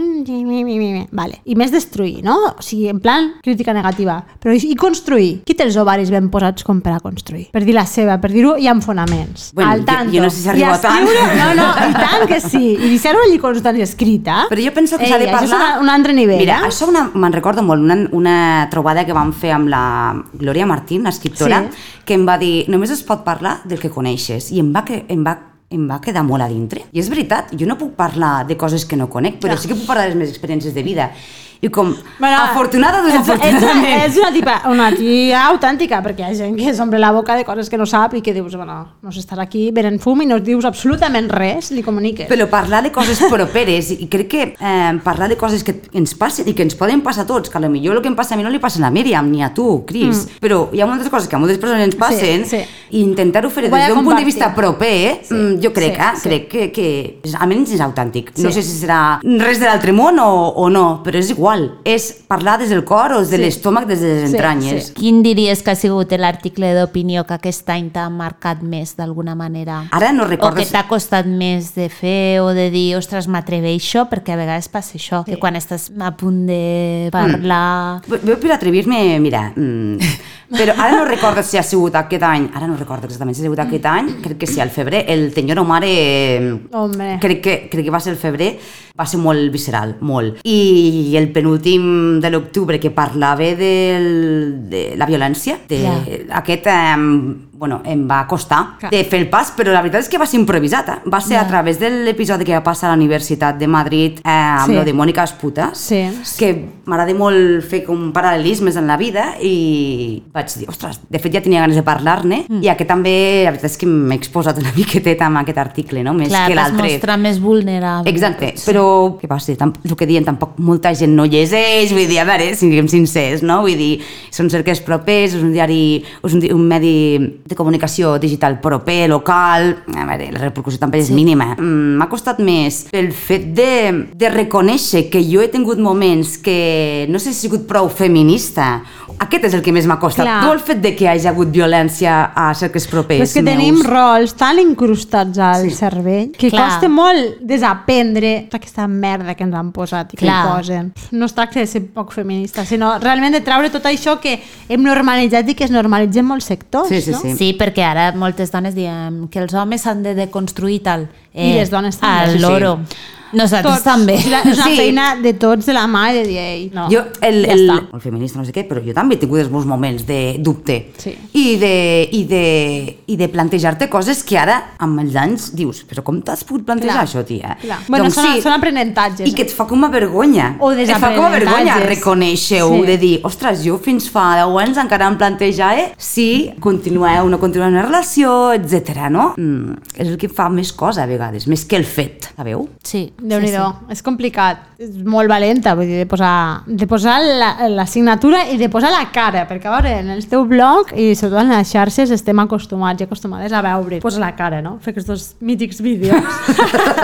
Vale. 1.12 1.42
I 1.46 1.56
més 1.60 1.74
destruir, 1.74 2.22
no? 2.24 2.38
O 2.56 2.64
sigui, 2.64 2.88
en 2.92 3.02
plan, 3.04 3.34
crítica 3.44 3.76
negativa. 3.76 4.22
Però 4.42 4.56
i 4.56 4.76
construir? 4.80 5.42
Qui 5.46 5.56
té 5.58 5.66
els 5.68 5.78
ovaris 5.82 6.12
ben 6.14 6.30
posats 6.32 6.64
com 6.64 6.80
per 6.82 6.96
a 6.96 7.02
construir? 7.04 7.50
Per 7.52 7.64
dir 7.66 7.76
la 7.76 7.86
seva, 7.90 8.18
per 8.22 8.32
dir-ho, 8.32 8.56
i 8.58 8.70
amb 8.72 8.84
fonaments. 8.86 9.52
Bueno, 9.58 9.72
al 9.72 9.84
jo- 9.84 9.90
tanto. 9.92 10.16
jo 10.16 10.24
no 10.24 10.30
sé 10.30 10.42
si 10.42 10.48
I 10.48 10.52
arribo 10.56 10.72
a 10.72 10.80
tant. 10.82 11.06
No, 11.42 11.50
no, 11.58 11.68
i 11.90 11.94
tant 11.98 12.28
que 12.30 12.40
sí. 12.40 12.64
I 12.78 12.94
deixar-ho 12.96 13.24
allí 13.26 13.40
constant 13.42 13.78
i 13.78 13.84
escrita. 13.86 14.46
Però 14.52 14.64
jo 14.64 14.74
penso 14.76 14.98
que 14.98 15.10
s'ha 15.10 15.20
de 15.20 15.28
parlar... 15.28 15.44
Això 15.44 15.52
és 15.52 15.60
una, 15.60 15.72
un 15.84 15.92
altre 15.92 16.16
nivell, 16.16 16.40
Mira, 16.42 16.62
eh? 16.62 16.72
això 16.72 16.88
me'n 16.92 17.36
recordo 17.36 17.66
molt, 17.66 17.84
una, 17.84 17.98
una 18.16 18.38
trobada 18.72 19.06
que 19.06 19.16
vam 19.16 19.34
fer 19.34 19.41
amb 19.50 19.68
la 19.68 20.14
Glòria 20.34 20.68
Martín, 20.68 21.08
escriptora, 21.08 21.64
Sí. 21.64 21.78
que 22.06 22.14
em 22.14 22.28
va 22.28 22.38
dir, 22.38 22.70
només 22.70 22.92
es 22.92 23.02
pot 23.02 23.24
parlar 23.24 23.62
del 23.66 23.80
que 23.80 23.90
coneixes, 23.90 24.52
i 24.52 24.60
em 24.60 24.72
va, 24.72 24.86
que, 24.86 25.06
em 25.08 25.26
va 25.26 25.40
em 25.72 25.88
va 25.90 26.02
quedar 26.02 26.22
molt 26.28 26.44
a 26.44 26.50
dintre. 26.50 26.82
I 26.92 27.00
és 27.00 27.08
veritat, 27.10 27.54
jo 27.58 27.66
no 27.66 27.78
puc 27.78 27.96
parlar 27.96 28.46
de 28.46 28.58
coses 28.58 28.86
que 28.86 28.98
no 28.98 29.10
conec, 29.10 29.40
però 29.40 29.54
Clar. 29.54 29.58
sí 29.58 29.70
que 29.70 29.76
puc 29.76 29.86
parlar 29.88 30.04
de 30.04 30.10
les 30.10 30.18
meves 30.18 30.34
experiències 30.34 30.74
de 30.74 30.84
vida. 30.84 31.12
I 31.62 31.70
com, 31.70 31.94
Bueno, 32.20 32.38
afortunada 32.42 33.04
o 33.04 33.08
ets, 33.08 33.14
desafortunadament. 33.14 34.04
ets 34.08 34.18
una, 34.18 34.32
tipa, 34.34 34.62
una 34.68 34.88
tia 34.96 35.44
autèntica, 35.52 36.00
perquè 36.02 36.26
hi 36.26 36.32
ha 36.32 36.34
gent 36.36 36.56
que 36.58 36.74
s'omple 36.74 36.98
la 36.98 37.12
boca 37.14 37.36
de 37.38 37.46
coses 37.46 37.70
que 37.70 37.78
no 37.78 37.86
sap 37.86 38.16
i 38.18 38.22
que 38.26 38.34
dius, 38.34 38.56
bueno, 38.56 38.80
no 39.02 39.10
estar 39.10 39.40
aquí, 39.40 39.70
venen 39.72 40.00
fum 40.00 40.24
i 40.24 40.26
no 40.26 40.40
dius 40.42 40.66
absolutament 40.66 41.30
res, 41.30 41.70
li 41.72 41.84
comuniques. 41.86 42.28
Però 42.32 42.48
parlar 42.50 42.82
de 42.82 42.92
coses 42.92 43.22
properes, 43.30 43.92
i 43.94 44.08
crec 44.10 44.28
que 44.32 44.42
eh, 44.58 44.94
parlar 45.04 45.30
de 45.30 45.38
coses 45.38 45.64
que 45.64 45.76
ens 45.94 46.16
passen 46.18 46.50
i 46.50 46.56
que 46.58 46.66
ens 46.66 46.74
poden 46.76 47.04
passar 47.06 47.28
a 47.28 47.30
tots, 47.30 47.50
que 47.54 47.60
millor 47.70 47.98
el 47.98 48.02
que 48.02 48.10
em 48.10 48.16
passa 48.18 48.34
a 48.34 48.38
mi 48.38 48.44
no 48.44 48.50
li 48.50 48.58
passa 48.58 48.80
a 48.80 48.88
la 48.88 48.90
Míriam 48.90 49.30
ni 49.30 49.44
a 49.44 49.54
tu, 49.54 49.86
Cris, 49.86 50.26
mm. 50.26 50.42
però 50.42 50.64
hi 50.74 50.82
ha 50.82 50.88
moltes 50.90 51.10
coses 51.14 51.30
que 51.30 51.36
a 51.36 51.40
moltes 51.40 51.60
persones 51.62 51.86
ens 51.86 51.96
passen 51.96 52.44
sí. 52.50 52.64
i 52.90 53.04
intentar-ho 53.06 53.50
fer 53.54 53.68
des 53.70 53.88
d'un 53.94 54.04
punt 54.04 54.18
de 54.18 54.26
vista 54.26 54.50
proper, 54.56 55.20
Sí, 55.22 55.34
mm, 55.36 55.62
jo 55.62 55.72
crec, 55.74 55.94
sí, 55.94 56.02
eh, 56.02 56.16
sí. 56.16 56.28
crec 56.30 56.50
que, 56.50 56.72
que 56.72 56.88
és- 57.24 57.36
almenys 57.38 57.72
és 57.78 57.82
autèntic. 57.86 58.34
No 58.38 58.50
Sí. 58.50 58.56
sé 58.56 58.64
si 58.64 58.82
serà 58.82 59.20
res 59.22 59.60
de 59.60 59.66
l'altre 59.70 59.94
món 59.94 60.18
o, 60.20 60.32
o 60.58 60.70
no, 60.74 61.04
però 61.06 61.18
és 61.22 61.30
igual. 61.30 61.51
És 61.84 62.24
parlar 62.28 62.58
des 62.60 62.70
del 62.70 62.84
cor 62.84 63.12
o 63.14 63.20
des 63.20 63.30
de 63.30 63.38
Sí. 63.38 63.44
l'estómac, 63.44 63.86
des 63.88 64.00
de 64.02 64.08
les 64.08 64.30
Sí, 64.30 64.36
entranyes. 64.36 64.88
sí. 64.88 64.94
Quin 64.94 65.22
diries 65.24 65.62
que 65.64 65.72
ha 65.72 65.76
sigut 65.76 66.12
l'article 66.12 66.74
d'opinió 66.76 67.26
que 67.26 67.34
aquest 67.34 67.70
any 67.70 67.90
t'ha 67.92 68.10
marcat 68.10 68.62
més 68.62 68.96
d'alguna 68.96 69.36
manera? 69.36 69.88
Ara 69.92 70.12
no 70.12 70.26
recordo 70.26 70.56
O 70.62 70.64
que 70.64 70.66
t'ha 70.70 70.88
costat 70.88 71.26
més 71.26 71.74
de 71.76 71.90
fer 71.90 72.40
o 72.42 72.50
de 72.54 72.70
dir, 72.72 72.96
ostres, 72.96 73.28
m'atreveixo, 73.28 74.08
perquè 74.10 74.34
a 74.34 74.36
vegades 74.38 74.68
passa 74.70 74.98
això, 74.98 75.24
que 75.26 75.38
quan 75.40 75.56
estàs 75.56 75.92
a 76.00 76.12
punt 76.16 76.46
de 76.48 77.10
parlar... 77.12 78.02
Mm. 78.08 78.28
Jo 78.28 78.38
per 78.40 78.52
atrevir-me, 78.52 79.20
mira, 79.20 79.52
mm, 79.56 79.98
però 80.58 80.74
ara 80.78 80.98
no 80.98 81.06
recordo 81.06 81.42
si 81.44 81.58
ha 81.58 81.64
sigut 81.64 81.96
aquest 81.96 82.24
any, 82.24 82.50
ara 82.54 82.68
no 82.68 82.76
recordo 82.78 83.06
exactament 83.06 83.36
si 83.36 83.42
ha 83.42 83.46
sigut 83.46 83.60
aquest 83.60 83.86
any, 83.86 84.10
crec 84.22 84.38
que 84.38 84.48
sí, 84.48 84.60
al 84.60 84.70
febrer, 84.70 85.06
el 85.08 85.34
Tenyoro 85.34 85.64
Mare, 85.66 86.60
Home. 86.72 87.18
crec 87.22 87.42
que, 87.42 87.70
crec 87.72 87.86
que 87.86 87.92
va 87.92 88.00
ser 88.00 88.14
el 88.14 88.20
febrer, 88.20 88.58
va 89.00 89.06
ser 89.06 89.20
molt 89.20 89.52
visceral, 89.52 89.96
molt. 90.02 90.40
I 90.44 91.16
el 91.18 91.32
penúltim 91.42 92.20
de 92.22 92.30
l'octubre 92.30 92.80
que 92.80 92.92
parlava 92.94 93.50
del, 93.58 94.70
de 94.70 94.94
la 94.96 95.08
violència, 95.10 95.58
de, 95.68 95.82
Ja. 95.82 95.96
aquest, 96.38 96.68
eh, 96.68 97.51
bueno, 97.62 97.82
em 97.86 98.08
va 98.10 98.24
costar 98.26 98.80
Clar. 98.80 98.90
de 98.90 99.04
fer 99.06 99.20
el 99.22 99.28
pas, 99.30 99.52
però 99.56 99.70
la 99.70 99.84
veritat 99.84 100.02
és 100.02 100.10
que 100.10 100.18
va 100.18 100.26
ser 100.26 100.40
improvisat. 100.40 100.88
Eh? 100.90 100.96
Va 101.14 101.20
ser 101.22 101.36
Ja. 101.38 101.42
a 101.44 101.48
través 101.48 101.78
de 101.80 101.92
l'episodi 101.92 102.44
que 102.44 102.54
va 102.58 102.64
passar 102.64 102.88
a 102.90 102.96
la 102.96 102.98
Universitat 102.98 103.56
de 103.60 103.68
Madrid 103.68 104.18
eh, 104.18 104.30
amb 104.32 104.66
Sí. 104.66 104.74
lo 104.74 104.84
de 104.84 104.94
Mònica 104.96 105.24
Esputes, 105.24 105.78
Sí. 105.78 106.02
que 106.40 106.66
m'agrada 106.86 107.14
molt 107.14 107.62
fer 107.64 107.84
com 107.86 108.12
paral·lelismes 108.12 108.76
en 108.78 108.88
la 108.88 108.98
vida 108.98 109.36
i 109.40 110.24
vaig 110.34 110.48
dir, 110.58 110.68
ostres, 110.70 111.00
de 111.08 111.20
fet 111.20 111.34
ja 111.36 111.42
tenia 111.42 111.62
ganes 111.62 111.76
de 111.76 111.84
parlar-ne 111.84 112.46
Mm. 112.50 112.64
i 112.64 112.68
aquest 112.70 112.88
també, 112.90 113.44
la 113.46 113.52
veritat 113.52 113.70
és 113.70 113.78
que 113.78 113.86
m'he 113.86 114.16
exposat 114.16 114.58
una 114.58 114.72
miqueteta 114.76 115.28
amb 115.28 115.38
aquest 115.38 115.58
article, 115.60 116.04
no? 116.04 116.16
més 116.16 116.30
Clar, 116.30 116.48
que 116.50 116.56
l'altre. 116.56 116.82
mostrat 116.96 117.20
més 117.20 117.40
vulnerable. 117.40 118.10
Exacte, 118.10 118.56
però 118.66 119.20
què 119.22 119.28
passa? 119.28 119.52
El 119.52 119.96
que 119.96 120.08
diuen, 120.08 120.26
tampoc 120.26 120.58
molta 120.58 120.96
gent 120.96 121.14
no 121.16 121.26
llegeix, 121.26 121.92
vull 121.94 122.08
dir, 122.08 122.18
a 122.20 122.24
veure, 122.26 122.56
siguem 122.56 122.88
sincers, 122.88 123.44
no? 123.44 123.62
Vull 123.62 123.78
dir, 123.78 124.00
són 124.32 124.50
cerques 124.50 124.82
propers, 124.82 125.36
és 125.36 125.44
un 125.44 125.54
diari, 125.54 126.04
és 126.24 126.34
un, 126.34 126.40
di- 126.40 126.52
un 126.52 126.68
medi 126.68 127.42
de 127.52 127.56
comunicació 127.60 128.18
digital 128.20 128.60
proper, 128.64 129.08
local, 129.12 129.84
a 129.96 130.06
veure, 130.10 130.32
la 130.32 130.40
repercussió 130.40 130.80
també 130.80 131.00
és 131.00 131.08
Sí. 131.08 131.14
mínima. 131.14 131.56
Mm, 131.58 131.98
M'ha 132.02 132.08
costat 132.10 132.40
més 132.40 132.88
pel 132.92 133.12
fet 133.14 133.54
de, 133.54 134.08
de 134.16 134.30
reconèixer 134.30 135.10
que 135.12 135.22
jo 135.24 135.42
he 135.42 135.48
tingut 135.52 135.78
moments 135.78 136.38
que 136.38 137.06
no 137.10 137.20
sé 137.20 137.32
si 137.34 137.38
he 137.48 137.50
sigut 137.50 137.68
prou 137.68 137.90
feminista. 137.90 138.82
Aquest 139.22 139.44
és 139.46 139.54
el 139.54 139.62
que 139.62 139.72
més 139.72 139.86
m'ha 139.86 140.00
costat. 140.02 140.26
Clar. 140.26 140.44
No 140.44 140.54
el 140.54 140.60
fet 140.60 140.80
de 140.82 140.96
que 140.96 141.04
hi 141.04 141.08
hagi 141.12 141.28
hagut 141.30 141.52
violència 141.54 142.32
a 142.34 142.54
cerques 142.58 142.88
propers 142.90 143.20
Però 143.20 143.28
és 143.28 143.34
que 143.36 143.44
meus. 143.44 143.58
tenim 143.58 143.82
rols 143.86 144.34
tan 144.34 144.58
incrustats 144.58 145.38
al 145.38 145.70
Sí. 145.70 145.76
cervell 145.76 146.32
que 146.32 146.50
Clar. 146.50 146.70
costa 146.72 146.90
molt 146.90 147.38
desaprendre 147.42 148.48
tota 148.50 148.58
aquesta 148.58 148.88
merda 148.88 149.36
que 149.36 149.44
ens 149.44 149.54
han 149.56 149.72
posat 149.72 150.14
i 150.14 150.18
que 150.18 150.26
Clar. 150.26 150.58
posen. 150.58 150.94
No 151.12 151.26
es 151.26 151.34
tracta 151.34 151.60
de 151.60 151.68
ser 151.68 151.86
poc 151.94 152.12
feminista, 152.14 152.66
sinó 152.66 152.98
realment 153.00 153.34
de 153.34 153.42
treure 153.42 153.70
tot 153.70 153.84
això 153.86 154.20
que 154.20 154.40
hem 154.70 154.82
normalitzat 154.84 155.48
i 155.50 155.56
que 155.56 155.66
es 155.66 155.72
normalitza 155.72 156.20
en 156.20 156.26
molts 156.26 156.46
sectors, 156.46 156.90
Sí, 156.90 157.02
sí, 157.02 157.12
no? 157.12 157.20
sí. 157.22 157.36
Sí, 157.42 157.56
perquè 157.58 157.82
ara 157.82 158.12
moltes 158.14 158.52
dones 158.54 158.76
diem 158.78 159.24
que 159.34 159.40
els 159.42 159.56
homes 159.58 159.82
s'han 159.82 160.04
de 160.06 160.14
deconstruir 160.14 160.84
tal. 160.86 161.08
I 161.34 161.56
les 161.58 161.72
dones 161.74 161.98
també. 161.98 162.36
Al 162.36 162.38
Sí, 162.86 162.94
sí. 162.94 163.21
Nosaltres 163.34 163.76
Tots. 163.76 163.84
també. 163.84 164.18
La- 164.30 164.42
és 164.42 164.58
una 164.58 164.66
Sí. 164.66 164.76
feina 164.78 165.16
de 165.16 165.34
tots 165.34 165.66
de 165.66 165.74
la 165.74 165.86
mà 165.88 166.12
de 166.14 166.24
dir, 166.28 166.38
ei, 166.38 166.70
no, 166.74 166.90
Jo, 166.90 167.04
el, 167.22 167.46
ja 167.46 167.54
el, 167.54 167.70
està. 167.70 167.90
el 167.94 168.02
feminista 168.02 168.40
no 168.40 168.46
sé 168.46 168.52
què, 168.54 168.68
però 168.68 168.84
jo 168.86 168.94
també 168.94 169.16
he 169.16 169.18
tingut 169.20 169.40
els 169.40 169.50
meus 169.52 169.66
moments 169.66 170.06
de 170.06 170.38
dubte 170.40 170.92
Sí. 170.98 171.16
i 171.34 171.56
de, 171.58 172.10
i 172.12 172.24
de, 172.26 172.98
i 173.08 173.16
de 173.18 173.28
plantejar-te 173.30 173.90
coses 173.90 174.24
que 174.24 174.38
ara, 174.38 174.74
amb 174.80 175.00
els 175.00 175.16
anys, 175.16 175.54
dius, 175.56 175.86
però 175.88 176.04
com 176.04 176.22
t'has 176.22 176.44
pogut 176.44 176.66
plantejar 176.66 176.94
Clar, 176.94 177.08
això, 177.08 177.24
tia? 177.26 177.58
clar. 177.62 177.80
Bueno, 177.88 178.06
són- 178.10 178.42
són 178.42 178.54
aprenentatges, 178.54 179.28
I 179.30 179.34
que 179.34 179.42
eh? 179.44 179.46
et 179.46 179.52
fa 179.52 179.66
com 179.68 179.84
a 179.84 179.90
vergonya. 179.90 180.58
O 180.60 180.72
Et 180.72 180.90
fa 180.90 181.14
com 181.16 181.26
a 181.26 181.30
vergonya 181.30 181.78
reconèixer-ho, 181.80 182.80
Sí. 182.82 182.86
de 182.86 182.98
dir, 182.98 183.20
ostres, 183.24 183.64
jo 183.64 183.78
fins 183.78 184.10
fa 184.10 184.36
10 184.36 184.58
anys 184.60 184.78
encara 184.78 185.08
em 185.08 185.18
plantejava 185.18 185.92
si 185.98 186.52
continueu 186.60 187.26
o 187.26 187.30
no 187.30 187.40
continueu 187.40 187.70
una 187.70 187.84
relació, 187.84 188.52
etc. 188.54 189.10
no? 189.10 189.34
Mm, 189.38 189.74
és 189.98 190.08
el 190.08 190.18
que 190.18 190.28
fa 190.30 190.50
més 190.50 190.72
cosa 190.74 191.04
a 191.04 191.06
vegades, 191.06 191.48
més 191.48 191.66
que 191.66 191.76
el 191.78 191.86
fet, 191.86 192.28
sabeu? 192.36 192.68
Sí, 192.84 193.12
déu 193.22 193.40
nhi 193.42 193.52
sí, 193.52 193.56
sí. 193.56 193.94
és 193.94 194.02
complicat, 194.06 194.64
és 194.82 194.96
molt 195.06 195.30
valenta, 195.30 195.76
vull 195.78 195.90
dir, 195.90 196.00
de 196.02 196.08
posar, 196.10 196.34
de 196.66 196.88
posar 196.90 197.20
la, 197.22 197.52
la 197.70 197.86
signatura 197.90 198.44
i 198.50 198.58
de 198.58 198.70
posar 198.74 198.92
la 198.94 199.04
cara, 199.14 199.46
perquè 199.50 199.70
a 199.70 199.76
veure, 199.78 199.94
en 200.02 200.12
el 200.16 200.26
teu 200.30 200.46
blog 200.50 200.94
i 200.96 201.12
sobretot 201.16 201.46
en 201.46 201.54
les 201.54 201.72
xarxes 201.72 202.14
estem 202.14 202.42
acostumats 202.44 203.02
i 203.02 203.08
acostumades 203.08 203.54
a 203.54 203.64
veure, 203.66 204.02
posa 204.04 204.24
la 204.24 204.34
cara, 204.38 204.62
no? 204.66 204.78
Fer 204.82 204.96
aquests 204.96 205.36
mítics 205.46 205.82
vídeos. 205.86 206.42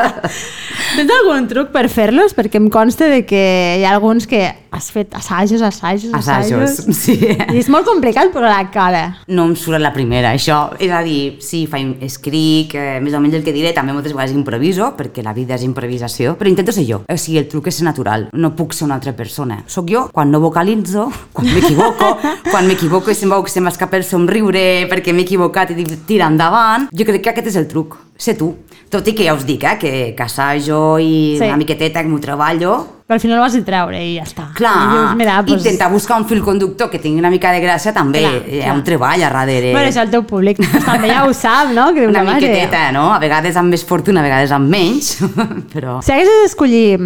Tens 0.98 1.12
algun 1.20 1.48
truc 1.52 1.70
per 1.74 1.86
fer-los? 1.92 2.34
Perquè 2.38 2.58
em 2.62 2.72
consta 2.74 3.10
de 3.12 3.24
que 3.28 3.44
hi 3.78 3.86
ha 3.86 3.94
alguns 3.94 4.26
que 4.30 4.48
has 4.78 4.90
fet 4.94 5.14
assajos, 5.18 5.62
assajos, 5.62 6.14
Assajos, 6.14 6.62
assajos, 6.70 6.98
sí. 6.98 7.18
i 7.18 7.58
és 7.60 7.70
molt 7.74 7.88
complicat 7.88 8.32
posar 8.34 8.52
la 8.54 8.70
cara. 8.72 9.04
no 9.28 9.48
em 9.50 9.56
surt 9.58 9.82
la 9.82 9.92
primera, 9.94 10.34
això. 10.36 10.60
És 10.80 10.92
a 10.94 11.02
dir, 11.06 11.38
sí, 11.44 11.66
fa, 11.70 11.80
escric, 12.06 12.76
eh, 12.78 13.00
més 13.04 13.16
o 13.18 13.22
menys 13.24 13.40
el 13.40 13.46
que 13.46 13.54
diré, 13.56 13.74
també 13.76 13.96
moltes 13.96 14.14
vegades 14.16 14.36
improviso, 14.38 14.92
perquè 14.98 15.26
la 15.26 15.34
vida 15.34 15.58
és 15.58 15.66
improvisació, 15.68 16.38
però 16.38 16.52
intento 16.52 16.76
ser 16.76 16.86
jo. 16.88 17.02
O 17.10 17.18
sigui, 17.18 17.40
el 17.42 17.50
truc 17.52 17.68
és 17.72 17.80
ser 17.82 17.88
natural, 17.88 18.30
no 18.34 18.54
puc 18.56 18.76
ser 18.78 18.86
una 18.88 18.98
altra 19.00 19.16
persona. 19.18 19.64
Soc 19.68 19.92
jo 19.92 20.08
quan 20.14 20.32
no 20.32 20.42
vocalitzo, 20.44 21.08
quan 21.36 21.50
m'equivoco, 21.52 22.14
quan 22.50 22.68
m'equivoco 22.70 23.12
i 23.12 23.18
se'm 23.18 23.34
se 23.48 23.62
m'escapa 23.62 23.98
el 23.98 24.04
somriure 24.04 24.88
perquè 24.90 25.14
m'he 25.14 25.26
equivocat 25.26 25.72
i 25.72 25.78
dic, 25.82 25.94
tira 26.08 26.30
endavant. 26.32 26.88
Jo 26.94 27.06
crec 27.08 27.24
que 27.24 27.34
aquest 27.34 27.52
és 27.52 27.60
el 27.60 27.68
truc, 27.68 27.98
ser 28.18 28.38
tu. 28.38 28.56
Tot 28.90 29.08
i 29.08 29.14
que 29.14 29.26
ja 29.28 29.34
us 29.36 29.44
dic, 29.46 29.64
eh, 29.68 29.78
que, 29.80 30.14
que 30.16 30.24
assajo 30.24 30.98
i 31.00 31.36
Sí. 31.38 31.44
una 31.46 31.58
miqueteta 31.58 32.02
que 32.04 32.08
m'ho 32.10 32.20
treballo, 32.24 32.78
Però 33.08 33.16
al 33.16 33.22
final 33.22 33.40
ho 33.40 33.44
has 33.46 33.54
de 33.56 33.62
treure 33.64 34.00
i 34.04 34.18
ja 34.18 34.24
està. 34.26 34.50
Clar, 34.54 34.72
I 34.84 34.88
dius, 34.92 35.12
mira, 35.16 35.38
doncs... 35.42 35.62
intentar 35.64 35.88
buscar 35.90 36.18
un 36.20 36.26
fil 36.28 36.42
conductor 36.44 36.90
que 36.92 37.00
tingui 37.00 37.22
una 37.24 37.30
mica 37.32 37.54
de 37.56 37.62
gràcia 37.64 37.94
també, 37.96 38.20
Clar, 38.20 38.42
hi 38.52 38.60
ha 38.60 38.66
clar. 38.66 38.74
un 38.76 38.84
treball 38.84 39.24
a 39.24 39.30
darrere. 39.32 39.72
Bueno, 39.72 39.88
això 39.88 40.02
el 40.04 40.12
teu 40.12 40.26
públic 40.28 40.60
també 40.84 41.08
ja 41.14 41.22
ho 41.24 41.32
sap, 41.32 41.72
no? 41.72 41.94
Que 41.96 42.04
una 42.06 42.24
mare, 42.28 42.42
miqueteta, 42.42 42.92
no? 42.92 43.14
A 43.14 43.20
vegades 43.24 43.56
amb 43.56 43.72
més 43.72 43.86
fortuna, 43.88 44.20
a 44.20 44.28
vegades 44.28 44.52
amb 44.52 44.68
menys, 44.76 45.14
però... 45.74 46.02
Si 46.04 46.12
haguessis 46.12 46.42
d'escollir 46.44 46.98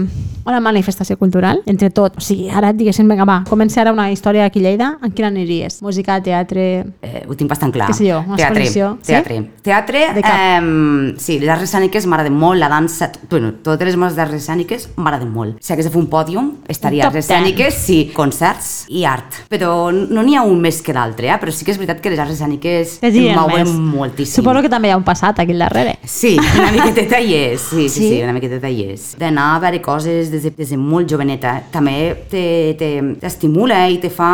una 0.45 0.59
manifestació 0.59 1.17
cultural, 1.17 1.61
entre 1.65 1.89
tot. 1.89 2.17
O 2.17 2.21
sigui, 2.23 2.49
ara 2.49 2.69
et 2.73 2.77
diguessin, 2.79 3.07
vinga, 3.09 3.25
va, 3.27 3.39
comença 3.49 3.81
ara 3.81 3.91
una 3.93 4.09
història 4.11 4.45
aquí 4.45 4.59
a 4.59 4.63
Lleida, 4.69 4.91
en 5.03 5.11
quina 5.11 5.27
aniries? 5.29 5.81
Música, 5.81 6.19
teatre... 6.23 6.85
Eh, 7.01 7.23
ho 7.27 7.35
tinc 7.37 7.49
bastant 7.49 7.71
clar. 7.73 7.89
Què 7.91 7.97
sé 7.97 8.07
jo, 8.09 8.19
una 8.25 8.37
teatre, 8.39 8.61
exposició, 8.63 8.91
sí? 9.01 9.11
teatre. 9.13 9.39
Teatre, 9.61 10.03
De 10.15 10.21
cap. 10.25 10.63
eh, 10.63 11.13
sí, 11.21 11.39
les 11.39 11.49
arts 11.49 11.63
escèniques 11.67 12.07
m'agraden 12.09 12.33
molt, 12.37 12.59
la 12.61 12.69
dansa, 12.71 13.11
bueno, 13.29 13.53
totes 13.63 13.87
les 13.91 13.97
meves 13.97 14.17
arts 14.17 14.33
escèniques 14.39 14.89
m'agraden 14.97 15.29
molt. 15.31 15.57
Si 15.61 15.73
hagués 15.73 15.85
de 15.89 15.93
fer 15.93 16.01
un 16.01 16.09
pòdium, 16.11 16.51
estaria 16.71 17.05
arts 17.07 17.21
escèniques, 17.23 17.73
sí, 17.85 17.99
concerts 18.15 18.85
i 18.89 19.05
art. 19.05 19.43
Però 19.51 19.91
no 19.91 20.23
n'hi 20.25 20.35
ha 20.37 20.43
un 20.47 20.59
més 20.61 20.81
que 20.81 20.93
l'altre, 20.95 21.29
eh? 21.29 21.37
però 21.41 21.53
sí 21.53 21.65
que 21.65 21.71
és 21.75 21.77
veritat 21.81 22.01
que 22.01 22.09
les 22.13 22.19
arts 22.19 22.33
escèniques 22.37 22.97
em 23.05 23.31
mouen 23.37 23.65
més. 23.67 23.73
moltíssim. 23.95 24.41
Suposo 24.41 24.61
que 24.65 24.69
també 24.71 24.89
hi 24.89 24.95
ha 24.95 24.97
un 24.99 25.05
passat 25.07 25.39
aquí 25.43 25.53
al 25.55 25.59
darrere. 25.65 25.97
Sí, 26.05 26.35
una 26.57 26.71
miqueteta 26.73 27.19
hi 27.21 27.33
és, 27.37 27.61
sí, 27.61 27.87
sí, 27.87 27.89
sí, 27.89 27.99
Sí? 28.01 28.09
sí 28.15 28.23
una 28.23 28.33
miqueteta 28.33 28.69
hi 28.71 28.85
és. 28.95 29.11
D'anar 29.19 29.47
a 29.55 29.59
veure 29.61 29.81
coses 29.83 30.30
des 30.31 30.43
de, 30.47 30.51
des 30.57 30.69
de 30.73 30.77
molt 30.77 31.09
joveneta, 31.11 31.57
també 31.71 31.95
te- 32.31 32.75
te- 32.79 33.15
t'estimula 33.21 33.83
i 33.91 33.97
te 34.01 34.09
fa 34.09 34.29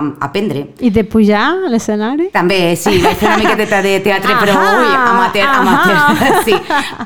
um, 0.00 0.12
aprendre. 0.20 0.66
I 0.80 0.90
de 0.94 1.04
pujar 1.04 1.42
a 1.66 1.70
l'escenari? 1.72 2.30
També, 2.32 2.76
sí, 2.76 2.96
vaig 3.02 3.16
fer 3.20 3.28
una 3.32 3.38
miqueteta 3.44 3.82
de 3.84 3.96
teatre, 4.04 4.36
però 4.40 4.54
ui, 4.56 4.90
amateur, 4.94 5.48
amateur, 5.60 6.42
sí, 6.46 6.54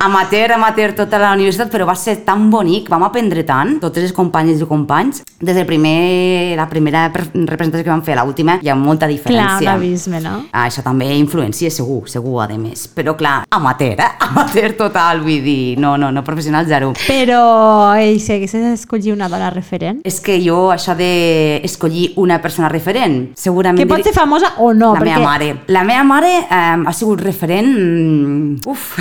amateur, 0.01 0.53
amateur 0.53 0.93
tota 0.95 1.19
la 1.19 1.33
universitat, 1.35 1.71
però 1.73 1.87
va 1.89 1.95
ser 1.99 2.19
tan 2.27 2.49
bonic, 2.53 2.89
vam 2.93 3.03
aprendre 3.07 3.45
tant, 3.49 3.79
totes 3.83 4.03
les 4.09 4.13
companyes 4.17 4.61
i 4.63 4.69
companys, 4.69 5.23
des 5.41 5.55
del 5.57 5.67
primer, 5.69 6.55
la 6.57 6.69
primera 6.71 7.07
pre- 7.13 7.27
representació 7.47 7.85
que 7.85 7.91
vam 7.93 8.03
fer 8.07 8.17
a 8.19 8.25
l'última, 8.25 8.59
hi 8.63 8.69
ha 8.71 8.75
molta 8.79 9.07
Clar, 9.07 9.11
un 9.11 9.19
diferència. 9.19 9.73
abisme, 9.75 10.21
no? 10.25 10.35
Ah, 10.53 10.67
això 10.69 10.83
també 10.85 11.09
influencia, 11.19 11.71
segur, 11.71 12.05
segur, 12.09 12.43
a 12.45 12.49
més. 12.59 12.87
Però 12.95 13.15
clar, 13.17 13.45
amateur, 13.51 13.99
eh? 14.01 14.11
Amateur 14.35 14.73
total, 14.77 15.21
vull 15.23 15.43
dir, 15.45 15.77
no, 15.79 15.97
no, 16.01 16.11
no 16.13 16.23
professional 16.25 16.67
zero. 16.67 16.93
Però, 17.07 17.95
ei, 17.99 18.19
si 18.35 18.41
haguessis 18.41 18.65
d'escollir 18.65 19.13
una 19.15 19.29
dona 19.29 19.51
referent, 19.55 20.01
És 20.05 20.21
que 20.21 20.41
jo, 20.43 20.71
això 20.75 20.97
d'escollir 20.99 22.13
una 22.17 22.41
persona 22.43 22.69
referent, 22.69 23.31
segurament... 23.39 23.79
que 23.79 23.87
pot 23.87 24.03
ser 24.05 24.15
famosa 24.17 24.55
o 24.59 24.73
no, 24.75 24.93
la 24.95 25.01
perquè... 25.01 25.15
meva 25.15 25.25
mare. 25.31 25.51
La 25.69 25.85
meva 25.85 26.05
mare 26.05 26.35
eh, 26.43 26.83
ha 26.87 26.93
sigut 26.93 27.23
referent... 27.23 27.71
mm, 27.71 28.61
Uf! 28.67 28.99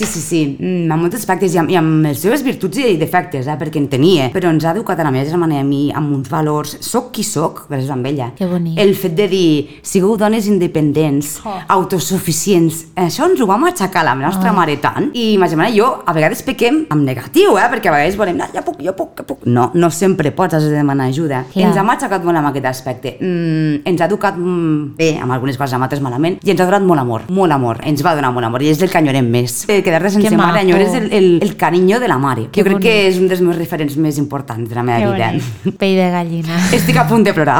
Sí, 0.00 0.06
sí, 0.06 0.20
sí, 0.20 0.56
mm, 0.58 0.90
en 0.90 0.96
molts 0.96 1.18
aspectes 1.18 1.52
i 1.52 1.58
amb, 1.60 1.68
i 1.68 1.76
amb 1.76 2.06
les 2.06 2.16
seves 2.22 2.40
virtuts 2.40 2.78
i 2.80 2.94
defectes, 2.96 3.44
eh, 3.44 3.56
perquè 3.60 3.76
en 3.76 3.88
tenia, 3.92 4.30
però 4.32 4.48
ens 4.48 4.64
ha 4.64 4.70
educat 4.72 4.96
a 4.96 5.04
la 5.04 5.10
meva 5.12 5.28
germana 5.28 5.58
i 5.58 5.60
a 5.60 5.64
mi 5.66 5.80
amb 5.92 6.14
uns 6.16 6.30
valors. 6.32 6.78
Soc 6.80 7.10
qui 7.12 7.20
soc, 7.22 7.66
gràcies 7.68 7.90
a 7.92 7.98
ella. 8.08 8.30
Que 8.38 8.46
bonic. 8.48 8.78
El 8.80 8.94
fet 8.96 9.12
de 9.14 9.26
dir, 9.28 9.80
sigueu 9.82 10.16
dones 10.16 10.46
independents, 10.48 11.42
Oh. 11.44 11.52
autosuficients, 11.68 12.86
això 12.96 13.28
ens 13.28 13.42
ho 13.42 13.46
vam 13.46 13.64
aixecar 13.68 14.02
la 14.06 14.14
nostra 14.14 14.54
mare 14.56 14.78
tant, 14.80 15.10
i 15.12 15.36
ma 15.36 15.46
germana 15.46 15.68
i 15.68 15.76
jo 15.76 15.90
a 16.06 16.14
vegades 16.16 16.40
pequem 16.42 16.86
amb 16.88 17.04
negatiu, 17.04 17.58
eh, 17.58 17.68
perquè 17.68 17.88
a 17.88 17.92
vegades 17.98 18.16
volem, 18.16 18.38
no, 18.38 18.46
ja 18.54 18.62
puc, 18.62 18.80
jo 18.80 18.94
puc, 18.96 19.12
jo 19.18 19.24
puc. 19.24 19.44
No, 19.44 19.70
no 19.74 19.90
sempre 19.90 20.32
pots, 20.32 20.54
has 20.54 20.64
de 20.64 20.70
demanar 20.70 21.10
ajuda. 21.10 21.44
Clar. 21.52 21.66
Ens 21.66 21.76
ha 21.76 21.84
aixecat 21.84 22.24
molt 22.24 22.38
amb 22.38 22.48
aquest 22.48 22.64
aspecte. 22.64 23.18
Mm, 23.20 23.82
ens 23.84 24.00
ha 24.00 24.06
educat 24.06 24.34
mm, 24.38 24.96
bé, 24.96 25.18
amb 25.20 25.32
algunes 25.32 25.58
coses, 25.58 25.74
amb 25.74 25.84
altres 25.84 26.00
malament, 26.00 26.38
i 26.42 26.50
ens 26.54 26.60
ha 26.60 26.64
donat 26.64 26.88
molt 26.88 27.00
amor, 27.00 27.28
molt 27.28 27.52
amor. 27.52 27.82
Ens 27.84 28.02
va 28.02 28.14
donar 28.14 28.32
molt 28.32 28.46
amor, 28.46 28.62
i 28.62 28.70
és 28.70 28.80
el 28.80 28.88
que 28.88 28.98
enyorem 28.98 29.28
més. 29.28 29.66
Eh, 29.68 29.82
Quedar-te 29.90 30.10
sense 30.14 30.28
Que 30.30 30.36
mare, 30.38 30.52
maco. 30.52 30.62
enyores 30.62 30.94
el, 30.94 31.12
el, 31.12 31.28
el 31.42 31.56
carinyo 31.56 31.98
de 31.98 32.08
la 32.08 32.18
mare. 32.18 32.48
Que 32.52 32.62
jo 32.62 32.68
crec 32.68 32.78
que 32.78 32.92
bonic. 32.94 33.08
és 33.10 33.18
un 33.18 33.26
dels 33.28 33.40
meus 33.42 33.56
referents 33.58 33.96
més 33.98 34.18
importants 34.22 34.68
de 34.70 34.74
la 34.78 34.84
meva 34.86 35.00
Que 35.02 35.12
vida. 35.12 35.30
bonic. 35.34 35.78
Pell 35.82 35.96
de 35.98 36.10
gallina. 36.14 36.60
Estic 36.78 36.96
a 37.02 37.08
punt 37.10 37.24
de 37.26 37.34
plorar. 37.34 37.58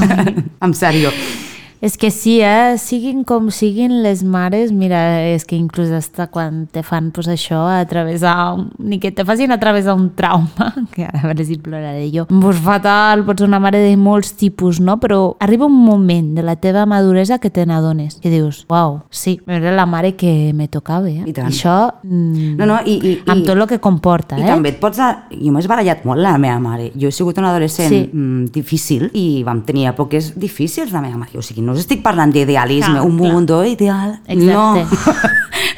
en 0.64 0.74
sèrio. 0.78 1.10
És 1.84 1.98
que 2.00 2.08
sí, 2.10 2.38
eh? 2.40 2.78
siguin 2.80 3.24
com 3.28 3.50
siguin 3.52 3.98
les 4.02 4.22
mares, 4.24 4.70
mira, 4.72 5.20
és 5.28 5.42
que 5.44 5.52
inclús 5.58 5.90
hasta 5.92 6.30
quan 6.32 6.62
te 6.72 6.80
fan 6.82 7.10
pues, 7.12 7.28
això 7.28 7.58
a 7.68 7.82
travessar, 7.84 8.54
un- 8.56 8.70
ni 8.78 8.96
que 9.02 9.10
te 9.12 9.22
facin 9.28 9.52
a 9.52 9.58
travessar 9.60 9.92
un 9.92 10.06
trauma, 10.16 10.70
que 10.94 11.04
ara 11.04 11.20
a 11.20 11.26
veure 11.28 11.44
si 11.44 11.58
ploraré 11.60 12.06
jo, 12.14 12.24
pues 12.40 12.56
fatal, 12.64 13.26
pots 13.26 13.44
una 13.44 13.60
mare 13.60 13.82
de 13.84 13.98
molts 14.00 14.32
tipus, 14.40 14.80
no? 14.80 14.96
Però 15.02 15.36
arriba 15.44 15.66
un 15.68 15.76
moment 15.84 16.32
de 16.38 16.42
la 16.46 16.56
teva 16.56 16.86
maduresa 16.88 17.36
que 17.38 17.50
te 17.50 17.66
n'adones, 17.68 18.16
que 18.22 18.32
dius, 18.32 18.62
uau, 18.72 19.02
sí, 19.10 19.36
era 19.46 19.74
la 19.76 19.84
mare 19.84 20.14
que 20.16 20.52
me 20.54 20.68
tocava, 20.72 21.10
eh? 21.10 21.20
I 21.26 21.36
tant. 21.36 21.52
això, 21.52 21.76
mm, 22.02 22.56
No, 22.56 22.64
no, 22.70 22.78
i, 22.86 22.96
i, 22.96 23.14
amb 23.26 23.42
i, 23.42 23.44
tot 23.44 23.58
el 23.60 23.66
que 23.68 23.78
comporta, 23.84 24.38
I 24.40 24.46
eh? 24.46 24.48
també 24.48 24.72
et 24.72 24.80
pots... 24.80 25.02
A... 25.04 25.10
Jo 25.34 25.52
m'he 25.52 25.66
barallat 25.68 26.06
molt 26.08 26.22
la 26.24 26.38
meva 26.40 26.56
mare. 26.64 26.88
Jo 26.96 27.10
he 27.10 27.12
sigut 27.12 27.36
una 27.42 27.50
adolescent 27.52 27.90
Sí. 27.92 28.00
mm, 28.08 28.46
difícil 28.54 29.10
i 29.12 29.42
vam 29.44 29.60
tenir 29.68 29.90
èpoques 29.92 30.32
difícils 30.40 30.92
la 30.94 31.02
meva 31.04 31.18
mare. 31.20 31.36
O 31.36 31.42
sigui, 31.44 31.60
no 31.60 31.73
us 31.74 31.84
estic 31.84 32.02
parlant 32.02 32.32
d'idealisme, 32.34 32.94
Clar, 32.96 33.04
un 33.04 33.18
clar. 33.18 33.32
mundo 33.32 33.64
ideal. 33.66 34.16
Exacte. 34.26 34.86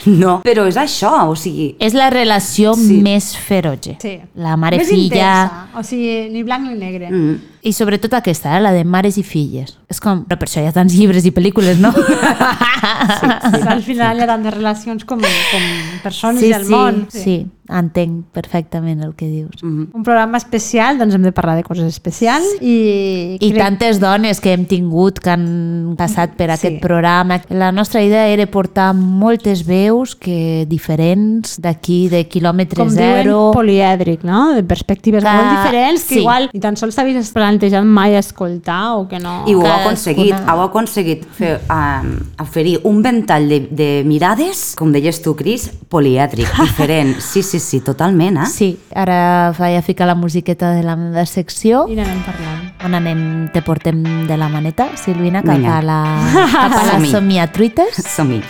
No. 0.07 0.17
no, 0.23 0.35
però 0.45 0.67
és 0.71 0.77
això, 0.81 1.11
o 1.31 1.35
sigui... 1.39 1.75
És 1.83 1.95
la 1.97 2.09
relació 2.11 2.75
Sí. 2.79 3.01
més 3.03 3.33
feroge. 3.37 3.97
Sí. 4.03 4.17
La 4.37 4.55
Més 4.57 4.61
mare-filla... 4.67 5.05
intensa, 5.05 5.67
o 5.79 5.83
sigui, 5.83 6.29
ni 6.33 6.43
blanc 6.47 6.69
ni 6.71 6.79
negre. 6.79 7.11
Mm. 7.11 7.37
I 7.67 7.73
sobretot 7.75 8.13
aquesta, 8.15 8.55
eh? 8.57 8.61
la 8.63 8.71
de 8.73 8.85
mares 8.87 9.19
i 9.19 9.25
filles. 9.27 9.75
És 9.91 9.99
com, 10.03 10.25
però 10.27 10.39
per 10.39 10.47
això 10.49 10.63
hi 10.63 10.69
ha 10.71 10.75
tants 10.75 10.95
llibres 10.95 11.27
i 11.27 11.33
pel·lícules, 11.35 11.79
no? 11.83 11.91
Sí, 11.95 13.61
al 13.67 13.83
final 13.83 14.19
hi 14.19 14.23
ha 14.25 14.29
tantes 14.31 14.55
relacions 14.55 15.05
com, 15.05 15.21
com 15.21 15.67
persones 16.03 16.41
sí, 16.43 16.51
del 16.53 16.65
sí, 16.67 16.73
món. 16.73 17.05
sí, 17.11 17.37
entenc 17.67 18.27
perfectament 18.35 19.03
el 19.03 19.15
que 19.19 19.27
dius. 19.27 19.63
Mm. 19.63 19.89
Un 19.95 20.05
programa 20.07 20.39
especial, 20.39 20.99
doncs 21.01 21.17
hem 21.17 21.25
de 21.27 21.33
parlar 21.35 21.57
de 21.59 21.65
coses 21.67 21.87
especials 21.91 22.47
i... 22.61 23.37
I 23.41 23.51
crec- 23.51 23.59
tantes 23.63 23.99
dones 24.03 24.41
que 24.43 24.53
hem 24.55 24.67
tingut 24.71 25.19
que 25.23 25.33
han 25.35 25.95
passat 25.99 26.37
per 26.39 26.51
aquest 26.55 26.77
Sí. 26.77 26.81
programa. 26.83 27.41
La 27.51 27.71
nostra 27.73 28.03
idea 28.03 28.27
era 28.29 28.47
portar 28.51 28.93
moltes 28.95 29.65
veus 29.67 30.15
que 30.17 30.65
diferents 30.71 31.57
d'aquí, 31.63 32.09
de 32.11 32.25
quilòmetre 32.31 32.81
com 32.83 32.91
zero. 32.91 33.53
diuen, 33.53 33.55
polièdric, 33.59 34.25
no? 34.27 34.53
De 34.55 34.63
perspectives 34.67 35.23
Que- 35.25 35.31
molt 35.37 35.51
diferents 35.59 36.03
que 36.07 36.15
sí. 36.15 36.21
igual 36.23 36.51
ni 36.53 36.61
tan 36.61 36.77
sols 36.77 36.95
t'havies 36.99 37.33
plantejat 37.57 37.85
mai 37.85 38.15
escoltar 38.17 38.97
o 38.97 39.07
que 39.09 39.19
no... 39.19 39.45
I 39.49 39.55
ho 39.57 39.63
heu 39.65 39.73
aconseguit, 39.73 40.35
heu 40.37 40.63
aconseguit 40.65 41.25
fer, 41.37 41.57
um, 41.73 42.13
oferir 42.43 42.79
un 42.85 43.01
ventall 43.03 43.49
de, 43.49 43.61
de 43.71 43.89
mirades, 44.07 44.75
com 44.79 44.93
deies 44.93 45.21
tu, 45.25 45.35
Cris, 45.39 45.69
polièdric, 45.91 46.51
diferent. 46.67 47.17
Sí, 47.21 47.43
sí, 47.43 47.61
sí, 47.61 47.81
totalment, 47.81 48.43
eh? 48.45 48.51
Sí, 48.53 48.75
ara 48.95 49.53
vaig 49.59 49.79
a 49.81 49.85
ficar 49.87 50.07
la 50.07 50.15
musiqueta 50.19 50.73
de 50.77 50.83
la 50.87 50.97
meva 51.01 51.27
secció. 51.27 51.87
I 51.89 51.97
n'anem 51.99 52.21
parlant. 52.27 52.67
On 52.87 52.95
anem, 52.95 53.23
te 53.55 53.63
portem 53.65 54.03
de 54.29 54.37
la 54.37 54.51
maneta, 54.53 54.91
Silvina, 55.01 55.43
cap 55.43 55.57
Vinga. 55.57 55.79
a 55.79 55.83
la, 55.83 56.03
cap 56.53 56.77
a 56.77 56.85
la 56.85 56.93
Som-hi. 56.99 57.11
somiatruites. 57.17 58.05
Som-hi. 58.05 58.43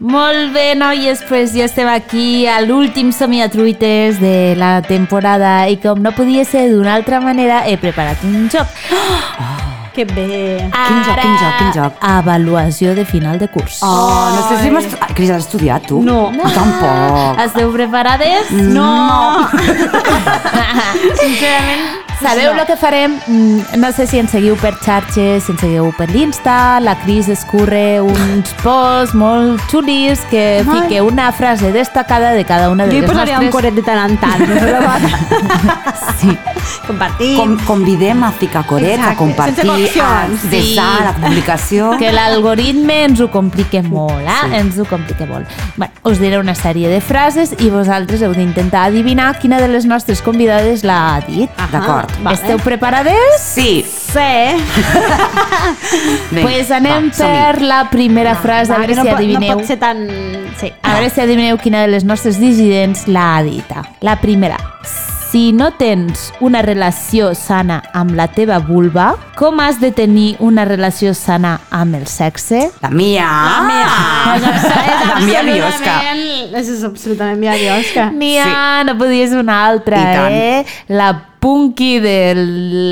Molt 0.00 0.54
bé, 0.54 0.74
noies, 0.80 1.20
pues 1.28 1.52
ja 1.52 1.66
estem 1.66 1.88
aquí 1.92 2.46
a 2.48 2.62
l'últim 2.64 3.10
somiatruites 3.12 4.16
de 4.16 4.54
la 4.56 4.80
temporada 4.80 5.66
i 5.68 5.76
com 5.76 6.00
no 6.00 6.14
podia 6.16 6.46
ser 6.48 6.70
d'una 6.70 6.94
altra 6.96 7.20
manera, 7.20 7.66
he 7.68 7.76
preparat 7.76 8.24
un 8.24 8.48
joc. 8.52 8.66
Que 9.90 10.04
bé. 10.06 10.70
Quin 10.70 11.00
joc, 11.02 11.16
quin 11.18 11.32
joc, 11.34 11.54
quin 11.58 11.72
joc? 11.74 11.96
Avaluació 12.06 12.92
de 12.94 13.02
final 13.04 13.40
de 13.40 13.48
curs. 13.50 13.80
Oh, 13.82 14.30
no 14.36 14.44
sé 14.46 14.60
si 14.62 14.70
m'has... 14.70 14.86
Ah, 15.02 15.08
Cris, 15.12 15.32
has 15.34 15.42
estudiat, 15.42 15.82
tu? 15.90 15.98
No. 16.06 16.28
Jo 16.30 16.52
tampoc. 16.54 17.40
Esteu 17.44 17.72
preparades? 17.74 18.52
No! 18.54 19.48
Sincerament, 21.20 22.09
Sabeu 22.20 22.52
el 22.52 22.66
que 22.66 22.76
farem? 22.76 23.18
Mm, 23.26 23.80
No 23.80 23.92
sé 23.92 24.06
si 24.06 24.18
ens 24.20 24.30
seguiu 24.30 24.56
per 24.60 24.74
xarxes, 24.84 25.44
si 25.46 25.52
ens 25.54 25.60
seguiu 25.62 25.90
per 25.96 26.10
l'Insta, 26.12 26.78
la 26.84 26.94
Cris 27.00 27.28
escurre 27.32 28.00
uns 28.04 28.52
posts 28.62 29.14
molt 29.16 29.62
xulis 29.70 30.20
que 30.30 30.62
fique 30.68 31.00
una 31.00 31.30
frase 31.32 31.72
destacada 31.72 32.32
de 32.32 32.44
cada 32.44 32.68
una 32.70 32.84
de 32.86 32.92
jo 32.92 32.98
hi 32.98 33.00
les 33.00 33.10
posaria 33.10 33.38
un 33.38 33.46
nostres... 33.46 33.54
coret 33.54 33.74
de 33.74 33.82
tant 33.82 34.10
en 34.10 34.18
tant. 34.18 34.40
Sí. 36.20 36.36
Compartir. 36.86 37.30
Com, 37.38 37.54
convidem 37.64 38.22
a 38.24 38.30
ficar 38.36 38.66
corets, 38.68 38.98
Exacte, 38.98 39.14
a 39.14 39.16
compartir, 39.16 39.70
a 39.70 40.26
desar, 40.28 40.50
Sí. 40.50 40.74
la 40.76 41.14
publicació. 41.16 41.90
Que 41.98 42.10
l'algoritme 42.12 43.04
ens 43.06 43.20
ho 43.24 43.30
complica 43.32 43.80
molt, 43.82 44.20
eh? 44.26 44.36
Sí. 44.42 44.54
Ens 44.58 44.78
ho 44.78 44.84
complica 44.84 45.24
molt. 45.24 45.48
Bé, 45.80 45.88
us 46.04 46.20
diré 46.20 46.38
una 46.38 46.54
sèrie 46.54 46.90
de 46.92 47.00
frases 47.00 47.54
i 47.58 47.70
vosaltres 47.72 48.20
heu 48.22 48.34
d'intentar 48.36 48.84
adivinar 48.90 49.38
quina 49.40 49.60
de 49.62 49.68
les 49.72 49.86
nostres 49.88 50.20
convidades 50.20 50.84
l'ha 50.84 51.22
dit. 51.26 51.48
D'acord. 51.72 52.09
Vale. 52.22 52.34
Esteu 52.36 52.58
preparades? 52.58 53.40
Sí. 53.40 53.84
Sí. 53.86 54.18
Vinga, 56.30 56.42
pues 56.42 56.70
anem 56.74 57.10
va, 57.10 57.26
per 57.26 57.62
la 57.62 57.84
primera 57.90 58.34
frase, 58.36 58.72
a 58.74 58.78
veure 58.82 58.94
si 58.94 59.00
no, 59.00 59.04
pot- 59.06 59.14
adivineu. 59.18 59.50
No 59.50 59.56
pot 59.60 59.66
ser 59.68 59.78
tan... 59.80 59.98
Sí. 60.60 60.72
A 60.82 60.94
veure 60.96 61.10
si 61.10 61.20
adivineu 61.22 61.58
quina 61.62 61.82
de 61.86 61.92
les 61.94 62.04
nostres 62.04 62.38
dissidents 62.40 63.06
l'ha 63.08 63.42
dita. 63.46 63.84
La 64.04 64.16
primera. 64.20 64.56
Si 65.30 65.52
no 65.54 65.70
tens 65.78 66.32
una 66.42 66.58
relació 66.60 67.36
sana 67.38 67.76
amb 67.94 68.16
la 68.18 68.26
teva 68.34 68.58
vulva, 68.58 69.12
com 69.38 69.60
has 69.62 69.78
de 69.78 69.92
tenir 69.94 70.34
una 70.42 70.64
relació 70.66 71.14
sana 71.14 71.60
amb 71.70 71.94
el 72.00 72.08
sexe? 72.10 72.64
La 72.82 72.90
mia. 72.90 73.28
La 73.30 73.60
meva. 73.70 74.34
És 74.40 74.42
La 75.06 75.20
mia 75.22 75.42
biosca. 75.46 75.94
És 76.58 76.82
absolutament 76.82 77.38
mia 77.38 77.54
biosca. 77.54 78.10
N'hi 78.10 78.34
ha, 78.42 78.82
no 78.90 78.98
podia 78.98 79.28
ser 79.30 79.38
una 79.38 79.62
altra, 79.68 80.02
eh? 80.34 80.64
La 80.88 81.12
punky 81.40 81.98
de 82.00 82.34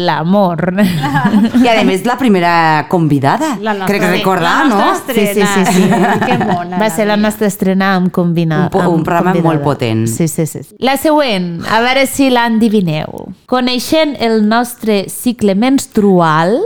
l'amor. 0.09 0.75
I 0.81 1.69
a 1.75 1.85
més 1.85 2.05
la 2.09 2.17
primera 2.19 2.87
convidada, 2.89 3.59
La 3.61 3.75
nostra- 3.75 3.87
crec 3.99 4.07
recordar, 4.11 4.67
la 4.67 4.75
no? 4.75 4.95
Sí, 5.07 5.27
sí, 5.35 5.43
sí, 5.43 5.65
sí. 5.73 5.83
Que 6.27 6.39
mona. 6.41 6.79
Va 6.81 6.89
ser 6.91 7.07
la 7.07 7.17
nostra 7.21 7.47
estrena 7.47 7.95
amb 7.97 8.11
combina, 8.11 8.65
Un 8.65 8.71
po- 8.71 8.89
un 8.89 9.05
programa 9.05 9.33
convidada. 9.33 9.53
molt 9.53 9.63
potent. 9.65 10.07
Sí, 10.09 10.27
sí, 10.29 10.47
sí. 10.47 10.65
La 10.81 10.97
següent, 10.97 11.61
a 11.69 11.81
veure 11.85 12.07
si 12.09 12.31
l'endivineu. 12.33 13.29
Coneixent 13.47 14.17
el 14.19 14.41
nostre 14.49 15.05
cicle 15.13 15.55
menstrual, 15.55 16.59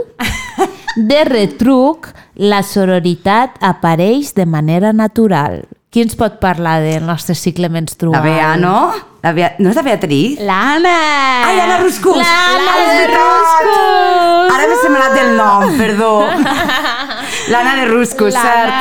de 0.95 1.23
retruc, 1.25 2.11
la 2.35 2.61
sororitat 2.63 3.55
apareix 3.61 4.33
de 4.37 4.45
manera 4.45 4.93
natural. 4.93 5.63
Qui 5.93 6.01
ens 6.01 6.15
pot 6.17 6.39
parlar 6.41 6.79
del 6.81 7.03
nostre 7.05 7.35
cicle 7.37 7.67
menstrual? 7.69 8.15
La 8.17 8.21
Bea, 8.25 8.55
no? 8.57 8.77
La 9.21 9.29
Bea... 9.37 9.51
No 9.61 9.69
és 9.69 9.75
la 9.77 9.83
Beatriz? 9.85 10.39
L'Anna! 10.41 10.93
Ai, 11.45 11.59
Anna 11.61 11.75
Ruscus! 11.83 12.17
L'Anna! 12.17 13.03
Ruscus! 13.11 14.55
Ara 14.55 14.65
m'he 14.71 14.79
sembrat 14.81 15.13
del 15.13 15.29
nom, 15.37 15.67
perdó. 15.77 16.09
L'Anna 17.53 17.75
de 17.77 17.85
Ruscus, 17.91 18.33
cert. 18.33 18.73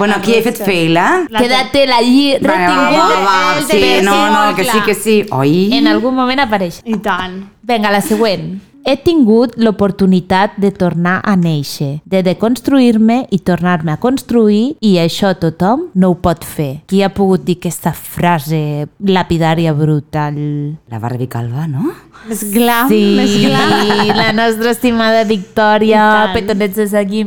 Bueno, 0.00 0.18
aquí 0.18 0.34
he 0.34 0.42
fet 0.42 0.58
feila. 0.58 1.06
Quédate 1.30 1.86
allí 1.86 2.34
Va, 2.42 2.58
va, 2.58 2.76
va, 2.90 3.08
va, 3.30 3.38
el 3.60 3.64
sí, 3.70 3.84
no, 4.02 4.18
no, 4.34 4.56
que 4.58 4.64
sí, 4.66 4.80
que 4.90 4.98
sí. 4.98 5.20
Oi? 5.30 5.68
En 5.78 5.86
algun 5.86 6.18
moment 6.18 6.48
apareix. 6.48 6.82
I 6.82 6.98
tant. 6.98 7.44
Vinga, 7.62 7.94
la 7.94 8.02
següent. 8.02 8.56
He 8.86 8.94
tingut 9.02 9.56
l'oportunitat 9.58 10.52
de 10.62 10.68
tornar 10.70 11.16
a 11.26 11.32
néixer, 11.34 11.96
de 12.06 12.20
deconstruir-me 12.22 13.16
i 13.34 13.40
tornar-me 13.42 13.90
a 13.90 13.96
construir 13.98 14.76
i 14.78 14.92
això 15.02 15.32
tothom 15.42 15.88
no 15.98 16.12
ho 16.12 16.18
pot 16.22 16.44
fer. 16.46 16.68
Qui 16.86 17.00
ha 17.02 17.08
pogut 17.10 17.42
dir 17.42 17.56
aquesta 17.58 17.90
frase 17.90 18.86
lapidària 19.02 19.72
brutal? 19.74 20.38
La 20.86 21.00
Barbie 21.02 21.26
Calva, 21.26 21.66
no? 21.66 21.90
Més 22.30 22.44
glam, 22.54 22.86
Sí, 22.88 23.00
més 23.18 23.34
glam. 23.42 24.14
la 24.22 24.30
nostra 24.38 24.70
estimada 24.76 25.24
Victòria, 25.26 26.30
petonets 26.34 26.78
des 26.78 26.94
d'aquí. 26.96 27.26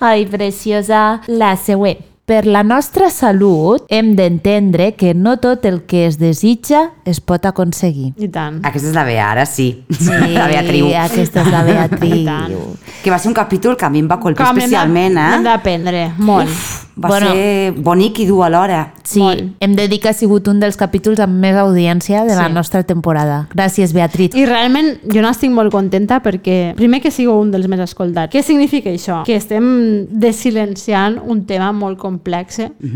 Ai, 0.00 0.26
preciosa. 0.26 1.20
La 1.28 1.54
següent. 1.56 2.02
Per 2.26 2.44
la 2.44 2.64
nostra 2.66 3.06
salut 3.08 3.84
hem 3.88 4.08
d'entendre 4.18 4.96
que 4.98 5.12
no 5.14 5.36
tot 5.38 5.62
el 5.68 5.84
que 5.86 6.08
es 6.08 6.16
desitja 6.18 6.80
es 7.06 7.20
pot 7.22 7.46
aconseguir. 7.46 8.08
I 8.18 8.26
tant. 8.34 8.56
Aquesta 8.66 8.88
és 8.90 8.96
la 8.98 9.04
Bea, 9.06 9.28
ara 9.30 9.44
sí. 9.46 9.68
Sí, 9.94 10.10
la 10.34 10.48
Beatriu. 10.50 10.88
aquesta 10.90 11.44
és 11.44 11.52
la 11.54 11.62
Beatriu. 11.62 12.64
Que 13.06 13.12
va 13.14 13.20
ser 13.22 13.28
un 13.30 13.34
capítol 13.38 13.76
que 13.78 13.86
a 13.86 13.90
mi 13.92 14.00
em 14.02 14.08
va 14.10 14.16
colpir 14.18 14.42
Com 14.42 14.58
especialment, 14.58 15.14
Hem 15.14 15.38
eh? 15.38 15.44
d'aprendre, 15.46 16.00
molt. 16.18 16.50
Va 16.96 17.10
Bueno. 17.12 17.28
ser 17.30 17.72
bonic 17.76 18.18
i 18.20 18.24
dur 18.26 18.40
alhora. 18.46 18.94
Sí, 19.04 19.20
Molt. 19.20 19.52
hem 19.60 19.74
de 19.76 19.84
dir 19.86 20.00
que 20.00 20.08
ha 20.08 20.14
sigut 20.16 20.48
un 20.48 20.58
dels 20.58 20.78
capítols 20.80 21.20
amb 21.20 21.36
més 21.38 21.54
audiència 21.54 22.24
de 22.24 22.34
la 22.34 22.46
Sí. 22.48 22.52
nostra 22.54 22.82
temporada. 22.82 23.48
Gràcies, 23.54 23.92
Beatriz. 23.92 24.34
I 24.34 24.46
realment 24.46 24.96
jo 25.04 25.20
n'estic 25.22 25.50
molt 25.52 25.70
contenta 25.70 26.22
perquè, 26.24 26.74
primer 26.74 27.02
que 27.02 27.10
sigo 27.12 27.38
un 27.38 27.50
dels 27.52 27.68
més 27.68 27.80
escoltats. 27.84 28.32
Què 28.34 28.42
significa 28.42 28.88
això? 28.90 29.22
Que 29.26 29.36
estem 29.36 30.06
desilenciant 30.10 31.20
un 31.22 31.44
tema 31.44 31.70
molt 31.72 31.98
complex, 31.98 32.15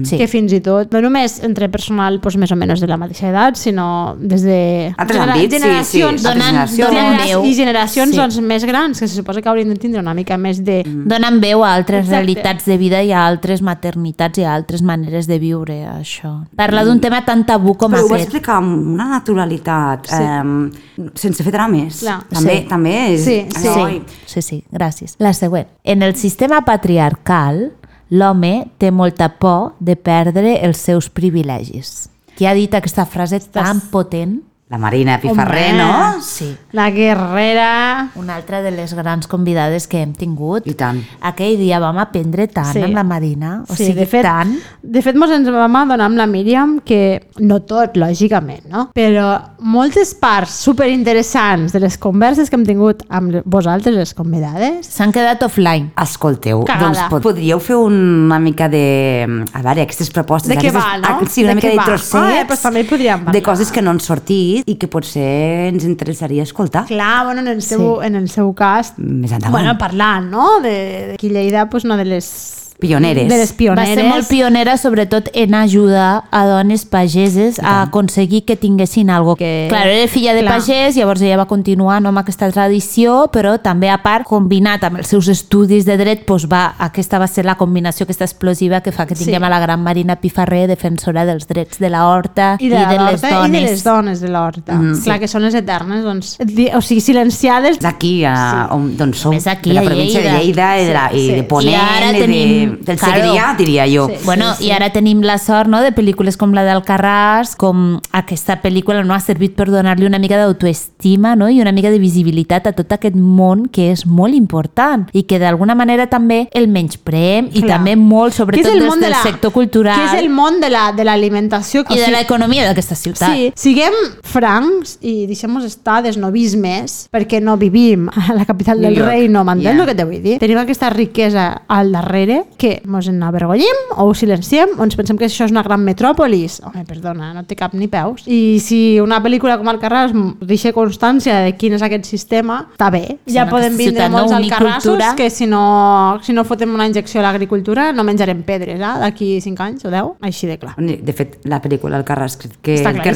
Sí. 0.04 0.16
que 0.18 0.26
fins 0.28 0.52
i 0.52 0.60
tot, 0.60 0.92
no 0.92 1.00
només 1.00 1.42
entre 1.42 1.68
personal 1.68 2.20
doncs, 2.20 2.36
més 2.36 2.50
o 2.52 2.56
menys 2.56 2.80
de 2.80 2.86
la 2.86 2.96
mateixa 2.96 3.28
edat, 3.30 3.56
sinó 3.56 4.16
des 4.18 4.42
de 4.42 4.94
Altres 4.96 5.20
àmbits, 5.20 5.54
sí, 5.54 5.58
sí, 5.58 5.60
generacions, 5.60 6.24
altres 6.24 6.34
Donen- 6.42 6.66
generacions. 6.68 7.30
veu. 7.30 7.44
i 7.44 7.54
generacions 7.54 8.10
Sí. 8.10 8.16
doncs, 8.16 8.40
més 8.40 8.64
grans, 8.64 8.98
que 9.00 9.08
se 9.08 9.14
suposa 9.16 9.42
que 9.42 9.48
haurien 9.48 9.68
de 9.68 9.76
tindre 9.76 10.00
una 10.00 10.14
mica 10.14 10.36
més 10.38 10.62
de... 10.64 10.82
Donen 10.86 11.40
veu 11.40 11.64
a 11.64 11.74
altres 11.74 12.04
Exacte. 12.06 12.16
realitats 12.16 12.64
de 12.66 12.76
vida 12.78 13.02
i 13.02 13.12
a 13.12 13.26
altres 13.26 13.62
maternitats 13.62 14.38
i 14.38 14.44
a 14.44 14.54
altres 14.54 14.82
maneres 14.82 15.26
de 15.26 15.38
viure, 15.38 15.84
això. 15.86 16.46
Parla 16.56 16.84
d'un 16.84 17.00
tema 17.00 17.24
tan 17.24 17.44
tabú 17.46 17.76
com 17.76 17.92
Però 17.92 18.04
ho 18.04 18.08
va 18.08 18.16
aquest. 18.16 18.28
explicar 18.28 18.56
amb 18.56 18.94
una 18.94 19.08
naturalitat, 19.08 20.06
Sí. 20.06 20.16
eh, 20.18 21.10
sense 21.14 21.42
fer 21.42 21.52
drames. 21.52 22.00
Clar. 22.00 22.22
També, 22.28 22.58
Sí. 22.62 22.66
també 22.68 23.14
és... 23.14 23.24
Sí, 23.24 23.46
sí. 23.56 23.68
Ai, 23.68 24.02
Sí, 24.26 24.42
sí, 24.42 24.64
gràcies. 24.70 25.16
La 25.18 25.32
següent. 25.32 25.66
En 25.84 26.02
el 26.02 26.14
sistema 26.14 26.60
patriarcal, 26.64 27.72
l'home 28.10 28.68
té 28.78 28.90
molta 28.90 29.30
por 29.38 29.74
de 29.78 29.96
perdre 29.96 30.58
els 30.60 30.82
seus 30.82 31.08
privilegis. 31.08 32.08
Qui 32.36 32.46
ha 32.46 32.54
dit 32.54 32.74
aquesta 32.74 33.06
frase 33.06 33.40
tan 33.52 33.80
potent? 33.92 34.40
La 34.70 34.78
Marina 34.78 35.18
Pifarré, 35.20 35.70
Home. 35.72 35.78
no? 35.82 36.22
Sí. 36.22 36.56
La 36.72 36.90
guerrera... 36.92 38.10
Una 38.14 38.36
altra 38.36 38.60
de 38.62 38.70
les 38.70 38.92
grans 38.94 39.26
convidades 39.26 39.88
que 39.90 39.98
hem 40.00 40.12
tingut. 40.14 40.66
I 40.70 40.74
tant. 40.78 41.00
Aquell 41.26 41.56
dia 41.58 41.80
vam 41.82 41.98
aprendre 41.98 42.46
tant 42.46 42.70
Sí. 42.70 42.82
amb 42.86 42.94
la 42.94 43.02
Marina, 43.02 43.64
o 43.68 43.74
sí, 43.74 43.88
sigui, 43.88 43.98
de 43.98 44.06
fet, 44.06 44.22
tant... 44.22 44.52
De 44.82 45.02
fet, 45.02 45.16
mos 45.18 45.30
ens 45.34 45.50
vam 45.50 45.74
adonar 45.80 46.06
amb 46.06 46.16
la 46.20 46.26
Míriam 46.30 46.76
que, 46.86 47.00
no 47.42 47.58
tot, 47.66 47.96
lògicament, 47.98 48.68
no? 48.70 48.84
però 48.94 49.40
moltes 49.58 50.14
parts 50.14 50.54
superinteressants 50.68 51.72
de 51.74 51.80
les 51.82 51.96
converses 51.98 52.50
que 52.50 52.56
hem 52.58 52.64
tingut 52.66 53.02
amb 53.08 53.40
vosaltres, 53.44 53.94
les 53.96 54.14
convidades, 54.14 54.86
S'han 54.90 55.10
quedat 55.14 55.42
offline. 55.42 55.90
Escolteu, 56.00 56.62
Cagada. 56.68 56.86
doncs 56.92 57.02
pod 57.10 57.22
podríeu 57.26 57.58
fer 57.62 57.76
una 57.76 58.38
mica 58.38 58.68
de... 58.68 59.26
A 59.52 59.62
veure, 59.66 59.82
aquestes 59.86 60.10
propostes... 60.14 60.50
De 60.50 60.56
què 60.58 60.68
aquestes, 60.70 60.82
va, 60.82 60.98
no? 60.98 61.08
ah, 61.24 61.28
Sí, 61.30 61.42
una 61.44 61.54
De 61.54 61.60
mica 61.60 61.74
de 61.74 61.84
trossets 61.90 62.14
Ah, 62.20 62.40
eh, 62.40 62.44
doncs 62.48 62.62
també 62.62 62.84
podríem 62.84 63.24
parlar. 63.24 63.34
de 63.34 63.42
coses 63.42 63.70
que 63.72 63.82
no 63.82 63.90
han 63.94 64.00
sortit 64.00 64.59
i 64.66 64.76
que 64.76 64.88
potser 64.88 65.68
ens 65.70 65.84
interessaria 65.84 66.42
escoltar. 66.42 66.86
clar, 66.86 67.24
bueno, 67.26 67.40
en 67.40 67.48
el 67.48 67.62
seu, 67.62 68.00
Sí. 68.00 68.06
en 68.06 68.14
el 68.16 68.28
seu 68.28 68.52
cas, 68.54 68.94
Més 68.96 69.32
endavant. 69.32 69.52
bueno, 69.52 69.78
parlant, 69.78 70.30
no?, 70.30 70.60
de, 70.60 71.14
de 71.14 71.14
a 71.14 71.28
Lleida, 71.32 71.68
pues, 71.70 71.84
una 71.84 71.96
de 71.96 72.04
les... 72.04 72.69
Pioneres. 72.80 73.28
De 73.28 73.36
les 73.38 73.52
pioneres. 73.52 73.88
Va 73.96 74.02
ser 74.02 74.08
molt 74.08 74.28
pionera, 74.28 74.76
sobretot 74.76 75.28
en 75.34 75.54
ajudar 75.54 76.24
a 76.30 76.44
dones 76.46 76.84
pageses 76.84 77.58
a 77.60 77.82
aconseguir 77.82 78.44
que 78.44 78.56
tinguessin 78.56 79.10
algo. 79.10 79.36
Que- 79.36 79.66
Claro, 79.68 79.90
era 79.90 80.08
filla 80.08 80.34
de 80.34 80.40
Clar. 80.40 80.54
pagès, 80.58 80.96
llavors 80.96 81.20
ella 81.22 81.36
va 81.36 81.46
continuar 81.46 82.00
no, 82.02 82.08
amb 82.08 82.18
aquesta 82.18 82.50
tradició, 82.50 83.30
però 83.32 83.60
també 83.60 83.90
a 83.90 84.02
part, 84.02 84.24
combinat 84.26 84.82
amb 84.84 84.98
els 84.98 85.06
seus 85.08 85.28
estudis 85.28 85.84
de 85.84 85.96
dret, 85.96 86.24
doncs 86.26 86.46
va, 86.50 86.74
aquesta 86.78 87.18
va 87.18 87.26
ser 87.28 87.44
la 87.44 87.56
combinació 87.56 88.04
aquesta 88.04 88.24
explosiva 88.24 88.80
que 88.80 88.92
fa 88.92 89.06
que 89.06 89.14
tinguem 89.14 89.40
Sí. 89.40 89.44
a 89.46 89.48
la 89.50 89.60
gran 89.60 89.82
Marina 89.82 90.16
Pifarré, 90.16 90.66
defensora 90.66 91.24
dels 91.26 91.46
drets 91.46 91.78
de 91.78 91.90
la 91.90 92.06
horta 92.08 92.56
I 92.58 92.68
de, 92.68 92.76
i 92.76 92.86
de 92.86 92.96
la 92.96 93.10
les 93.12 93.20
dones. 93.20 93.48
I 93.48 93.52
de 93.52 93.70
les 93.70 93.84
dones 93.84 94.20
de 94.20 94.28
l'horta. 94.28 94.74
Mm. 94.74 95.02
Clar, 95.04 95.18
que 95.20 95.28
són 95.28 95.42
les 95.42 95.54
eternes, 95.54 96.02
doncs, 96.04 96.38
o 96.74 96.80
sigui, 96.80 97.00
silenciades 97.00 97.78
D'aquí, 97.80 98.24
a, 98.24 98.68
on, 98.72 98.96
d'on 98.96 99.12
som, 99.14 99.34
aquí, 99.34 99.70
de 99.70 99.74
la 99.74 99.82
província 99.82 100.20
Lleida. 100.20 100.32
de 100.38 100.44
Lleida 100.44 100.80
i, 100.80 100.84
de, 100.86 100.92
la, 100.94 101.10
i 101.12 101.20
Sí, 101.20 101.28
de 101.32 101.36
sí. 101.40 101.42
Ponent, 101.50 101.72
I 101.72 101.74
ara 101.74 102.10
i 102.16 102.20
tenim- 102.22 102.69
de, 102.69 102.69
del 102.80 102.98
claro. 102.98 103.20
Segrià, 103.22 103.54
diria 103.58 103.86
jo. 103.90 104.06
Sí. 104.08 104.18
Bueno, 104.24 104.52
i 104.60 104.70
ara 104.70 104.90
tenim 104.92 105.22
la 105.22 105.38
sort 105.38 105.68
no, 105.68 105.80
de 105.82 105.92
pel·lícules 105.94 106.36
com 106.36 106.52
la 106.54 106.64
d'Alcarràs, 106.64 107.56
com 107.56 108.00
aquesta 108.12 108.60
pel·lícula 108.62 109.04
no 109.04 109.14
ha 109.14 109.20
servit 109.20 109.54
per 109.56 109.68
donar-li 109.70 110.06
una 110.06 110.18
mica 110.18 110.36
d'autoestima 110.40 111.34
no? 111.36 111.48
i 111.48 111.60
una 111.60 111.72
mica 111.72 111.90
de 111.90 111.98
visibilitat 111.98 112.66
a 112.66 112.72
tot 112.72 112.92
aquest 112.92 113.16
món 113.16 113.66
que 113.72 113.90
és 113.92 114.06
molt 114.06 114.34
important 114.34 115.08
i 115.12 115.22
que 115.24 115.38
d'alguna 115.38 115.74
manera 115.74 116.06
també 116.10 116.48
el 116.52 116.68
menyspreem 116.68 117.48
i 117.52 117.62
Clar. 117.62 117.78
també 117.78 117.96
molt, 117.96 118.34
sobretot 118.34 118.66
és 118.66 118.72
el 118.72 118.80
des 118.80 118.88
món 118.88 119.00
de 119.00 119.06
del 119.06 119.16
la- 119.16 119.22
sector 119.22 119.52
cultural 119.52 119.96
Que 119.98 120.16
és 120.16 120.22
el 120.24 120.30
món 120.30 120.60
de 120.60 120.70
la- 120.70 120.92
de 120.92 121.04
l'alimentació. 121.04 121.84
i 121.90 121.98
de 121.98 122.08
l'economia 122.10 122.64
d'aquesta 122.66 122.94
ciutat. 122.94 123.34
Sí, 123.34 123.52
siguem 123.56 123.92
francs 124.22 124.98
i 125.00 125.26
deixem-nos 125.26 125.64
estar 125.64 126.02
desnovismes 126.02 127.08
perquè 127.12 127.40
no 127.42 127.56
vivim 127.56 128.08
a 128.08 128.34
la 128.34 128.44
capital 128.44 128.80
del 128.80 128.96
York. 128.96 129.08
reino, 129.08 129.44
m'entens 129.44 129.60
Yeah. 129.70 129.80
el 129.80 129.86
que 129.86 129.94
te 129.94 130.04
vull 130.04 130.22
dir? 130.22 130.38
Tenim 130.38 130.58
aquesta 130.58 130.90
riquesa 130.90 131.62
al 131.68 131.92
darrere 131.92 132.44
que 132.60 132.74
mos 132.84 133.08
en 133.08 133.22
avergonyim 133.24 133.78
o 133.96 134.04
ho 134.10 134.14
silenciem 134.14 134.76
o 134.78 134.84
ens 134.84 134.96
pensem 134.98 135.16
que 135.18 135.26
això 135.30 135.46
és 135.48 135.54
una 135.54 135.62
gran 135.64 135.80
metròpolis. 135.86 136.58
Home, 136.68 136.84
perdona, 136.88 137.32
no 137.36 137.44
té 137.48 137.56
cap 137.56 137.72
ni 137.74 137.88
peus. 137.88 138.26
I 138.28 138.58
si 138.62 138.80
una 139.00 139.22
pel·lícula 139.24 139.56
com 139.60 139.70
Alcarràs 139.72 140.12
deixa 140.44 140.74
constància 140.76 141.40
de 141.46 141.54
quin 141.56 141.74
és 141.78 141.82
aquest 141.86 142.04
sistema, 142.10 142.60
està 142.74 142.90
bé. 142.92 143.02
Sí, 143.24 143.34
ja 143.38 143.46
en 143.46 143.52
podem 143.54 143.76
vindre 143.80 144.08
no? 144.10 144.18
molts 144.18 144.36
alcarrassos 144.36 145.00
que 145.16 145.30
si 145.32 145.46
no, 145.48 146.18
si 146.22 146.34
no 146.36 146.44
fotem 146.44 146.74
una 146.74 146.86
injecció 146.90 147.20
a 147.22 147.24
l'agricultura 147.30 147.90
no 147.96 148.04
menjarem 148.04 148.42
pedres, 148.44 148.76
eh? 148.80 148.92
d'aquí 149.04 149.30
5 149.40 149.62
anys 149.64 149.84
o 149.88 149.90
10, 149.94 150.12
així 150.28 150.50
de 150.50 150.58
clar. 150.60 150.74
De 150.76 151.14
fet, 151.16 151.38
la 151.48 151.60
pel·lícula 151.62 151.96
El 152.00 152.04
Carràs 152.04 152.36
que, 152.40 152.50
que, 152.60 152.76
Està 152.80 152.92
que 153.00 153.14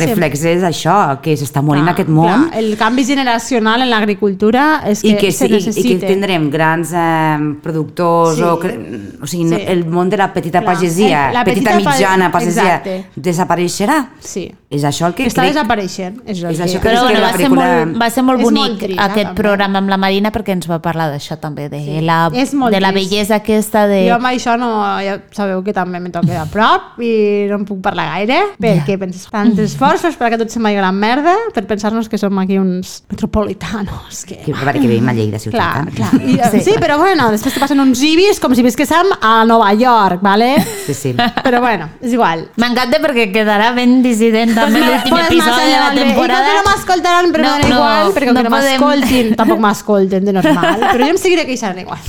és 0.54 0.64
això, 0.64 0.96
que 1.22 1.36
s'està 1.36 1.60
morint 1.64 1.84
Clar, 1.84 1.94
aquest 1.98 2.08
món 2.08 2.28
clar, 2.48 2.58
el 2.62 2.76
canvi 2.80 3.04
generacional 3.04 3.82
en 3.84 3.90
l'agricultura 3.90 4.64
és 4.88 5.02
que, 5.02 5.12
i 5.12 5.16
que, 5.20 5.30
se 5.34 5.48
sí, 5.48 5.50
i, 5.50 5.56
i 5.56 5.58
necessita. 5.58 6.00
que 6.06 6.12
tindrem 6.14 6.48
grans 6.52 6.92
eh, 6.94 7.38
productors 7.62 8.36
Sí. 8.38 8.42
o, 8.46 8.54
cre- 8.62 8.78
o 9.20 9.26
sigui, 9.26 9.33
Sí. 9.34 9.64
el 9.66 9.84
món 9.86 10.08
de 10.10 10.16
la 10.16 10.32
petita 10.32 10.60
Clar, 10.60 10.74
pagesia, 10.74 11.28
el- 11.28 11.34
la 11.34 11.44
petita, 11.44 11.70
petita 11.72 11.84
pa- 11.90 11.96
mitjana 11.96 12.30
pagesia 12.30 12.62
Exacte. 12.76 13.06
desapareixerà 13.16 14.08
Sí. 14.20 14.52
és 14.70 14.82
això 14.84 15.06
el 15.06 15.14
que 15.14 15.26
Està 15.26 15.42
crec 15.42 15.54
desapareixent. 15.54 16.20
És, 16.26 16.42
el 16.42 16.50
És 16.52 16.58
que- 16.58 16.64
això 16.64 16.80
que 16.80 16.88
Però 16.88 16.94
és 16.94 17.00
bueno, 17.00 17.14
que 17.14 17.20
la 17.20 17.30
va, 17.30 17.36
ser 17.38 17.50
molt, 17.50 18.02
va 18.02 18.10
ser 18.10 18.22
molt 18.24 18.38
És 18.40 18.44
bonic 18.44 18.62
molt 18.62 18.78
trist, 18.80 19.00
aquest 19.00 19.26
també. 19.28 19.42
programa 19.42 19.78
amb 19.78 19.88
la 19.88 19.96
Marina 19.96 20.32
perquè 20.32 20.52
ens 20.52 20.68
va 20.70 20.80
parlar 20.82 21.10
d'això 21.12 21.38
també, 21.38 21.68
de, 21.68 21.78
Sí. 21.84 22.00
la, 22.00 22.30
És 22.34 22.54
molt 22.54 22.72
de 22.74 22.80
la 22.80 22.90
bellesa 22.92 23.36
aquesta 23.36 23.86
de... 23.86 24.08
Jo 24.08 24.14
amb 24.16 24.26
això 24.26 24.58
no, 24.58 24.82
ja 25.02 25.20
sabeu 25.32 25.62
que 25.62 25.72
també 25.72 26.00
me 26.00 26.10
toca 26.10 26.26
de 26.44 26.50
prop 26.50 27.00
i 27.00 27.46
no 27.48 27.56
en 27.56 27.64
puc 27.64 27.80
parlar 27.80 28.06
gaire 28.18 28.40
perquè 28.60 28.98
penses 28.98 29.28
tants 29.30 29.58
esforços 29.58 30.16
per 30.16 30.30
que 30.30 30.38
tot 30.38 30.48
se 30.50 30.58
m'hi 30.60 30.74
gran 30.74 30.94
merda 30.96 31.34
per 31.52 31.66
pensar-nos 31.66 32.08
que 32.08 32.18
som 32.18 32.36
aquí 32.38 32.58
uns 32.58 33.04
metropolitanos 33.10 34.24
que... 34.24 34.38
que, 34.38 34.52
a 34.52 34.72
que 34.72 34.80
vivim 34.80 35.08
a 35.08 35.12
Lleida 35.12 35.38
ciutat 35.38 35.54
Clar, 35.54 35.88
eh? 35.88 35.92
clar. 35.92 36.14
I, 36.22 36.34
sí. 36.50 36.60
Sí. 36.64 36.72
sí, 36.72 36.76
però 36.80 36.96
bueno, 36.98 37.30
després 37.30 37.54
te 37.54 37.60
passen 37.60 37.80
uns 37.80 38.00
ibis 38.02 38.40
com 38.40 38.54
si 38.54 38.62
visquéssim 38.62 39.10
a 39.24 39.44
Nova 39.48 39.72
York, 39.72 40.20
¿vale? 40.20 40.62
Sí, 40.84 40.92
sí. 40.92 41.14
Però 41.42 41.60
bueno, 41.60 41.88
és 42.04 42.12
igual. 42.12 42.42
M'encanta 42.60 42.98
perquè 43.00 43.30
quedarà 43.32 43.70
ben 43.72 44.02
dissident 44.04 44.52
també 44.52 44.82
l'últim 44.82 45.14
Pues 45.14 45.30
episodi 45.30 45.70
de 45.70 45.78
la 45.80 45.94
temporada. 45.96 46.44
I 46.44 46.50
que 46.50 46.56
no 46.58 46.64
m'escoltaran, 46.68 47.30
però 47.32 47.46
No, 47.46 47.54
no, 47.62 47.70
igual, 47.70 48.12
perquè 48.12 48.34
no 48.34 48.42
que 48.42 48.44
no 48.44 48.52
m'escoltin, 48.52 49.30
tampoc 49.38 49.62
m'escolten 49.64 50.28
de 50.28 50.34
normal, 50.36 50.84
però 50.90 51.00
jo 51.00 51.14
em 51.14 51.20
seguiré 51.22 51.46
queixant 51.48 51.80
igual. 51.80 52.02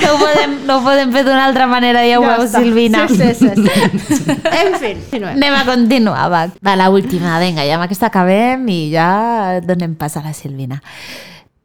No 0.00 0.14
ho, 0.14 0.16
podem, 0.22 0.56
no 0.64 0.78
ho 0.78 0.84
podem 0.86 1.12
fer 1.12 1.24
d'una 1.28 1.44
altra 1.50 1.68
manera, 1.68 2.06
ja 2.08 2.16
ho 2.20 2.24
Ja 2.24 2.38
veus, 2.38 2.48
està. 2.48 2.64
Silvina. 2.64 3.04
Sí, 3.12 3.28
sí, 3.34 3.50
sí. 3.52 4.16
sí. 4.16 4.38
en 4.48 4.74
fi, 4.80 4.94
continuem. 4.94 5.36
Anem 5.36 5.58
a 5.58 5.64
continuar, 5.68 6.30
va. 6.32 6.46
Va, 6.64 6.76
la 6.80 6.88
última, 6.90 7.36
vinga, 7.42 7.64
ja 7.68 7.76
amb 7.76 7.84
aquesta 7.86 8.08
acabem 8.08 8.64
i 8.72 8.80
ja 8.94 9.60
donem 9.64 9.94
pas 10.00 10.16
a 10.16 10.24
la 10.24 10.32
Silvina. 10.32 10.80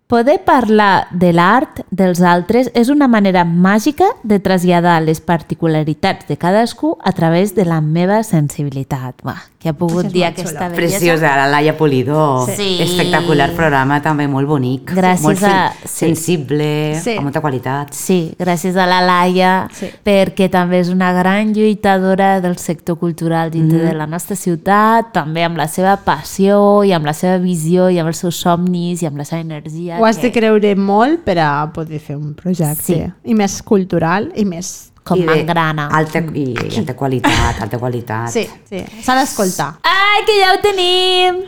Poder 0.10 0.40
parlar 0.42 1.06
de 1.14 1.30
l'art 1.38 1.84
dels 1.94 2.24
altres 2.26 2.72
és 2.74 2.88
una 2.90 3.06
manera 3.06 3.44
màgica 3.46 4.08
de 4.26 4.40
traslladar 4.42 4.96
les 5.06 5.20
particularitats 5.22 6.26
de 6.26 6.34
cadascú 6.34 6.96
a 7.06 7.12
través 7.14 7.54
de 7.54 7.68
la 7.70 7.78
meva 7.78 8.24
sensibilitat. 8.26 9.22
Va, 9.22 9.36
que 9.60 9.68
ha 9.68 9.74
pogut 9.74 10.06
dir 10.08 10.24
aquesta 10.24 10.70
bellesa. 10.70 10.76
Preciosa, 10.98 11.36
la 11.36 11.48
Laia 11.52 11.76
Polidó. 11.78 12.48
Sí. 12.56 12.78
Espectacular 12.82 13.52
programa, 13.58 14.02
també 14.02 14.26
molt 14.32 14.48
bonic. 14.48 14.94
Gràcies 14.96 15.22
molt 15.22 15.44
a- 15.44 15.74
sí. 15.84 16.06
sensible, 16.06 16.96
Sí. 17.04 17.18
amb 17.18 17.24
molta 17.28 17.42
qualitat. 17.42 17.92
Sí, 17.94 18.34
gràcies 18.40 18.78
a 18.78 18.86
la 18.88 19.02
Laia, 19.02 19.68
Sí. 19.74 19.88
perquè 20.06 20.50
també 20.50 20.80
és 20.80 20.88
una 20.88 21.12
gran 21.12 21.54
lluitadora 21.54 22.40
del 22.40 22.58
sector 22.58 22.98
cultural 22.98 23.52
dintre 23.52 23.80
Mm-hmm. 23.80 23.88
de 23.92 23.94
la 23.96 24.08
nostra 24.08 24.36
ciutat, 24.38 25.12
també 25.12 25.44
amb 25.44 25.58
la 25.58 25.68
seva 25.68 25.98
passió 25.98 26.84
i 26.86 26.94
amb 26.94 27.06
la 27.06 27.14
seva 27.14 27.38
visió 27.38 27.90
i 27.90 28.00
amb 28.00 28.08
els 28.08 28.18
seus 28.18 28.36
somnis 28.38 29.02
i 29.04 29.08
amb 29.08 29.18
la 29.18 29.26
seva 29.26 29.42
energia. 29.42 30.00
Ho 30.00 30.06
has 30.06 30.22
de 30.22 30.32
que- 30.32 30.40
creure 30.40 30.76
molt 30.78 31.20
per 31.26 31.38
a 31.40 31.70
poder 31.74 32.00
fer 32.00 32.16
un 32.16 32.34
projecte. 32.34 32.82
Sí. 32.84 33.04
I 33.26 33.34
més 33.36 33.62
cultural 33.62 34.32
i 34.36 34.46
més... 34.46 34.92
com 35.04 35.20
de 35.20 35.26
m'engrana. 35.26 35.88
Alta, 35.92 36.20
i, 36.34 36.46
i 36.54 36.78
alta 36.82 36.94
qualitat, 36.96 37.62
alta 37.66 37.78
qualitat. 37.82 38.30
Sí, 38.34 38.48
sí. 38.70 38.84
S'ha 39.04 39.16
d'escoltar. 39.20 39.72
Ai, 39.84 40.24
que 40.28 40.36
ja 40.42 40.54
ho 40.54 40.60
tenim! 40.62 41.42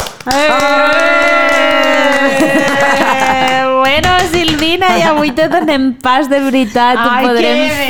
Eh, 2.31 3.65
bueno, 3.79 4.09
Silvina, 4.31 4.97
i 4.97 5.01
avui 5.05 5.31
te 5.35 5.47
donem 5.51 5.91
pas 6.01 6.29
de 6.29 6.39
veritat, 6.43 6.97
ho 6.97 7.09
Ai, 7.09 7.25
podrem 7.25 7.57
que 7.57 7.67
bé, 7.67 7.85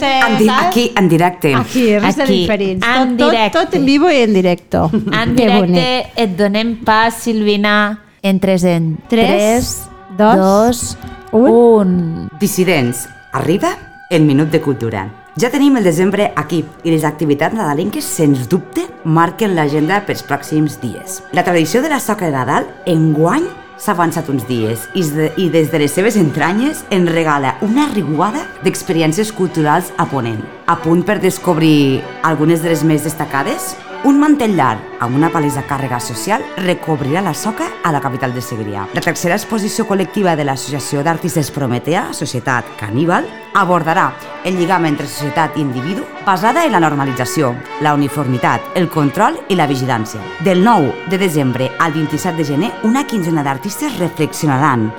fer. 0.00 0.18
En 0.28 0.36
di 0.38 0.48
aquí, 0.50 0.84
en 0.96 1.08
directe. 1.08 1.54
Aquí, 1.54 1.84
res 1.98 2.16
de 2.16 2.22
Aquí, 2.24 2.40
diferents. 2.42 2.86
en 2.86 3.16
tot, 3.16 3.30
directe. 3.30 3.58
tot, 3.58 3.70
tot 3.70 3.74
en 3.80 3.84
vivo 3.86 4.10
i 4.10 4.20
en 4.22 4.34
directo. 4.34 4.90
En 4.94 5.34
Que 5.36 5.48
bonic. 5.48 5.74
directe 5.74 6.22
et 6.22 6.36
donem 6.38 6.76
pas, 6.84 7.14
Silvina. 7.14 8.00
Entres 8.22 8.64
en 8.64 8.96
Tres, 9.08 9.28
3, 9.28 9.90
dos, 10.16 10.36
2, 10.36 10.96
un. 11.32 11.48
1. 11.50 12.28
Dissidents, 12.40 13.06
arriba 13.32 13.76
el 14.10 14.22
Minut 14.22 14.50
de 14.50 14.60
Cultura. 14.60 15.08
Ja 15.40 15.50
tenim 15.50 15.76
el 15.76 15.84
desembre 15.84 16.28
aquí 16.36 16.62
i 16.84 16.92
les 16.92 17.04
activitats 17.04 17.56
nadalenques, 17.56 18.06
sens 18.06 18.46
dubte, 18.48 18.84
marquen 19.04 19.56
l'agenda 19.56 19.98
pels 20.06 20.22
pròxims 20.22 20.78
dies. 20.82 21.22
La 21.32 21.42
tradició 21.42 21.82
de 21.82 21.90
la 21.90 21.98
soca 22.00 22.28
de 22.28 22.36
Nadal, 22.36 22.68
enguany, 22.86 23.48
s'ha 23.78 23.92
avançat 23.96 24.28
uns 24.30 24.46
dies 24.46 24.86
i, 24.94 25.02
de, 25.02 25.30
i 25.36 25.48
des 25.50 25.72
de 25.72 25.80
les 25.82 25.92
seves 25.92 26.14
entranyes 26.20 26.84
ens 26.94 27.10
regala 27.10 27.56
una 27.66 27.88
riuada 27.90 28.44
d'experiències 28.62 29.32
culturals 29.34 29.90
a 29.98 30.06
Ponent. 30.06 30.44
A 30.70 30.78
punt 30.80 31.02
per 31.04 31.18
descobrir 31.20 32.02
algunes 32.22 32.62
de 32.62 32.70
les 32.70 32.84
més 32.86 33.02
destacades, 33.04 33.74
un 34.04 34.18
mantell 34.20 34.52
llarg 34.52 34.98
amb 35.00 35.16
una 35.16 35.30
palesa 35.32 35.62
càrrega 35.64 35.96
social 36.00 36.42
recobrirà 36.60 37.22
la 37.24 37.32
soca 37.32 37.70
a 37.82 37.92
la 37.92 38.02
capital 38.04 38.34
de 38.34 38.42
Segrià. 38.44 38.84
La 38.92 39.00
tercera 39.00 39.38
exposició 39.38 39.86
col·lectiva 39.88 40.34
de 40.36 40.44
l'Associació 40.44 41.00
d'Artistes 41.02 41.48
Prometea, 41.54 42.10
Societat 42.12 42.68
Caníbal, 42.76 43.24
abordarà 43.56 44.10
el 44.44 44.58
lligam 44.60 44.84
entre 44.84 45.08
societat 45.08 45.56
i 45.56 45.64
individu 45.64 46.04
basada 46.26 46.66
en 46.66 46.76
la 46.76 46.82
normalització, 46.84 47.54
la 47.80 47.94
uniformitat, 47.96 48.74
el 48.76 48.90
control 48.92 49.40
i 49.48 49.56
la 49.56 49.68
vigilància. 49.70 50.20
Del 50.44 50.60
9 50.64 51.08
de 51.08 51.18
desembre 51.18 51.70
al 51.78 51.96
27 51.96 52.36
de 52.36 52.44
gener, 52.44 52.72
una 52.84 53.06
quinzena 53.08 53.44
d'artistes 53.46 53.96
reflexionaran 53.98 54.90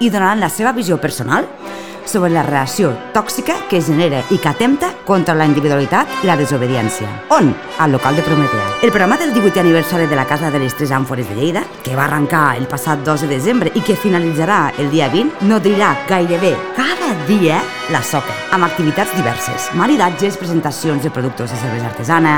i 0.00 0.08
donaran 0.08 0.40
la 0.40 0.48
seva 0.48 0.72
visió 0.72 0.96
personal 0.96 1.44
sobre 2.06 2.30
la 2.30 2.42
relació 2.42 2.92
tòxica 3.14 3.56
que 3.70 3.80
genera 3.82 4.22
i 4.30 4.38
que 4.38 4.48
atempta 4.50 4.92
contra 5.04 5.34
la 5.34 5.46
individualitat 5.48 6.22
i 6.22 6.28
la 6.28 6.36
desobediència. 6.36 7.08
On? 7.34 7.52
Al 7.78 7.92
local 7.92 8.16
de 8.16 8.22
Prometea. 8.22 8.66
El 8.82 8.90
programa 8.90 9.16
del 9.16 9.32
18è 9.34 9.60
aniversari 9.60 10.06
de 10.06 10.16
la 10.16 10.26
Casa 10.26 10.50
de 10.50 10.58
les 10.58 10.74
Tres 10.76 10.92
Àmfores 10.92 11.28
de 11.28 11.36
Lleida, 11.36 11.64
que 11.82 11.96
va 11.96 12.04
arrencar 12.04 12.56
el 12.56 12.68
passat 12.68 13.04
2 13.04 13.26
de 13.26 13.32
desembre 13.36 13.72
i 13.74 13.82
que 13.82 13.96
finalitzarà 13.96 14.74
el 14.78 14.90
dia 14.90 15.08
20, 15.08 15.44
nodrirà 15.48 15.94
gairebé 16.08 16.54
cada 16.76 17.14
dia 17.28 17.62
la 17.92 18.02
soca, 18.02 18.34
amb 18.52 18.64
activitats 18.64 19.14
diverses. 19.16 19.70
Maridatges, 19.74 20.38
presentacions 20.40 21.02
de 21.02 21.10
productes 21.10 21.50
de 21.50 21.58
cervesa 21.58 21.90
artesana, 21.92 22.36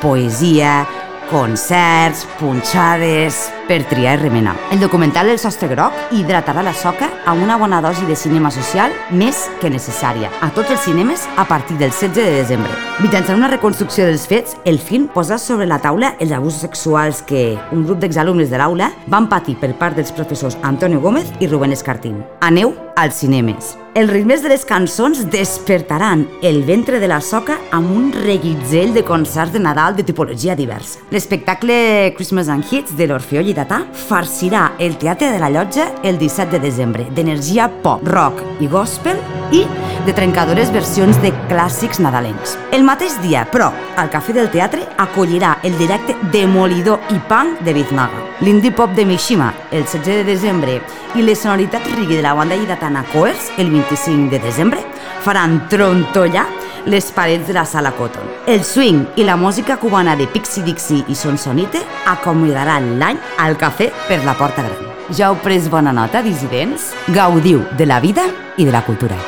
poesia, 0.00 0.86
concerts, 1.30 2.26
punxades, 2.40 3.46
per 3.66 3.82
triar 3.90 4.16
i 4.16 4.22
remenar. 4.22 4.54
El 4.70 4.80
documental 4.80 5.28
El 5.30 5.40
sostre 5.42 5.68
groc 5.68 5.94
hidratarà 6.14 6.62
la 6.62 6.74
soca 6.74 7.08
amb 7.26 7.42
una 7.42 7.56
bona 7.58 7.80
dosi 7.82 8.06
de 8.06 8.16
cinema 8.16 8.50
social 8.54 8.94
més 9.10 9.46
que 9.60 9.70
necessària 9.72 10.30
a 10.40 10.50
tots 10.54 10.70
els 10.70 10.86
cinemes 10.86 11.26
a 11.36 11.46
partir 11.48 11.76
del 11.80 11.90
16 11.90 12.14
de 12.14 12.38
desembre. 12.38 12.72
Mitjançant 13.02 13.38
una 13.38 13.50
reconstrucció 13.50 14.06
dels 14.06 14.26
fets, 14.30 14.56
el 14.64 14.78
film 14.78 15.08
posa 15.12 15.38
sobre 15.42 15.66
la 15.66 15.80
taula 15.82 16.14
els 16.20 16.32
abusos 16.32 16.62
sexuals 16.62 17.22
que 17.26 17.58
un 17.72 17.84
grup 17.84 18.00
d'exalumnes 18.00 18.50
de 18.50 18.62
l'aula 18.62 18.92
van 19.06 19.28
patir 19.28 19.58
per 19.60 19.74
part 19.78 19.98
dels 19.98 20.14
professors 20.14 20.58
Antonio 20.62 21.00
Gómez 21.00 21.32
i 21.40 21.50
Rubén 21.50 21.74
Escartín. 21.74 22.22
Aneu 22.40 22.85
als 22.96 23.20
cinemes. 23.20 23.76
Els 23.96 24.10
ritmes 24.12 24.42
de 24.44 24.50
les 24.52 24.64
cançons 24.68 25.22
despertaran 25.32 26.26
el 26.44 26.58
ventre 26.68 26.98
de 27.00 27.08
la 27.08 27.22
soca 27.24 27.54
amb 27.72 27.88
un 27.96 28.10
reguitzell 28.12 28.92
de 28.92 29.00
concerts 29.08 29.54
de 29.54 29.62
Nadal 29.64 29.96
de 29.96 30.04
tipologia 30.04 30.52
diversa. 30.52 31.00
L'espectacle 31.08 32.12
Christmas 32.18 32.50
and 32.52 32.66
Hits 32.68 32.92
de 32.98 33.06
l'Orfeó 33.08 33.40
Lleidatà 33.40 33.78
farcirà 34.08 34.66
el 34.78 34.98
Teatre 35.00 35.30
de 35.32 35.40
la 35.40 35.48
Llotja 35.48 35.88
el 36.04 36.20
17 36.20 36.58
de 36.58 36.60
desembre 36.60 37.06
d'energia 37.16 37.70
pop, 37.80 38.04
rock 38.04 38.42
i 38.60 38.68
gospel 38.68 39.16
i 39.56 39.64
de 40.04 40.12
trencadores 40.12 40.68
versions 40.74 41.16
de 41.24 41.32
clàssics 41.48 41.96
nadalencs. 42.04 42.58
El 42.76 42.84
mateix 42.84 43.16
dia, 43.24 43.46
però, 43.48 43.70
al 43.96 44.12
Cafè 44.12 44.36
del 44.36 44.52
Teatre 44.52 44.84
acollirà 45.00 45.56
el 45.64 45.72
directe 45.80 46.18
demolidor 46.36 47.00
i 47.16 47.18
punk 47.32 47.64
de 47.64 47.72
Biznaga, 47.72 48.28
l'indie 48.44 48.76
pop 48.76 48.92
de 48.92 49.08
Mishima 49.08 49.54
el 49.72 49.88
16 49.88 50.20
de 50.20 50.28
desembre 50.28 50.78
i 51.16 51.24
les 51.24 51.40
sonoritats 51.40 51.96
reggae 51.96 52.20
de 52.20 52.22
la 52.22 52.34
banda 52.36 52.60
lleidatana 52.60 52.85
Coers 53.12 53.50
el 53.58 53.70
25 53.70 54.30
de 54.30 54.38
desembre 54.38 54.80
faran 55.24 55.68
trontollar 55.68 56.46
les 56.86 57.10
parets 57.12 57.46
de 57.48 57.52
la 57.52 57.64
sala 57.64 57.90
Cotton. 57.92 58.22
El 58.46 58.62
swing 58.64 59.04
i 59.16 59.24
la 59.24 59.36
música 59.36 59.76
cubana 59.76 60.14
de 60.16 60.26
Pixie 60.26 60.62
Dixie 60.62 61.04
i 61.08 61.14
Sonsonite 61.14 61.82
acomiadaran 62.06 62.98
l'any 63.00 63.18
al 63.42 63.56
cafè 63.58 63.90
per 64.06 64.22
la 64.24 64.36
Porta 64.38 64.62
Gran. 64.62 64.86
Ja 65.10 65.30
heu 65.30 65.38
pres 65.42 65.68
bona 65.70 65.92
nota, 65.92 66.22
dissidents? 66.22 66.92
Gaudiu 67.08 67.64
de 67.76 67.86
la 67.86 67.98
vida 68.00 68.26
i 68.56 68.64
de 68.64 68.72
la 68.72 68.84
cultura. 68.86 69.18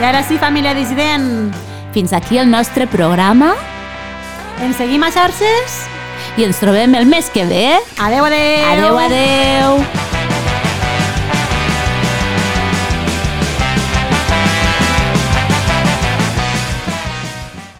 I 0.00 0.04
ara 0.04 0.24
sí, 0.26 0.38
família 0.38 0.74
dissident, 0.74 1.52
Fins 1.92 2.12
aquí 2.14 2.38
el 2.38 2.50
nostre 2.50 2.86
programa 2.88 3.52
ens 4.64 4.78
seguim 4.80 5.02
a 5.04 5.10
xarxes? 5.12 5.91
I 6.36 6.46
ens 6.46 6.60
trobem 6.62 6.94
el 6.96 7.06
mes 7.06 7.28
que 7.30 7.44
ve. 7.44 7.66
Adeu, 8.00 8.24
adeu! 8.24 8.70
Adeu, 8.72 8.98
adeu! 8.98 10.21